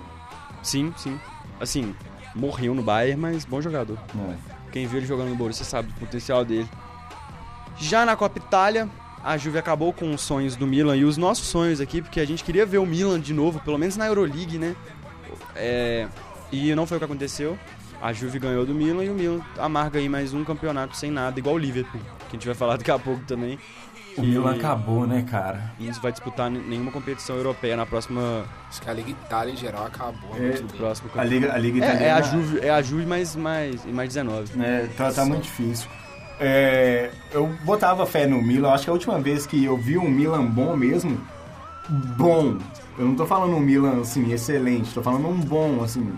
Sim, 0.62 0.92
sim. 0.96 1.18
Assim, 1.58 1.94
morreu 2.34 2.74
no 2.74 2.82
Bayern, 2.82 3.20
mas 3.20 3.44
bom 3.44 3.60
jogador. 3.60 3.98
né? 4.14 4.36
Quem 4.72 4.86
viu 4.86 4.98
ele 4.98 5.06
jogando 5.06 5.30
no 5.30 5.36
Borussia 5.36 5.64
sabe 5.64 5.88
do 5.88 5.94
potencial 5.98 6.44
dele. 6.44 6.68
Já 7.78 8.04
na 8.04 8.14
Copa 8.16 8.38
Itália, 8.38 8.88
a 9.22 9.36
Juve 9.36 9.58
acabou 9.58 9.92
com 9.92 10.12
os 10.12 10.20
sonhos 10.20 10.56
do 10.56 10.66
Milan 10.66 10.96
e 10.96 11.04
os 11.04 11.16
nossos 11.16 11.46
sonhos 11.46 11.80
aqui, 11.80 12.00
porque 12.00 12.20
a 12.20 12.26
gente 12.26 12.44
queria 12.44 12.64
ver 12.64 12.78
o 12.78 12.86
Milan 12.86 13.20
de 13.20 13.34
novo, 13.34 13.60
pelo 13.60 13.78
menos 13.78 13.96
na 13.96 14.06
Euroleague, 14.06 14.58
né? 14.58 14.76
É, 15.56 16.08
e 16.52 16.74
não 16.74 16.86
foi 16.86 16.96
o 16.96 17.00
que 17.00 17.04
aconteceu. 17.04 17.58
A 18.00 18.12
Juve 18.12 18.38
ganhou 18.38 18.64
do 18.64 18.74
Milan 18.74 19.04
e 19.04 19.10
o 19.10 19.14
Milan 19.14 19.40
amarga 19.58 19.98
aí 19.98 20.08
mais 20.08 20.32
um 20.32 20.42
campeonato 20.44 20.96
sem 20.96 21.10
nada, 21.10 21.38
igual 21.38 21.54
o 21.56 21.58
Liverpool, 21.58 22.00
que 22.00 22.28
a 22.28 22.32
gente 22.32 22.46
vai 22.46 22.54
falar 22.54 22.76
daqui 22.76 22.90
a 22.90 22.98
pouco 22.98 23.20
também. 23.26 23.58
O 24.16 24.22
Milan 24.22 24.54
acabou, 24.56 25.06
né, 25.06 25.22
cara? 25.28 25.70
E 25.78 25.84
não 25.86 25.92
vai 26.00 26.10
disputar 26.10 26.50
nenhuma 26.50 26.90
competição 26.90 27.36
europeia 27.36 27.76
na 27.76 27.86
próxima, 27.86 28.44
Acho 28.68 28.80
que 28.82 28.90
a 28.90 28.92
Liga 28.92 29.10
Itália 29.10 29.52
em 29.52 29.56
geral 29.56 29.86
acabou 29.86 30.34
É, 30.36 30.40
muito 30.40 30.56
tempo. 30.62 30.76
próximo 30.76 31.10
A 31.14 31.24
Liga, 31.24 31.52
a 31.52 31.58
Liga 31.58 31.84
É, 31.84 32.04
é 32.06 32.10
a. 32.10 32.20
Juve, 32.22 32.58
é 32.60 32.70
a 32.70 32.82
Juve 32.82 33.06
mais, 33.06 33.36
mais, 33.36 33.84
e 33.84 33.88
mais 33.88 34.08
19. 34.08 34.60
É, 34.62 34.88
tá, 34.96 35.12
tá 35.12 35.24
muito 35.24 35.42
difícil. 35.42 35.88
É, 36.40 37.10
eu 37.32 37.46
botava 37.64 38.06
fé 38.06 38.26
no 38.26 38.42
Milan, 38.42 38.70
acho 38.72 38.84
que 38.84 38.90
a 38.90 38.94
última 38.94 39.20
vez 39.20 39.46
que 39.46 39.62
eu 39.64 39.76
vi 39.76 39.98
um 39.98 40.08
Milan 40.10 40.44
bom 40.46 40.74
mesmo, 40.74 41.20
bom. 42.16 42.56
Eu 42.98 43.04
não 43.06 43.14
tô 43.14 43.26
falando 43.26 43.54
um 43.54 43.60
Milan, 43.60 44.00
assim, 44.00 44.32
excelente, 44.32 44.92
tô 44.92 45.02
falando 45.02 45.28
um 45.28 45.38
bom, 45.38 45.82
assim, 45.84 46.12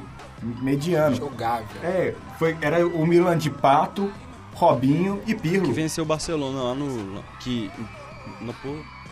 mediano. 0.61 1.17
Jogável. 1.17 1.67
É, 1.83 2.15
foi, 2.39 2.57
era 2.61 2.87
o 2.87 3.07
Milan 3.07 3.37
de 3.39 3.51
Pato, 3.51 4.11
Robinho 4.55 5.21
e 5.27 5.35
Pirlo. 5.35 5.67
Que 5.69 5.73
venceu 5.73 6.05
o 6.05 6.07
Barcelona 6.07 6.63
lá 6.63 6.75
no. 6.75 7.15
lá- 7.15 7.23
Que. 7.41 7.71
No, 8.41 8.55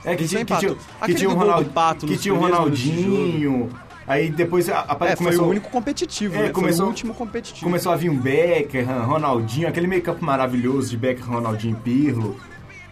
É, 0.05 0.15
que, 0.17 0.27
tinha, 0.27 0.45
que, 0.45 0.57
tinha, 0.57 0.77
que 1.05 1.15
tinha 1.15 1.29
o 1.31 1.35
Ronald, 1.35 1.69
Pato 1.71 2.07
que 2.07 2.17
tinha 2.17 2.33
o 2.35 2.39
Ronaldinho, 2.39 3.69
aí 4.07 4.31
depois 4.31 4.69
a, 4.69 4.81
a, 4.81 4.95
É, 5.07 5.15
foi 5.15 5.17
começou, 5.17 5.45
o 5.47 5.49
único 5.51 5.69
competitivo, 5.71 6.35
É, 6.37 6.43
né? 6.45 6.49
começou- 6.51 6.79
foi 6.79 6.87
o 6.87 6.89
último 6.89 7.15
competitivo. 7.15 7.65
Começou 7.65 7.93
a 7.93 7.97
vir 7.97 8.09
um 8.11 8.17
Beckham, 8.19 9.05
Ronaldinho, 9.05 9.69
aquele 9.69 9.87
meio 9.87 10.03
campo 10.03 10.25
maravilhoso 10.25 10.91
de 10.91 10.97
Beckham, 10.97 11.27
Ronaldinho 11.35 11.77
e 11.77 11.81
Pirlo. 11.81 12.41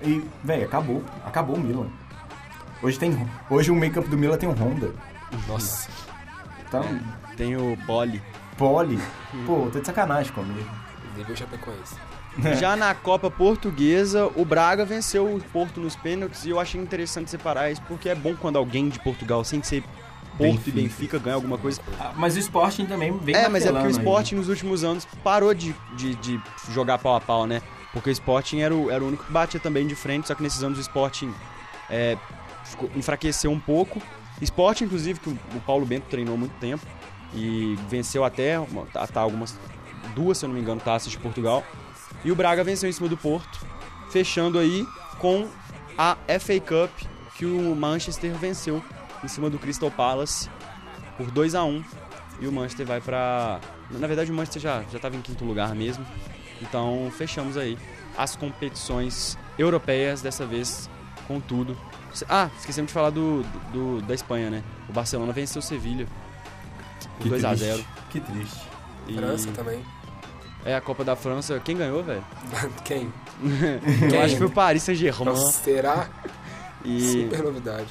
E, 0.03 0.23
velho, 0.45 0.65
acabou. 0.65 1.03
Acabou 1.25 1.57
o 1.57 1.61
Milan. 1.61 1.87
Hoje 2.83 2.99
tem. 2.99 3.17
Hoje 3.51 3.71
o 3.71 3.75
meio 3.75 3.93
campo 3.93 4.09
do 4.09 4.17
Milan 4.19 4.37
tem 4.37 4.49
um 4.49 4.53
Honda. 4.53 4.93
Nossa. 5.49 5.89
Então, 6.69 6.85
Tem 7.39 7.57
o 7.57 7.79
Poli. 7.87 8.21
Poli. 8.59 8.99
Pô, 9.47 9.71
tá 9.73 9.79
de 9.81 9.87
sacanagem 9.87 10.33
comigo. 10.33 10.69
Nível 11.17 11.35
Chapecoense. 11.37 11.95
Já 12.61 12.77
na 12.77 12.95
Copa 12.95 13.31
Portuguesa, 13.31 14.31
o 14.37 14.45
Braga 14.45 14.85
venceu 14.85 15.35
o 15.35 15.41
Porto 15.41 15.81
nos 15.81 15.97
pênaltis 15.97 16.45
e 16.45 16.51
eu 16.51 16.61
achei 16.61 16.81
interessante 16.81 17.31
separar 17.31 17.71
isso, 17.73 17.83
porque 17.89 18.09
é 18.09 18.15
bom 18.15 18.37
quando 18.37 18.57
alguém 18.57 18.89
de 18.89 19.01
Portugal, 19.01 19.43
sem 19.45 19.61
ser 19.63 19.83
Porto 20.37 20.53
Benfica. 20.53 20.69
e 20.69 20.83
Benfica, 20.83 21.19
ganha 21.19 21.35
alguma 21.35 21.59
coisa. 21.59 21.81
Ah, 21.99 22.13
Mas 22.17 22.37
o 22.37 22.39
Sporting 22.39 22.87
também 22.87 23.17
vem 23.19 23.35
É, 23.35 23.49
mas 23.49 23.65
é 23.65 23.71
porque 23.71 23.71
o 23.71 23.73
martelando 23.73 23.87
aí. 23.87 23.93
Sporting 24.05 24.35
nos 24.37 24.49
últimos 24.49 24.85
anos 24.85 25.05
parou 25.25 25.53
de, 25.53 25.75
de, 25.97 26.15
de 26.17 26.41
jogar 26.73 26.99
pau 26.99 27.17
a 27.17 27.21
pau, 27.21 27.45
né? 27.47 27.61
Porque 27.93 28.11
o 28.11 28.13
Sporting 28.13 28.61
era 28.61 28.73
o, 28.75 28.89
era 28.91 29.03
o 29.03 29.09
único 29.09 29.25
que 29.25 29.33
batia 29.33 29.59
também 29.59 29.87
de 29.87 29.97
frente, 29.97 30.29
só 30.29 30.35
que 30.37 30.43
nesses 30.43 30.63
anos 30.63 30.79
o 30.79 30.81
Sporting 30.81 31.33
é, 31.91 32.17
ficou- 32.65 32.91
enfraqueceu 32.95 33.51
um 33.51 33.59
pouco. 33.59 34.01
Sporting, 34.41 34.85
inclusive, 34.85 35.19
que 35.19 35.29
o, 35.29 35.33
o 35.57 35.61
Paulo 35.67 35.85
Bento 35.85 36.05
treinou 36.09 36.35
há 36.35 36.39
muito 36.39 36.53
tempo 36.61 36.87
e 37.35 37.77
venceu 37.89 38.25
até 38.25 38.59
uma- 38.59 38.87
tá, 38.87 39.07
tá 39.07 39.21
algumas 39.21 39.57
duas, 40.15 40.39
se 40.39 40.45
eu 40.45 40.49
não 40.49 40.55
me 40.57 40.61
engano, 40.63 40.81
taças 40.81 41.11
de 41.11 41.19
Portugal. 41.19 41.65
E 42.25 42.33
o 42.33 42.37
Braga 42.37 42.65
venceu 42.65 42.89
em 42.89 42.93
cima 42.93 43.09
do 43.09 43.17
Porto, 43.17 43.61
fechando 44.11 44.59
aí 44.59 44.87
com 45.19 45.49
a 45.97 46.17
FA 46.41 46.59
Cup 46.61 46.91
que 47.37 47.45
o 47.45 47.75
Manchester 47.77 48.33
venceu 48.35 48.83
em 49.23 49.29
cima 49.29 49.49
do 49.51 49.59
Crystal 49.59 49.91
Palace 49.91 50.49
por 51.17 51.31
2 51.31 51.55
a 51.55 51.63
1 51.65 51.85
e 52.41 52.47
o 52.49 52.53
Manchester 52.53 52.87
vai 52.87 53.01
pra. 53.01 53.61
Na 53.91 54.07
verdade, 54.07 54.31
o 54.31 54.35
Manchester 54.35 54.63
já, 54.63 54.83
já 54.93 54.99
tava 54.99 55.17
em 55.17 55.21
quinto 55.21 55.45
lugar 55.45 55.75
mesmo. 55.75 56.05
Então, 56.61 57.11
fechamos 57.17 57.57
aí 57.57 57.79
as 58.17 58.35
competições 58.37 59.39
europeias, 59.59 60.21
dessa 60.23 60.45
vez 60.45 60.91
com 61.27 61.41
tudo. 61.41 61.77
Ah, 62.29 62.51
esquecemos 62.59 62.89
de 62.89 62.93
falar 62.95 63.11
do, 63.11 63.43
do- 63.73 64.01
da 64.03 64.15
Espanha, 64.15 64.51
né? 64.51 64.63
O 64.89 64.93
Barcelona 64.93 65.33
venceu 65.33 65.61
o 65.61 65.63
Sevilha 65.63 66.07
Que 67.21 67.29
2 67.29 67.45
a 67.45 67.49
triste. 67.51 67.65
0 67.65 67.85
Que 68.11 68.21
triste. 68.21 68.61
E 69.09 69.15
França 69.15 69.51
também. 69.53 69.81
É 70.65 70.75
a 70.75 70.81
Copa 70.81 71.05
da 71.05 71.17
França. 71.17 71.61
Quem 71.61 71.77
ganhou, 71.77 72.03
velho? 72.03 72.25
Quem? 72.85 73.13
Eu 74.13 74.21
acho 74.23 74.33
que 74.35 74.39
foi 74.39 74.47
o 74.47 74.51
Paris 74.51 74.83
Saint-Germain. 74.83 75.25
Nossa, 75.25 75.53
será? 75.63 76.09
E, 76.85 77.01
Super 77.01 77.43
novidade. 77.43 77.89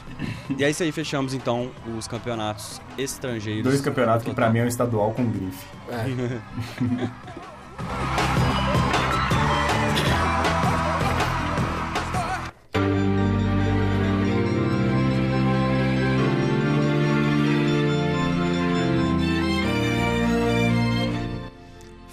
e 0.57 0.63
é 0.63 0.69
isso 0.69 0.81
aí, 0.81 0.91
fechamos 0.93 1.33
então 1.33 1.71
os 1.97 2.07
campeonatos 2.07 2.81
estrangeiros. 2.97 3.63
Dois 3.63 3.81
campeonatos 3.81 4.25
que 4.25 4.33
pra 4.33 4.49
mim 4.49 4.59
é 4.59 4.63
um 4.63 4.67
estadual 4.67 5.11
com 5.11 5.29
grife. 5.29 5.65
É. 5.89 6.39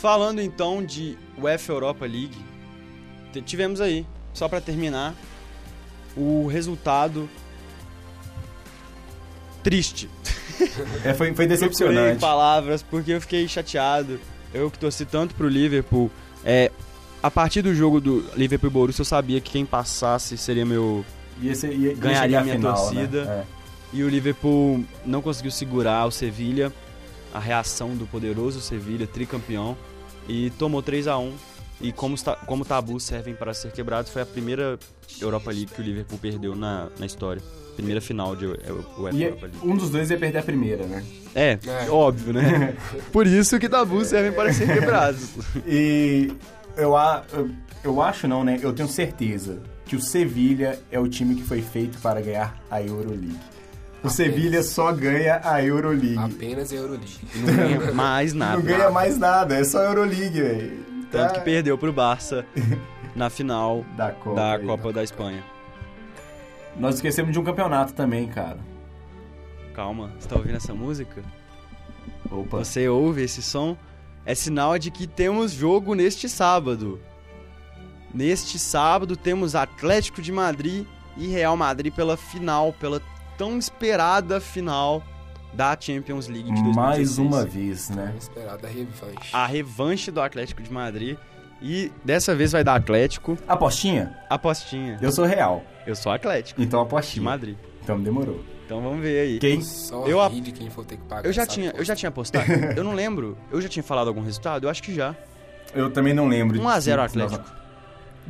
Falando 0.04 0.38
então 0.42 0.84
de 0.84 1.16
UEFA 1.38 1.72
Europa 1.72 2.04
League, 2.04 2.36
tivemos 3.46 3.80
aí, 3.80 4.04
só 4.34 4.46
pra 4.50 4.60
terminar, 4.60 5.14
o 6.14 6.46
resultado 6.46 7.26
triste. 9.62 10.10
É, 11.02 11.14
foi, 11.14 11.14
foi 11.14 11.14
Procurei 11.28 11.46
decepcionante. 11.46 12.20
palavras 12.20 12.82
porque 12.82 13.12
eu 13.12 13.20
fiquei 13.22 13.48
chateado. 13.48 14.20
Eu 14.52 14.70
que 14.70 14.78
torci 14.78 15.06
tanto 15.06 15.34
pro 15.34 15.48
Liverpool. 15.48 16.10
É, 16.44 16.70
a 17.22 17.30
partir 17.30 17.62
do 17.62 17.74
jogo 17.74 17.98
do 17.98 18.26
Liverpool 18.36 18.68
e 18.68 18.72
Borussia 18.74 19.00
eu 19.00 19.06
sabia 19.06 19.40
que 19.40 19.52
quem 19.52 19.64
passasse 19.64 20.36
seria 20.36 20.66
meu 20.66 21.02
Ia 21.40 21.54
ser- 21.54 21.72
ia- 21.72 21.88
ia 21.92 21.94
Ganharia 21.94 22.42
minha 22.42 22.56
final, 22.56 22.74
torcida. 22.76 23.24
Né? 23.24 23.44
E 23.90 24.02
o 24.02 24.08
Liverpool 24.10 24.84
não 25.06 25.22
conseguiu 25.22 25.50
segurar 25.50 26.04
o 26.04 26.10
Sevilha, 26.10 26.70
a 27.32 27.38
reação 27.38 27.96
do 27.96 28.06
poderoso 28.06 28.60
Sevilha, 28.60 29.06
tricampeão, 29.06 29.74
e 30.28 30.50
tomou 30.50 30.82
3 30.82 31.06
a 31.08 31.18
1 31.18 31.32
E 31.80 31.92
como, 31.92 32.14
como 32.46 32.64
tabus 32.64 33.02
servem 33.04 33.34
para 33.34 33.52
ser 33.52 33.72
quebrados, 33.72 34.10
foi 34.10 34.22
a 34.22 34.26
primeira 34.26 34.78
Europa 35.20 35.50
League 35.50 35.66
que 35.66 35.80
o 35.80 35.84
Liverpool 35.84 36.18
perdeu 36.18 36.54
na, 36.54 36.88
na 36.98 37.04
história. 37.06 37.42
Primeira 37.74 38.00
final 38.00 38.36
de 38.36 38.46
UEFA 38.46 38.62
E 39.12 39.22
Europa 39.24 39.46
League. 39.46 39.58
um 39.64 39.76
dos 39.76 39.90
dois 39.90 40.08
ia 40.08 40.16
perder 40.16 40.38
a 40.38 40.42
primeira, 40.42 40.86
né? 40.86 41.04
É, 41.34 41.58
É. 41.66 41.90
óbvio, 41.90 42.32
né? 42.32 42.76
Por 43.12 43.26
isso 43.26 43.58
que 43.58 43.68
tabus 43.68 44.06
servem 44.08 44.32
para 44.32 44.52
ser 44.52 44.72
quebrados. 44.72 45.30
E 45.66 46.32
eu, 46.76 46.96
a- 46.96 47.24
eu, 47.32 47.50
eu 47.82 48.00
acho 48.00 48.28
não, 48.28 48.44
né? 48.44 48.58
Eu 48.62 48.72
tenho 48.72 48.88
certeza 48.88 49.60
que 49.84 49.96
o 49.96 50.00
Sevilha 50.00 50.78
é 50.92 50.98
o 51.00 51.08
time 51.08 51.34
que 51.34 51.42
foi 51.42 51.60
feito 51.60 51.98
para 51.98 52.20
ganhar 52.22 52.56
a 52.70 52.80
Euroleague. 52.80 53.36
O 54.04 54.08
Sevilha 54.10 54.62
só 54.62 54.92
ganha 54.92 55.40
a 55.42 55.62
Euroleague. 55.64 56.18
Apenas 56.18 56.70
Euroleague. 56.70 57.18
Não 57.36 57.46
ganha 57.56 57.90
mais 57.92 58.32
nada. 58.34 58.56
Não 58.58 58.62
ganha 58.62 58.90
mais 58.90 59.16
nada, 59.18 59.56
é 59.56 59.64
só 59.64 59.82
Euroleague, 59.82 60.40
velho. 60.42 60.84
Tanto 61.10 61.32
Tá 61.32 61.38
que 61.38 61.44
perdeu 61.44 61.78
pro 61.78 61.92
Barça 61.92 62.44
na 63.16 63.30
final 63.30 63.84
Da 63.96 64.10
Copa. 64.12 64.36
da 64.36 64.54
aí. 64.56 64.66
Copa 64.66 64.92
da 64.92 65.02
Espanha. 65.02 65.42
Nós 66.76 66.96
esquecemos 66.96 67.32
de 67.32 67.38
um 67.38 67.44
campeonato 67.44 67.92
também, 67.94 68.26
cara. 68.28 68.58
Calma, 69.72 70.12
você 70.18 70.28
tá 70.28 70.36
ouvindo 70.36 70.56
essa 70.56 70.74
música? 70.74 71.22
Opa. 72.30 72.58
Você 72.58 72.88
ouve 72.88 73.22
esse 73.22 73.40
som? 73.42 73.76
É 74.26 74.34
sinal 74.34 74.78
de 74.78 74.90
que 74.90 75.06
temos 75.06 75.52
jogo 75.52 75.94
neste 75.94 76.28
sábado. 76.28 77.00
Neste 78.12 78.58
sábado 78.58 79.16
temos 79.16 79.54
Atlético 79.54 80.20
de 80.22 80.30
Madrid 80.32 80.86
e 81.16 81.26
Real 81.28 81.56
Madrid 81.56 81.92
pela 81.92 82.16
final, 82.16 82.72
pela 82.72 83.00
tão 83.36 83.58
esperada 83.58 84.40
final 84.40 85.02
da 85.52 85.76
Champions 85.78 86.26
League 86.26 86.50
de 86.52 86.62
2016. 86.62 86.74
Mais 86.74 87.18
uma 87.18 87.44
vez, 87.44 87.90
né? 87.90 88.14
Esperada 88.18 88.66
revanche. 88.68 89.30
A 89.32 89.46
revanche 89.46 90.10
do 90.10 90.20
Atlético 90.20 90.62
de 90.62 90.72
Madrid. 90.72 91.16
E 91.62 91.90
dessa 92.04 92.34
vez 92.34 92.52
vai 92.52 92.62
dar 92.64 92.74
Atlético. 92.74 93.38
Apostinha? 93.48 94.18
Apostinha. 94.28 94.98
Eu 95.00 95.10
sou 95.12 95.24
real. 95.24 95.62
Eu 95.86 95.94
sou 95.94 96.12
Atlético 96.12 96.60
Então 96.60 96.80
de 96.80 96.86
apostinha. 96.86 97.24
Madrid. 97.24 97.56
Então 97.82 97.98
demorou. 98.00 98.42
Então 98.66 98.82
vamos 98.82 99.00
ver 99.00 99.20
aí. 99.20 99.38
Quem? 99.38 99.62
Só 99.62 100.06
Eu 100.06 100.20
a- 100.20 100.28
ri 100.28 100.40
de 100.40 100.52
quem 100.52 100.68
for 100.68 100.84
ter 100.84 100.96
que 100.96 101.04
pagar 101.04 101.26
Eu 101.26 101.32
já 101.32 101.46
tinha, 101.46 101.70
eu 101.76 101.84
já 101.84 101.94
tinha 101.94 102.08
apostado? 102.08 102.44
eu 102.76 102.82
não 102.84 102.92
lembro. 102.92 103.38
Eu 103.50 103.60
já 103.60 103.68
tinha 103.68 103.82
falado 103.82 104.08
algum 104.08 104.22
resultado? 104.22 104.64
Eu 104.66 104.70
acho 104.70 104.82
que 104.82 104.92
já. 104.94 105.14
Eu 105.74 105.90
também 105.90 106.12
não 106.12 106.26
lembro. 106.28 106.60
1 106.60 106.68
a 106.68 106.80
0 106.80 107.02
Se- 107.02 107.08
se 107.10 107.18
nós- 107.18 107.32
Atlético. 107.32 107.56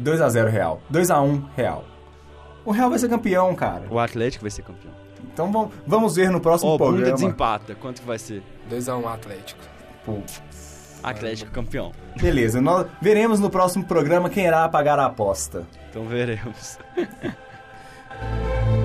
2x0 0.01 0.49
Real. 0.51 0.81
2x1 0.93 1.43
Real. 1.57 1.85
O 2.65 2.71
Real 2.71 2.91
vai 2.91 2.99
ser 2.99 3.09
campeão, 3.09 3.55
cara. 3.55 3.85
O 3.91 3.99
Atlético 3.99 4.43
vai 4.45 4.51
ser 4.51 4.63
campeão. 4.63 4.93
Então 5.33 5.51
vamos, 5.51 5.75
vamos 5.87 6.17
ver 6.17 6.31
no 6.31 6.41
próximo 6.41 6.79
bunda 6.79 6.93
programa. 6.93 7.15
desempata. 7.15 7.75
Quanto 7.75 8.01
que 8.01 8.07
vai 8.07 8.19
ser? 8.19 8.43
2x1 8.71 9.07
Atlético. 9.07 9.61
Pô, 10.05 10.19
Atlético 11.03 11.51
campeão. 11.51 11.93
Beleza, 12.21 12.61
nós 12.61 12.87
veremos 13.01 13.41
no 13.41 13.51
próximo 13.51 13.85
programa 13.85 14.31
quem 14.31 14.47
irá 14.47 14.69
pagar 14.69 14.99
a 14.99 15.07
aposta. 15.07 15.67
Então 15.91 16.05
veremos. 16.05 16.79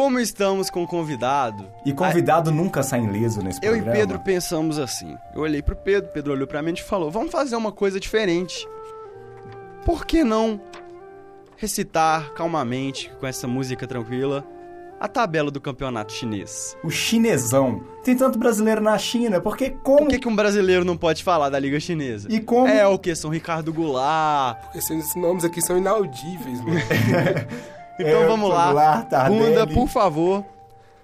Como 0.00 0.18
estamos 0.18 0.70
com 0.70 0.82
o 0.82 0.86
convidado? 0.86 1.66
E 1.84 1.92
convidado 1.92 2.50
nunca 2.50 2.82
sai 2.82 3.04
ileso 3.04 3.42
nesse 3.42 3.60
Eu 3.62 3.72
e 3.72 3.82
programa. 3.82 3.98
Pedro 3.98 4.18
pensamos 4.20 4.78
assim. 4.78 5.14
Eu 5.34 5.42
olhei 5.42 5.60
pro 5.60 5.76
Pedro, 5.76 6.08
Pedro 6.10 6.32
olhou 6.32 6.46
pra 6.46 6.62
mim 6.62 6.72
e 6.72 6.82
falou: 6.82 7.10
"Vamos 7.10 7.30
fazer 7.30 7.54
uma 7.54 7.70
coisa 7.70 8.00
diferente. 8.00 8.66
Por 9.84 10.06
que 10.06 10.24
não 10.24 10.58
recitar 11.58 12.32
calmamente 12.32 13.12
com 13.20 13.26
essa 13.26 13.46
música 13.46 13.86
tranquila 13.86 14.42
a 14.98 15.06
tabela 15.06 15.50
do 15.50 15.60
campeonato 15.60 16.14
chinês? 16.14 16.74
O 16.82 16.88
chinesão. 16.88 17.82
Tem 18.02 18.16
tanto 18.16 18.38
brasileiro 18.38 18.80
na 18.80 18.96
China, 18.96 19.38
porque 19.38 19.68
como... 19.68 19.98
Por 19.98 20.08
que, 20.08 20.18
que 20.18 20.28
um 20.28 20.34
brasileiro 20.34 20.82
não 20.82 20.96
pode 20.96 21.22
falar 21.22 21.50
da 21.50 21.58
liga 21.58 21.78
chinesa? 21.78 22.26
E 22.30 22.40
como... 22.40 22.68
É 22.68 22.86
o 22.86 22.98
que? 22.98 23.14
São 23.14 23.28
Ricardo 23.28 23.70
Goulart. 23.70 24.74
Esses 24.74 25.14
nomes 25.14 25.44
aqui 25.44 25.60
são 25.60 25.76
inaudíveis, 25.76 26.58
mano. 26.62 26.80
Então 28.00 28.22
É, 28.22 28.26
vamos 28.26 28.48
lá. 28.50 29.02
Tardelli. 29.02 29.44
Bunda, 29.46 29.66
por 29.66 29.88
favor. 29.88 30.44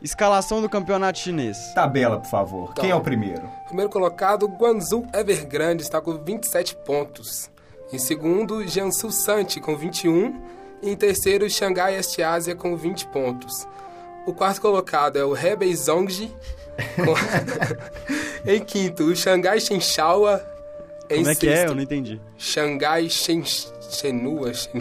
Escalação 0.03 0.61
do 0.61 0.69
campeonato 0.69 1.19
chinês. 1.19 1.57
Tabela, 1.75 2.19
por 2.19 2.29
favor. 2.29 2.73
Tá. 2.75 2.83
Quem 2.83 2.91
é 2.91 2.95
o 2.95 3.01
primeiro? 3.01 3.49
Primeiro 3.67 3.91
colocado, 3.91 4.47
Guangzhou 4.47 5.07
Evergrande 5.15 5.83
está 5.83 6.01
com 6.01 6.13
27 6.17 6.77
pontos. 6.77 7.51
Em 7.93 7.99
segundo, 7.99 8.67
Jiangsu 8.67 9.11
Santi 9.11 9.59
com 9.61 9.77
21. 9.77 10.41
E 10.83 10.91
em 10.91 10.97
terceiro, 10.97 11.49
Xangai 11.49 11.97
Este 11.97 12.23
Ásia 12.23 12.55
com 12.55 12.77
20 12.77 13.07
pontos. 13.07 13.67
O 14.27 14.33
quarto 14.35 14.61
colocado 14.61 15.17
é 15.19 15.25
o 15.25 15.37
Hebei 15.37 15.75
Zongji. 15.75 16.31
com- 16.97 17.15
em 18.51 18.61
quinto, 18.63 19.05
o 19.05 19.17
Xangai 19.17 19.59
Shenxaua. 19.61 20.45
Em 21.09 21.19
Como 21.19 21.31
é 21.31 21.35
que 21.35 21.49
é? 21.49 21.67
Eu 21.67 21.75
não 21.75 21.83
entendi. 21.83 22.21
Xangai 22.37 23.09
Shen... 23.09 23.43
Shenua. 23.91 24.53
Shen- 24.55 24.81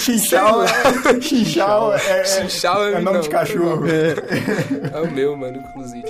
Xinchao. 0.00 0.62
é- 0.64 1.20
Xinchao 1.20 1.92
é, 1.94 2.20
é, 2.20 2.24
Xinchao 2.24 2.84
é 2.84 3.00
nome 3.00 3.16
não, 3.18 3.20
de 3.20 3.28
cachorro. 3.28 3.84
É 3.88 5.00
o 5.00 5.10
meu, 5.10 5.36
mano, 5.36 5.58
inclusive. 5.58 6.04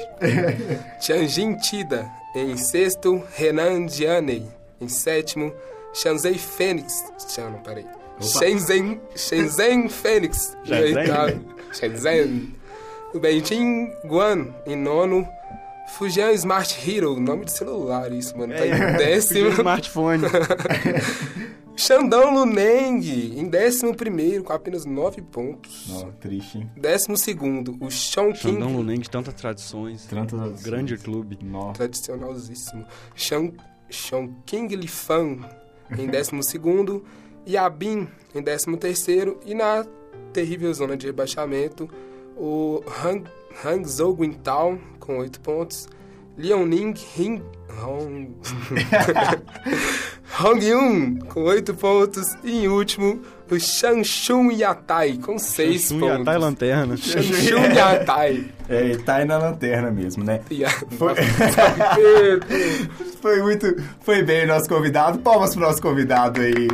Tianjin 1.00 1.57
Tida, 1.57 2.07
em 2.34 2.57
sexto. 2.57 3.22
Renan 3.36 3.88
Jianei, 3.88 4.46
em 4.80 4.88
sétimo. 4.88 5.52
Shanzei 5.92 6.34
Fênix. 6.34 6.92
Tchan, 7.28 7.50
não, 7.50 7.59
peraí. 7.61 7.86
Shenzhen, 8.20 9.00
Shenzhen 9.16 9.88
Fênix, 9.88 10.57
Shenzhen? 10.64 11.44
Shenzhen. 11.72 12.55
O 13.12 13.18
Beijing 13.20 13.92
Guan, 14.05 14.48
em 14.66 14.76
nono. 14.76 15.28
Fujian 15.89 16.32
Smart 16.32 16.76
Hero, 16.91 17.18
nome 17.20 17.45
de 17.45 17.53
celular 17.53 18.11
isso, 18.12 18.37
mano. 18.37 18.53
Tá 18.55 18.66
em 18.66 18.70
Podia 18.70 18.93
décimo. 18.99 19.49
smartphone. 19.51 20.22
Shandong 21.76 22.32
Luneng, 22.37 23.01
em 23.37 23.49
décimo 23.49 23.95
primeiro, 23.97 24.45
com 24.45 24.53
apenas 24.53 24.85
nove 24.85 25.20
pontos. 25.20 25.89
Não, 25.89 26.12
triste, 26.12 26.59
hein? 26.59 26.70
Décimo 26.76 27.16
segundo, 27.16 27.76
o 27.80 27.91
Chongqing 27.91 28.53
Xandão 28.53 28.76
Luneng 28.76 29.01
de 29.01 29.11
tantas 29.11 29.35
tradições. 29.35 30.07
Tantas... 30.07 30.62
Grande 30.62 30.97
clube. 30.97 31.37
Nossa. 31.43 31.74
tradicionalzíssimo. 31.74 32.87
Shang, 33.16 33.57
Chongqing 33.91 34.68
Lifan 34.68 35.39
em 35.99 36.09
12º, 36.09 37.03
Yabin 37.47 38.09
em 38.35 38.43
13º 38.43 39.39
e 39.45 39.53
na 39.55 39.85
terrível 40.32 40.72
zona 40.72 40.97
de 40.97 41.07
rebaixamento 41.07 41.89
o 42.37 42.82
Hang, 43.05 43.28
Hangzhou 43.62 44.14
Guintao 44.14 44.78
com 44.98 45.18
8 45.18 45.40
pontos, 45.40 45.86
Liaoning 46.38 46.94
Hing, 47.16 47.42
Hong, 47.82 48.34
Hongyun 50.40 51.18
com 51.28 51.42
8 51.42 51.74
pontos 51.74 52.34
e 52.42 52.64
em 52.64 52.68
último 52.68 53.20
o 53.50 53.59
Shanshun 53.61 54.50
Yatai 54.50 55.18
com 55.18 55.38
6 55.38 55.82
Samsung 55.82 56.00
pontos. 56.00 56.18
Yatai 56.18 56.38
Lanterna. 56.38 56.96
Shanshun 56.96 57.62
Yatai. 57.74 58.46
É, 58.68 58.96
tá 58.96 59.16
aí 59.16 59.24
na 59.24 59.38
lanterna 59.38 59.90
mesmo, 59.90 60.24
né? 60.24 60.40
Foi... 60.98 61.14
foi 63.20 63.42
muito... 63.42 63.76
Foi 64.00 64.22
bem 64.22 64.46
nosso 64.46 64.68
convidado. 64.68 65.18
Palmas 65.18 65.55
pro 65.55 65.61
nosso 65.61 65.80
convidado 65.80 66.40
aí. 66.40 66.68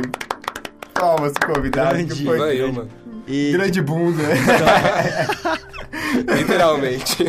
Palmas 0.93 1.33
pro 1.33 1.53
convidado. 1.53 1.97
que 1.97 2.03
Grande. 2.05 2.25
foi 2.25 2.39
Vai 2.39 2.61
eu, 2.61 2.73
mano. 2.73 2.89
E 3.27 3.51
Grande 3.51 3.81
bunda. 3.81 4.23
Literalmente. 6.37 7.25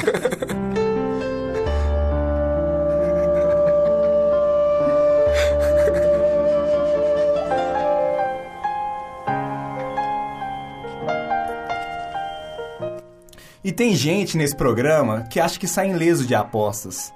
E 13.65 13.71
tem 13.71 13.95
gente 13.95 14.37
nesse 14.37 14.57
programa 14.57 15.23
que 15.23 15.39
acha 15.39 15.59
que 15.59 15.69
sai 15.69 15.91
ileso 15.91 16.27
de 16.27 16.35
apostas. 16.35 17.13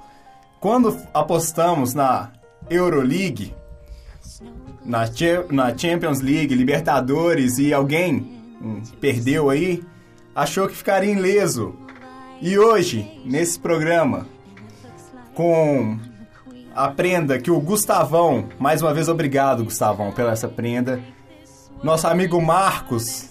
Quando 0.61 0.97
apostamos 1.13 1.93
na 1.93 2.31
Euroleague, 2.71 3.53
na, 4.85 5.07
Cha- 5.07 5.45
na 5.51 5.77
Champions 5.77 6.21
League, 6.21 6.55
Libertadores 6.55 7.59
e 7.59 7.75
alguém 7.75 8.41
hum, 8.63 8.81
perdeu 9.01 9.51
aí, 9.51 9.83
achou 10.37 10.69
que 10.69 10.77
ficaria 10.77 11.11
ileso. 11.11 11.75
E 12.43 12.59
hoje, 12.59 13.11
nesse 13.25 13.59
programa, 13.59 14.27
com 15.35 15.99
a 16.75 16.89
prenda 16.89 17.39
que 17.41 17.51
o 17.51 17.59
Gustavão, 17.59 18.47
mais 18.59 18.83
uma 18.83 18.93
vez 18.93 19.09
obrigado, 19.09 19.65
Gustavão, 19.65 20.13
pela 20.13 20.33
essa 20.33 20.47
prenda, 20.47 21.01
nosso 21.83 22.07
amigo 22.07 22.41
Marcos 22.41 23.31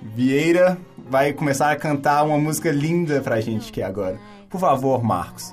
Vieira 0.00 0.78
vai 0.96 1.32
começar 1.32 1.72
a 1.72 1.76
cantar 1.76 2.22
uma 2.22 2.38
música 2.38 2.70
linda 2.70 3.20
pra 3.20 3.40
gente 3.40 3.70
aqui 3.70 3.82
agora. 3.82 4.20
Por 4.48 4.60
favor, 4.60 5.02
Marcos. 5.02 5.52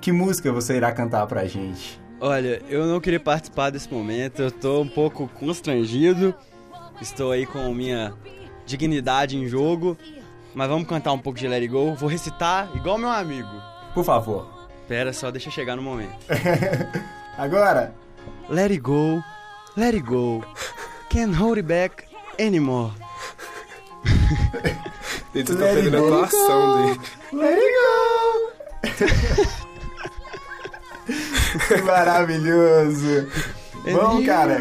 que 0.00 0.12
música 0.12 0.52
você 0.52 0.76
irá 0.76 0.92
cantar 0.92 1.26
pra 1.26 1.44
gente? 1.46 2.00
Olha, 2.20 2.62
eu 2.68 2.86
não 2.86 3.00
queria 3.00 3.18
participar 3.18 3.70
desse 3.70 3.92
momento, 3.92 4.42
eu 4.42 4.50
tô 4.52 4.82
um 4.82 4.88
pouco 4.88 5.26
constrangido. 5.26 6.32
Estou 7.00 7.32
aí 7.32 7.46
com 7.46 7.72
minha 7.74 8.14
dignidade 8.70 9.36
em 9.36 9.46
jogo. 9.46 9.96
Mas 10.54 10.68
vamos 10.68 10.88
cantar 10.88 11.12
um 11.12 11.18
pouco 11.18 11.38
de 11.38 11.46
Let 11.46 11.62
It 11.62 11.68
Go. 11.68 11.94
Vou 11.94 12.08
recitar 12.08 12.68
igual 12.74 12.98
meu 12.98 13.08
amigo. 13.10 13.48
Por 13.94 14.04
favor. 14.04 14.46
Pera 14.88 15.12
só, 15.12 15.30
deixa 15.30 15.48
eu 15.48 15.52
chegar 15.52 15.76
no 15.76 15.82
momento. 15.82 16.14
Agora, 17.38 17.94
Let 18.48 18.72
it 18.72 18.80
go, 18.80 19.22
let 19.76 19.94
it 19.94 20.04
go. 20.04 20.42
Can't 21.08 21.32
hold 21.36 21.58
it 21.58 21.66
back 21.66 22.04
anymore. 22.38 22.92
Eles 25.32 25.48
estão 25.48 25.64
Let 25.64 25.76
it 25.76 25.90
perdendo 25.90 25.96
a 25.96 26.24
atuação 26.24 26.86
dele. 26.86 27.00
let 27.32 27.56
it 27.56 27.72
go! 27.76 28.50
que 31.68 31.82
maravilhoso! 31.82 33.28
Vamos, 33.84 34.22
And 34.22 34.26
cara. 34.26 34.58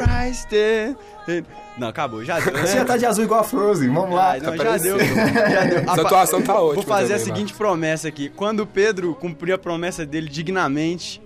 Não, 1.80 1.88
acabou, 1.88 2.24
já 2.26 2.40
deu, 2.40 2.54
né? 2.54 2.62
Você 2.66 2.74
já 2.78 2.86
tá 2.86 2.98
de 2.98 3.06
azul 3.06 3.24
igual 3.24 3.40
a 3.40 3.44
Frozen, 3.44 3.90
vamos 3.94 4.16
lá. 4.16 4.34
Ah, 4.34 4.38
não, 4.40 4.58
já 4.58 4.78
deu. 4.78 5.00
Já 5.00 5.64
deu. 5.66 5.80
Essa 5.80 5.92
Ah, 5.92 6.02
atuação 6.02 6.42
tá 6.42 6.56
ótima 6.56 6.76
Vou 6.76 6.84
fazer 6.84 7.14
a 7.14 7.18
também, 7.18 7.34
seguinte 7.36 7.54
promessa 7.54 8.08
aqui. 8.08 8.30
Quando 8.30 8.60
o 8.62 8.68
Pedro 8.68 9.16
cumprir 9.16 9.54
a 9.54 9.58
promessa 9.58 10.06
dele 10.06 10.28
dignamente, 10.30 11.22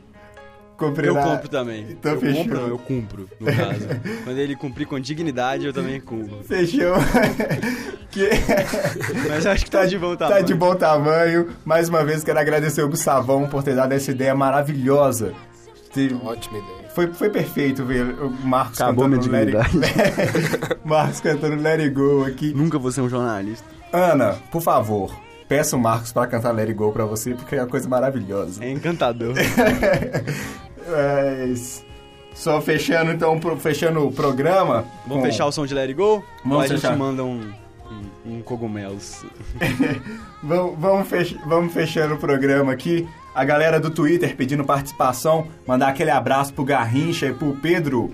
Comprei 0.78 1.10
eu 1.10 1.14
na- 1.14 1.24
cumpro 1.24 1.48
também. 1.50 1.86
Então 1.90 2.14
eu 2.14 2.20
fechou. 2.20 2.44
compro, 2.44 2.60
não, 2.62 2.68
eu 2.68 2.78
cumpro, 2.78 3.30
no 3.40 3.46
caso. 3.48 3.88
Quando 4.26 4.38
ele 4.38 4.56
cumprir 4.56 4.86
com 4.88 5.00
dignidade, 5.00 5.66
eu 5.66 5.74
também 5.74 6.00
cumpro. 6.02 6.32
Marcos. 6.38 6.48
Fechou. 6.48 6.94
que... 8.12 8.30
Mas 9.30 9.46
acho 9.46 9.66
que 9.66 9.72
tá 9.72 9.86
de 9.86 9.98
bom 9.98 10.16
Tá 10.16 10.28
tamanho. 10.28 10.46
de 10.46 10.54
bom 10.54 10.76
tamanho. 10.76 11.50
Mais 11.64 11.90
uma 11.90 12.04
vez 12.04 12.24
quero 12.24 12.40
agradecer 12.40 12.82
o 12.82 12.90
Gustavão 12.90 13.48
por 13.48 13.64
ter 13.64 13.76
dado 13.76 13.92
essa 13.94 14.12
ideia 14.12 14.34
maravilhosa. 14.36 15.34
Ótima 16.26 16.58
ideia. 16.58 16.83
Foi, 16.94 17.08
foi 17.08 17.30
perfeito 17.30 17.84
ver 17.84 18.04
o 18.22 18.30
Marcos 18.30 18.80
Acabou 18.80 19.08
minha 19.08 19.20
cantando 19.20 19.36
Let 19.36 19.56
It... 19.56 20.80
Marcos 20.86 21.20
cantando 21.22 21.56
Let 21.62 21.80
It 21.82 21.90
Go 21.90 22.26
aqui. 22.26 22.54
Nunca 22.54 22.78
vou 22.78 22.92
ser 22.92 23.02
um 23.02 23.10
jornalista. 23.10 23.66
Ana, 23.92 24.36
por 24.52 24.62
favor, 24.62 25.16
peça 25.48 25.76
o 25.76 25.80
Marcos 25.80 26.12
pra 26.14 26.28
cantar 26.28 26.52
Let 26.52 26.68
It 26.70 26.74
Go 26.76 26.92
pra 26.92 27.06
você, 27.06 27.34
porque 27.34 27.56
é 27.56 27.62
uma 27.62 27.68
coisa 27.68 27.90
maravilhosa. 27.90 28.64
É 28.64 28.70
encantador. 28.72 29.34
Mas... 30.88 31.84
Só 32.36 32.60
fechando 32.60 33.12
então, 33.12 33.40
pro- 33.40 33.58
fechando 33.60 34.08
o 34.08 34.12
programa. 34.12 34.86
Vamos 35.06 35.24
com- 35.24 35.30
fechar 35.30 35.46
o 35.46 35.52
som 35.52 35.68
de 35.68 35.74
Let 35.76 35.84
It 35.84 35.94
Go? 35.94 36.24
Vamos 36.44 36.58
Ou 36.58 36.64
a 36.64 36.68
gente 36.68 36.82
fechar. 36.82 36.98
manda 36.98 37.24
um, 37.24 37.52
um, 38.26 38.38
um 38.38 38.42
cogumelos? 38.42 39.24
Vamos, 40.44 40.78
vamos, 40.80 41.08
fech- 41.08 41.38
vamos 41.48 41.74
fechando 41.74 42.16
o 42.16 42.18
programa 42.18 42.72
aqui. 42.74 43.08
A 43.34 43.44
galera 43.46 43.80
do 43.80 43.90
Twitter 43.90 44.36
pedindo 44.36 44.64
participação. 44.66 45.48
Mandar 45.66 45.88
aquele 45.90 46.12
abraço 46.12 46.54
pro 46.54 46.64
Garrincha 46.66 47.28
e 47.28 47.34
pro 47.34 47.54
Pedro. 47.62 48.14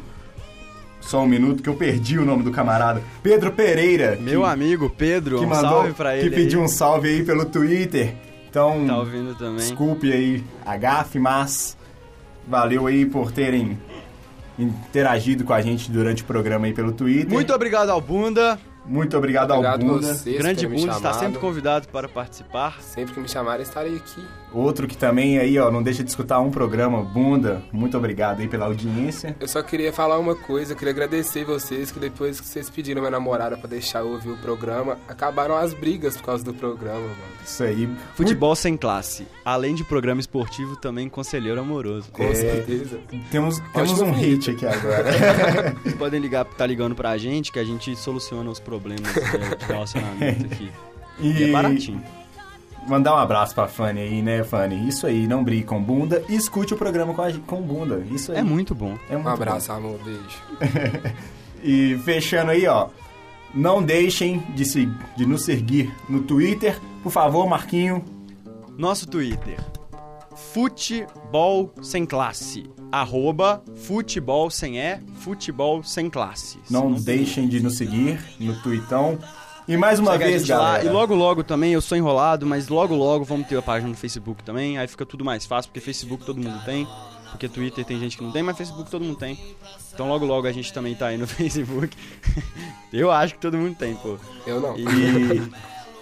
Só 1.01 1.21
um 1.23 1.27
minuto 1.27 1.63
que 1.63 1.69
eu 1.69 1.75
perdi 1.75 2.19
o 2.19 2.25
nome 2.25 2.43
do 2.43 2.51
camarada. 2.51 3.01
Pedro 3.23 3.51
Pereira. 3.51 4.17
Meu 4.21 4.41
que, 4.41 4.47
amigo 4.47 4.89
Pedro, 4.89 5.39
que 5.39 5.45
um 5.45 5.49
mandou, 5.49 5.69
salve 5.71 5.93
pra 5.93 6.15
ele. 6.17 6.29
Que 6.29 6.35
pediu 6.35 6.59
aí. 6.59 6.65
um 6.65 6.67
salve 6.67 7.09
aí 7.09 7.23
pelo 7.23 7.45
Twitter. 7.45 8.13
Então, 8.49 8.85
Tá 8.85 8.97
ouvindo 8.97 9.33
também. 9.35 9.57
desculpe 9.57 10.11
aí 10.11 10.43
a 10.65 10.75
gafe, 10.77 11.17
mas 11.19 11.75
valeu 12.47 12.85
aí 12.87 13.05
por 13.05 13.31
terem 13.31 13.77
interagido 14.57 15.43
com 15.43 15.53
a 15.53 15.61
gente 15.61 15.89
durante 15.91 16.23
o 16.23 16.25
programa 16.25 16.65
aí 16.65 16.73
pelo 16.73 16.91
Twitter. 16.91 17.29
Muito 17.31 17.53
obrigado 17.53 17.89
ao 17.89 18.01
Bunda. 18.01 18.59
Muito 18.85 19.17
obrigado, 19.17 19.51
Obrigado 19.51 19.81
ao 19.83 19.87
Bunda. 19.87 20.13
vocês 20.13 20.37
Grande 20.37 20.67
Bunda 20.67 20.93
está 20.93 21.13
sempre 21.13 21.39
convidado 21.39 21.87
para 21.89 22.07
participar. 22.07 22.81
Sempre 22.81 23.13
que 23.13 23.19
me 23.19 23.27
chamarem, 23.27 23.61
estarei 23.61 23.95
aqui. 23.95 24.25
Outro 24.53 24.87
que 24.87 24.97
também 24.97 25.37
aí, 25.37 25.57
ó, 25.59 25.69
não 25.69 25.83
deixa 25.83 26.03
de 26.03 26.09
escutar 26.09 26.39
um 26.39 26.49
programa, 26.49 27.03
Bunda. 27.03 27.61
Muito 27.71 27.95
obrigado 27.97 28.39
aí 28.41 28.47
pela 28.47 28.65
audiência. 28.65 29.35
Eu 29.39 29.47
só 29.47 29.61
queria 29.61 29.93
falar 29.93 30.17
uma 30.17 30.35
coisa, 30.35 30.73
eu 30.73 30.77
queria 30.77 30.91
agradecer 30.91 31.45
vocês 31.45 31.91
que 31.91 31.99
depois 31.99 32.39
que 32.39 32.47
vocês 32.47 32.69
pediram 32.69 33.01
minha 33.01 33.11
namorada 33.11 33.57
pra 33.57 33.67
deixar 33.69 33.99
eu 33.99 34.07
ouvir 34.09 34.31
o 34.31 34.37
programa, 34.37 34.97
acabaram 35.07 35.55
as 35.55 35.73
brigas 35.73 36.17
por 36.17 36.23
causa 36.23 36.43
do 36.43 36.53
programa, 36.53 36.99
mano. 36.99 37.15
Isso 37.45 37.63
aí. 37.63 37.89
Futebol 38.15 38.55
sem 38.55 38.75
classe. 38.75 39.27
Além 39.45 39.75
de 39.75 39.83
programa 39.83 40.19
esportivo, 40.19 40.75
também 40.75 41.07
conselheiro 41.09 41.59
amoroso. 41.59 42.11
Com 42.11 42.23
É. 42.23 42.33
certeza. 42.33 42.99
Temos, 43.31 43.59
temos 43.73 44.01
um 44.01 44.11
hit 44.11 44.51
aqui 44.51 44.65
agora. 44.65 45.11
Vocês 45.83 45.95
podem 45.95 46.19
ligar, 46.19 46.43
tá 46.45 46.65
ligando 46.65 46.95
pra 46.95 47.17
gente 47.17 47.51
que 47.51 47.59
a 47.59 47.63
gente 47.63 47.95
soluciona 47.95 48.49
os 48.49 48.59
problemas 48.59 49.15
é, 49.15 49.55
de 49.55 49.65
relacionamento 49.65 50.45
aqui. 50.45 50.69
E 51.21 51.43
é 51.43 51.51
baratinho. 51.51 52.01
Mandar 52.89 53.13
um 53.13 53.17
abraço 53.17 53.53
pra 53.55 53.67
Fanny 53.67 54.01
aí, 54.01 54.21
né, 54.21 54.43
Fanny? 54.43 54.87
Isso 54.87 55.05
aí, 55.05 55.27
não 55.27 55.43
brigue 55.43 55.63
com 55.63 55.81
bunda 55.81 56.23
e 56.27 56.35
escute 56.35 56.73
o 56.73 56.77
programa 56.77 57.13
com, 57.13 57.21
a, 57.21 57.31
com 57.45 57.61
bunda. 57.61 58.03
Isso 58.11 58.31
aí. 58.31 58.39
É 58.39 58.43
muito 58.43 58.73
bom. 58.73 58.97
é 59.09 59.13
muito 59.13 59.27
Um 59.27 59.31
abraço, 59.31 59.71
amor, 59.71 59.99
beijo. 60.03 60.19
bom. 60.49 61.09
E 61.63 61.97
fechando 62.05 62.51
aí, 62.51 62.65
ó. 62.67 62.87
Não 63.53 63.83
deixem 63.83 64.39
de, 64.55 64.63
se, 64.63 64.85
de 65.17 65.25
nos 65.25 65.43
seguir 65.43 65.93
no 66.07 66.21
Twitter. 66.21 66.79
Por 67.03 67.11
favor, 67.11 67.47
Marquinho. 67.49 68.03
Nosso 68.77 69.05
Twitter. 69.07 69.57
Futebol 70.53 71.73
sem 71.81 72.05
classe. 72.05 72.63
Arroba 72.91 73.61
futebol 73.75 74.49
sem 74.49 74.79
E, 74.79 74.99
futebol 75.19 75.83
sem 75.83 76.09
classe. 76.09 76.57
Não, 76.69 76.97
Se 76.97 77.05
tem- 77.05 77.17
deixem 77.17 77.47
de 77.47 77.59
nos 77.59 77.75
seguir 77.77 78.19
no 78.39 78.55
Tweetão. 78.61 79.19
E 79.69 79.77
mais 79.77 79.99
uma 79.99 80.13
Segue 80.13 80.23
vez, 80.23 80.41
gente 80.41 80.51
lá. 80.51 80.57
galera. 80.57 80.85
E 80.85 80.89
logo 80.89 81.13
logo 81.13 81.43
também, 81.43 81.73
eu 81.73 81.79
sou 81.81 81.95
enrolado, 81.95 82.43
mas 82.43 82.69
logo 82.69 82.95
logo 82.95 83.23
vamos 83.23 83.47
ter 83.47 83.55
a 83.55 83.61
página 83.61 83.87
no 83.87 83.95
Facebook 83.95 84.41
também. 84.43 84.79
Aí 84.79 84.87
fica 84.87 85.05
tudo 85.05 85.23
mais 85.23 85.45
fácil, 85.45 85.69
porque 85.69 85.79
Facebook 85.79 86.25
todo 86.25 86.41
mundo 86.41 86.59
tem. 86.65 86.87
Porque 87.29 87.47
Twitter 87.47 87.85
tem 87.85 87.99
gente 87.99 88.17
que 88.17 88.23
não 88.23 88.31
tem, 88.31 88.41
mas 88.41 88.57
Facebook 88.57 88.89
todo 88.89 89.05
mundo 89.05 89.17
tem. 89.17 89.39
Então 89.93 90.09
logo 90.09 90.25
logo 90.25 90.47
a 90.47 90.51
gente 90.51 90.73
também 90.73 90.95
tá 90.95 91.05
aí 91.05 91.17
no 91.19 91.27
Facebook. 91.29 91.95
eu 92.91 93.11
acho 93.11 93.35
que 93.35 93.39
todo 93.39 93.55
mundo 93.59 93.75
tem, 93.75 93.93
pô. 93.93 94.17
Eu 94.47 94.59
não. 94.59 94.75
E 94.75 94.85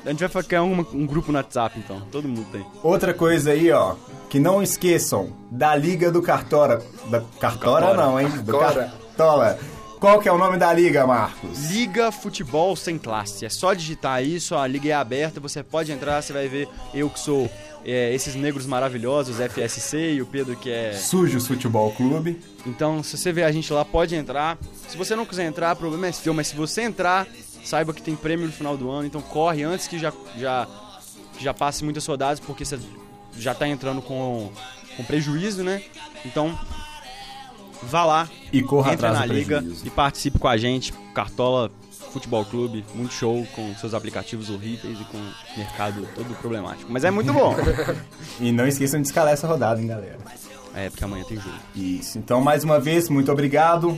a 0.05 0.09
gente 0.11 0.25
vai 0.25 0.43
criar 0.43 0.63
um, 0.63 0.79
um 0.93 1.05
grupo 1.05 1.33
no 1.33 1.37
WhatsApp, 1.37 1.77
então. 1.77 1.99
Todo 2.09 2.25
mundo 2.25 2.47
tem. 2.49 2.65
Outra 2.81 3.13
coisa 3.13 3.51
aí, 3.51 3.69
ó, 3.69 3.95
que 4.29 4.39
não 4.39 4.63
esqueçam 4.63 5.33
da 5.51 5.75
Liga 5.75 6.09
do 6.09 6.21
Cartora. 6.21 6.81
Da 7.09 7.19
Cartora, 7.37 7.87
Cartora. 7.87 7.97
não, 7.97 8.17
hein? 8.17 8.29
Do 8.29 8.57
Cartora. 8.57 8.93
Cartola. 9.17 9.59
Qual 9.99 10.19
que 10.19 10.29
é 10.29 10.31
o 10.31 10.37
nome 10.37 10.57
da 10.57 10.71
liga, 10.71 11.07
Marcos? 11.07 11.71
Liga 11.71 12.11
Futebol 12.11 12.75
Sem 12.75 12.99
Classe. 12.99 13.45
É 13.45 13.49
só 13.49 13.73
digitar 13.73 14.23
isso, 14.23 14.55
a 14.55 14.67
liga 14.67 14.89
é 14.89 14.93
aberta, 14.93 15.39
você 15.39 15.63
pode 15.63 15.91
entrar, 15.91 16.21
você 16.21 16.31
vai 16.31 16.47
ver 16.47 16.69
eu 16.93 17.09
que 17.09 17.19
sou 17.19 17.49
é, 17.83 18.13
esses 18.13 18.35
negros 18.35 18.67
maravilhosos, 18.67 19.37
FSC, 19.37 20.13
e 20.13 20.21
o 20.21 20.25
Pedro 20.27 20.55
que 20.55 20.69
é 20.69 20.93
Sujos 20.93 21.47
Futebol 21.47 21.91
Clube. 21.93 22.39
Então, 22.63 23.01
se 23.01 23.17
você 23.17 23.31
vê 23.31 23.43
a 23.43 23.51
gente 23.51 23.73
lá, 23.73 23.83
pode 23.83 24.15
entrar. 24.15 24.59
Se 24.87 24.95
você 24.95 25.15
não 25.15 25.25
quiser 25.25 25.45
entrar, 25.45 25.73
o 25.73 25.79
problema 25.79 26.05
é 26.05 26.11
seu, 26.11 26.31
mas 26.31 26.47
se 26.47 26.55
você 26.55 26.83
entrar, 26.83 27.25
saiba 27.65 27.91
que 27.91 28.01
tem 28.01 28.15
prêmio 28.15 28.45
no 28.45 28.51
final 28.51 28.77
do 28.77 28.91
ano, 28.91 29.07
então 29.07 29.19
corre 29.19 29.63
antes 29.63 29.87
que 29.87 29.97
já, 29.97 30.13
já, 30.37 30.67
já 31.39 31.53
passe 31.55 31.83
muitas 31.83 32.05
rodadas, 32.05 32.39
porque 32.39 32.63
você 32.63 32.77
já 33.35 33.55
tá 33.55 33.67
entrando 33.67 34.03
com, 34.03 34.51
com 34.95 35.03
prejuízo, 35.03 35.63
né? 35.63 35.81
Então, 36.23 36.55
vá 37.83 38.05
lá, 38.05 38.29
E 38.51 38.61
corra 38.61 38.93
entre 38.93 39.05
atrás 39.07 39.27
na 39.27 39.33
liga 39.33 39.57
prejuízo. 39.59 39.87
e 39.87 39.89
participe 39.89 40.39
com 40.39 40.47
a 40.47 40.57
gente. 40.57 40.93
Cartola 41.13 41.71
Futebol 42.11 42.43
Clube, 42.45 42.85
muito 42.95 43.13
show, 43.13 43.45
com 43.55 43.75
seus 43.75 43.93
aplicativos 43.93 44.49
horríveis 44.49 44.99
e 44.99 45.03
com 45.05 45.17
o 45.17 45.57
mercado 45.57 46.07
todo 46.15 46.33
problemático. 46.35 46.91
Mas 46.91 47.03
é 47.03 47.11
muito 47.11 47.31
bom. 47.33 47.55
E 48.39 48.51
não 48.51 48.67
esqueçam 48.67 49.01
de 49.01 49.07
escalar 49.07 49.33
essa 49.33 49.47
rodada, 49.47 49.81
hein, 49.81 49.87
galera. 49.87 50.17
é, 50.75 50.89
porque 50.89 51.03
amanhã 51.03 51.23
tem 51.25 51.37
jogo. 51.37 51.55
Isso. 51.75 52.17
Então, 52.17 52.39
mais 52.41 52.63
uma 52.63 52.79
vez, 52.79 53.09
muito 53.09 53.31
obrigado. 53.31 53.97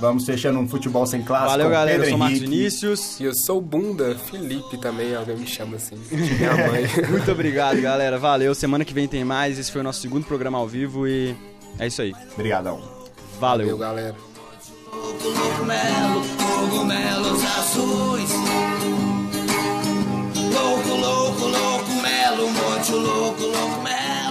Vamos 0.00 0.24
fechando 0.24 0.58
um 0.58 0.66
futebol 0.68 1.06
sem 1.06 1.22
classe. 1.22 1.46
Valeu, 1.46 1.66
com 1.66 1.72
galera. 1.72 1.92
Eu 1.98 2.00
Pedro 2.00 2.10
sou 2.10 2.18
Marcos. 2.18 2.38
Vinícius. 2.40 3.20
E 3.20 3.24
eu 3.24 3.32
sou 3.34 3.58
o 3.58 3.60
Bunda 3.60 4.16
Felipe 4.16 4.76
também, 4.78 5.14
alguém 5.14 5.36
me 5.36 5.46
chama 5.46 5.76
assim. 5.76 5.96
Minha 6.10 6.52
mãe. 6.68 6.84
Muito 7.10 7.30
obrigado, 7.30 7.80
galera. 7.80 8.18
Valeu. 8.18 8.54
Semana 8.56 8.84
que 8.84 8.92
vem 8.92 9.06
tem 9.06 9.24
mais. 9.24 9.56
Esse 9.58 9.70
foi 9.70 9.80
o 9.80 9.84
nosso 9.84 10.00
segundo 10.00 10.24
programa 10.24 10.58
ao 10.58 10.66
vivo 10.66 11.06
e 11.06 11.36
é 11.78 11.86
isso 11.86 12.02
aí. 12.02 12.14
Obrigadão. 12.34 12.80
Valeu. 13.38 13.66
Valeu, 13.66 13.78
galera. 13.78 14.16
Cogumelo, 14.90 16.22
cogumelos 16.36 17.44
azuis. 17.44 18.30
Louco, 20.52 20.88
louco, 20.88 21.44
louco, 21.46 21.92
melo, 22.02 22.50
monte 22.50 22.92
louco, 22.92 23.42
louco, 23.42 23.82
melo. 23.82 24.27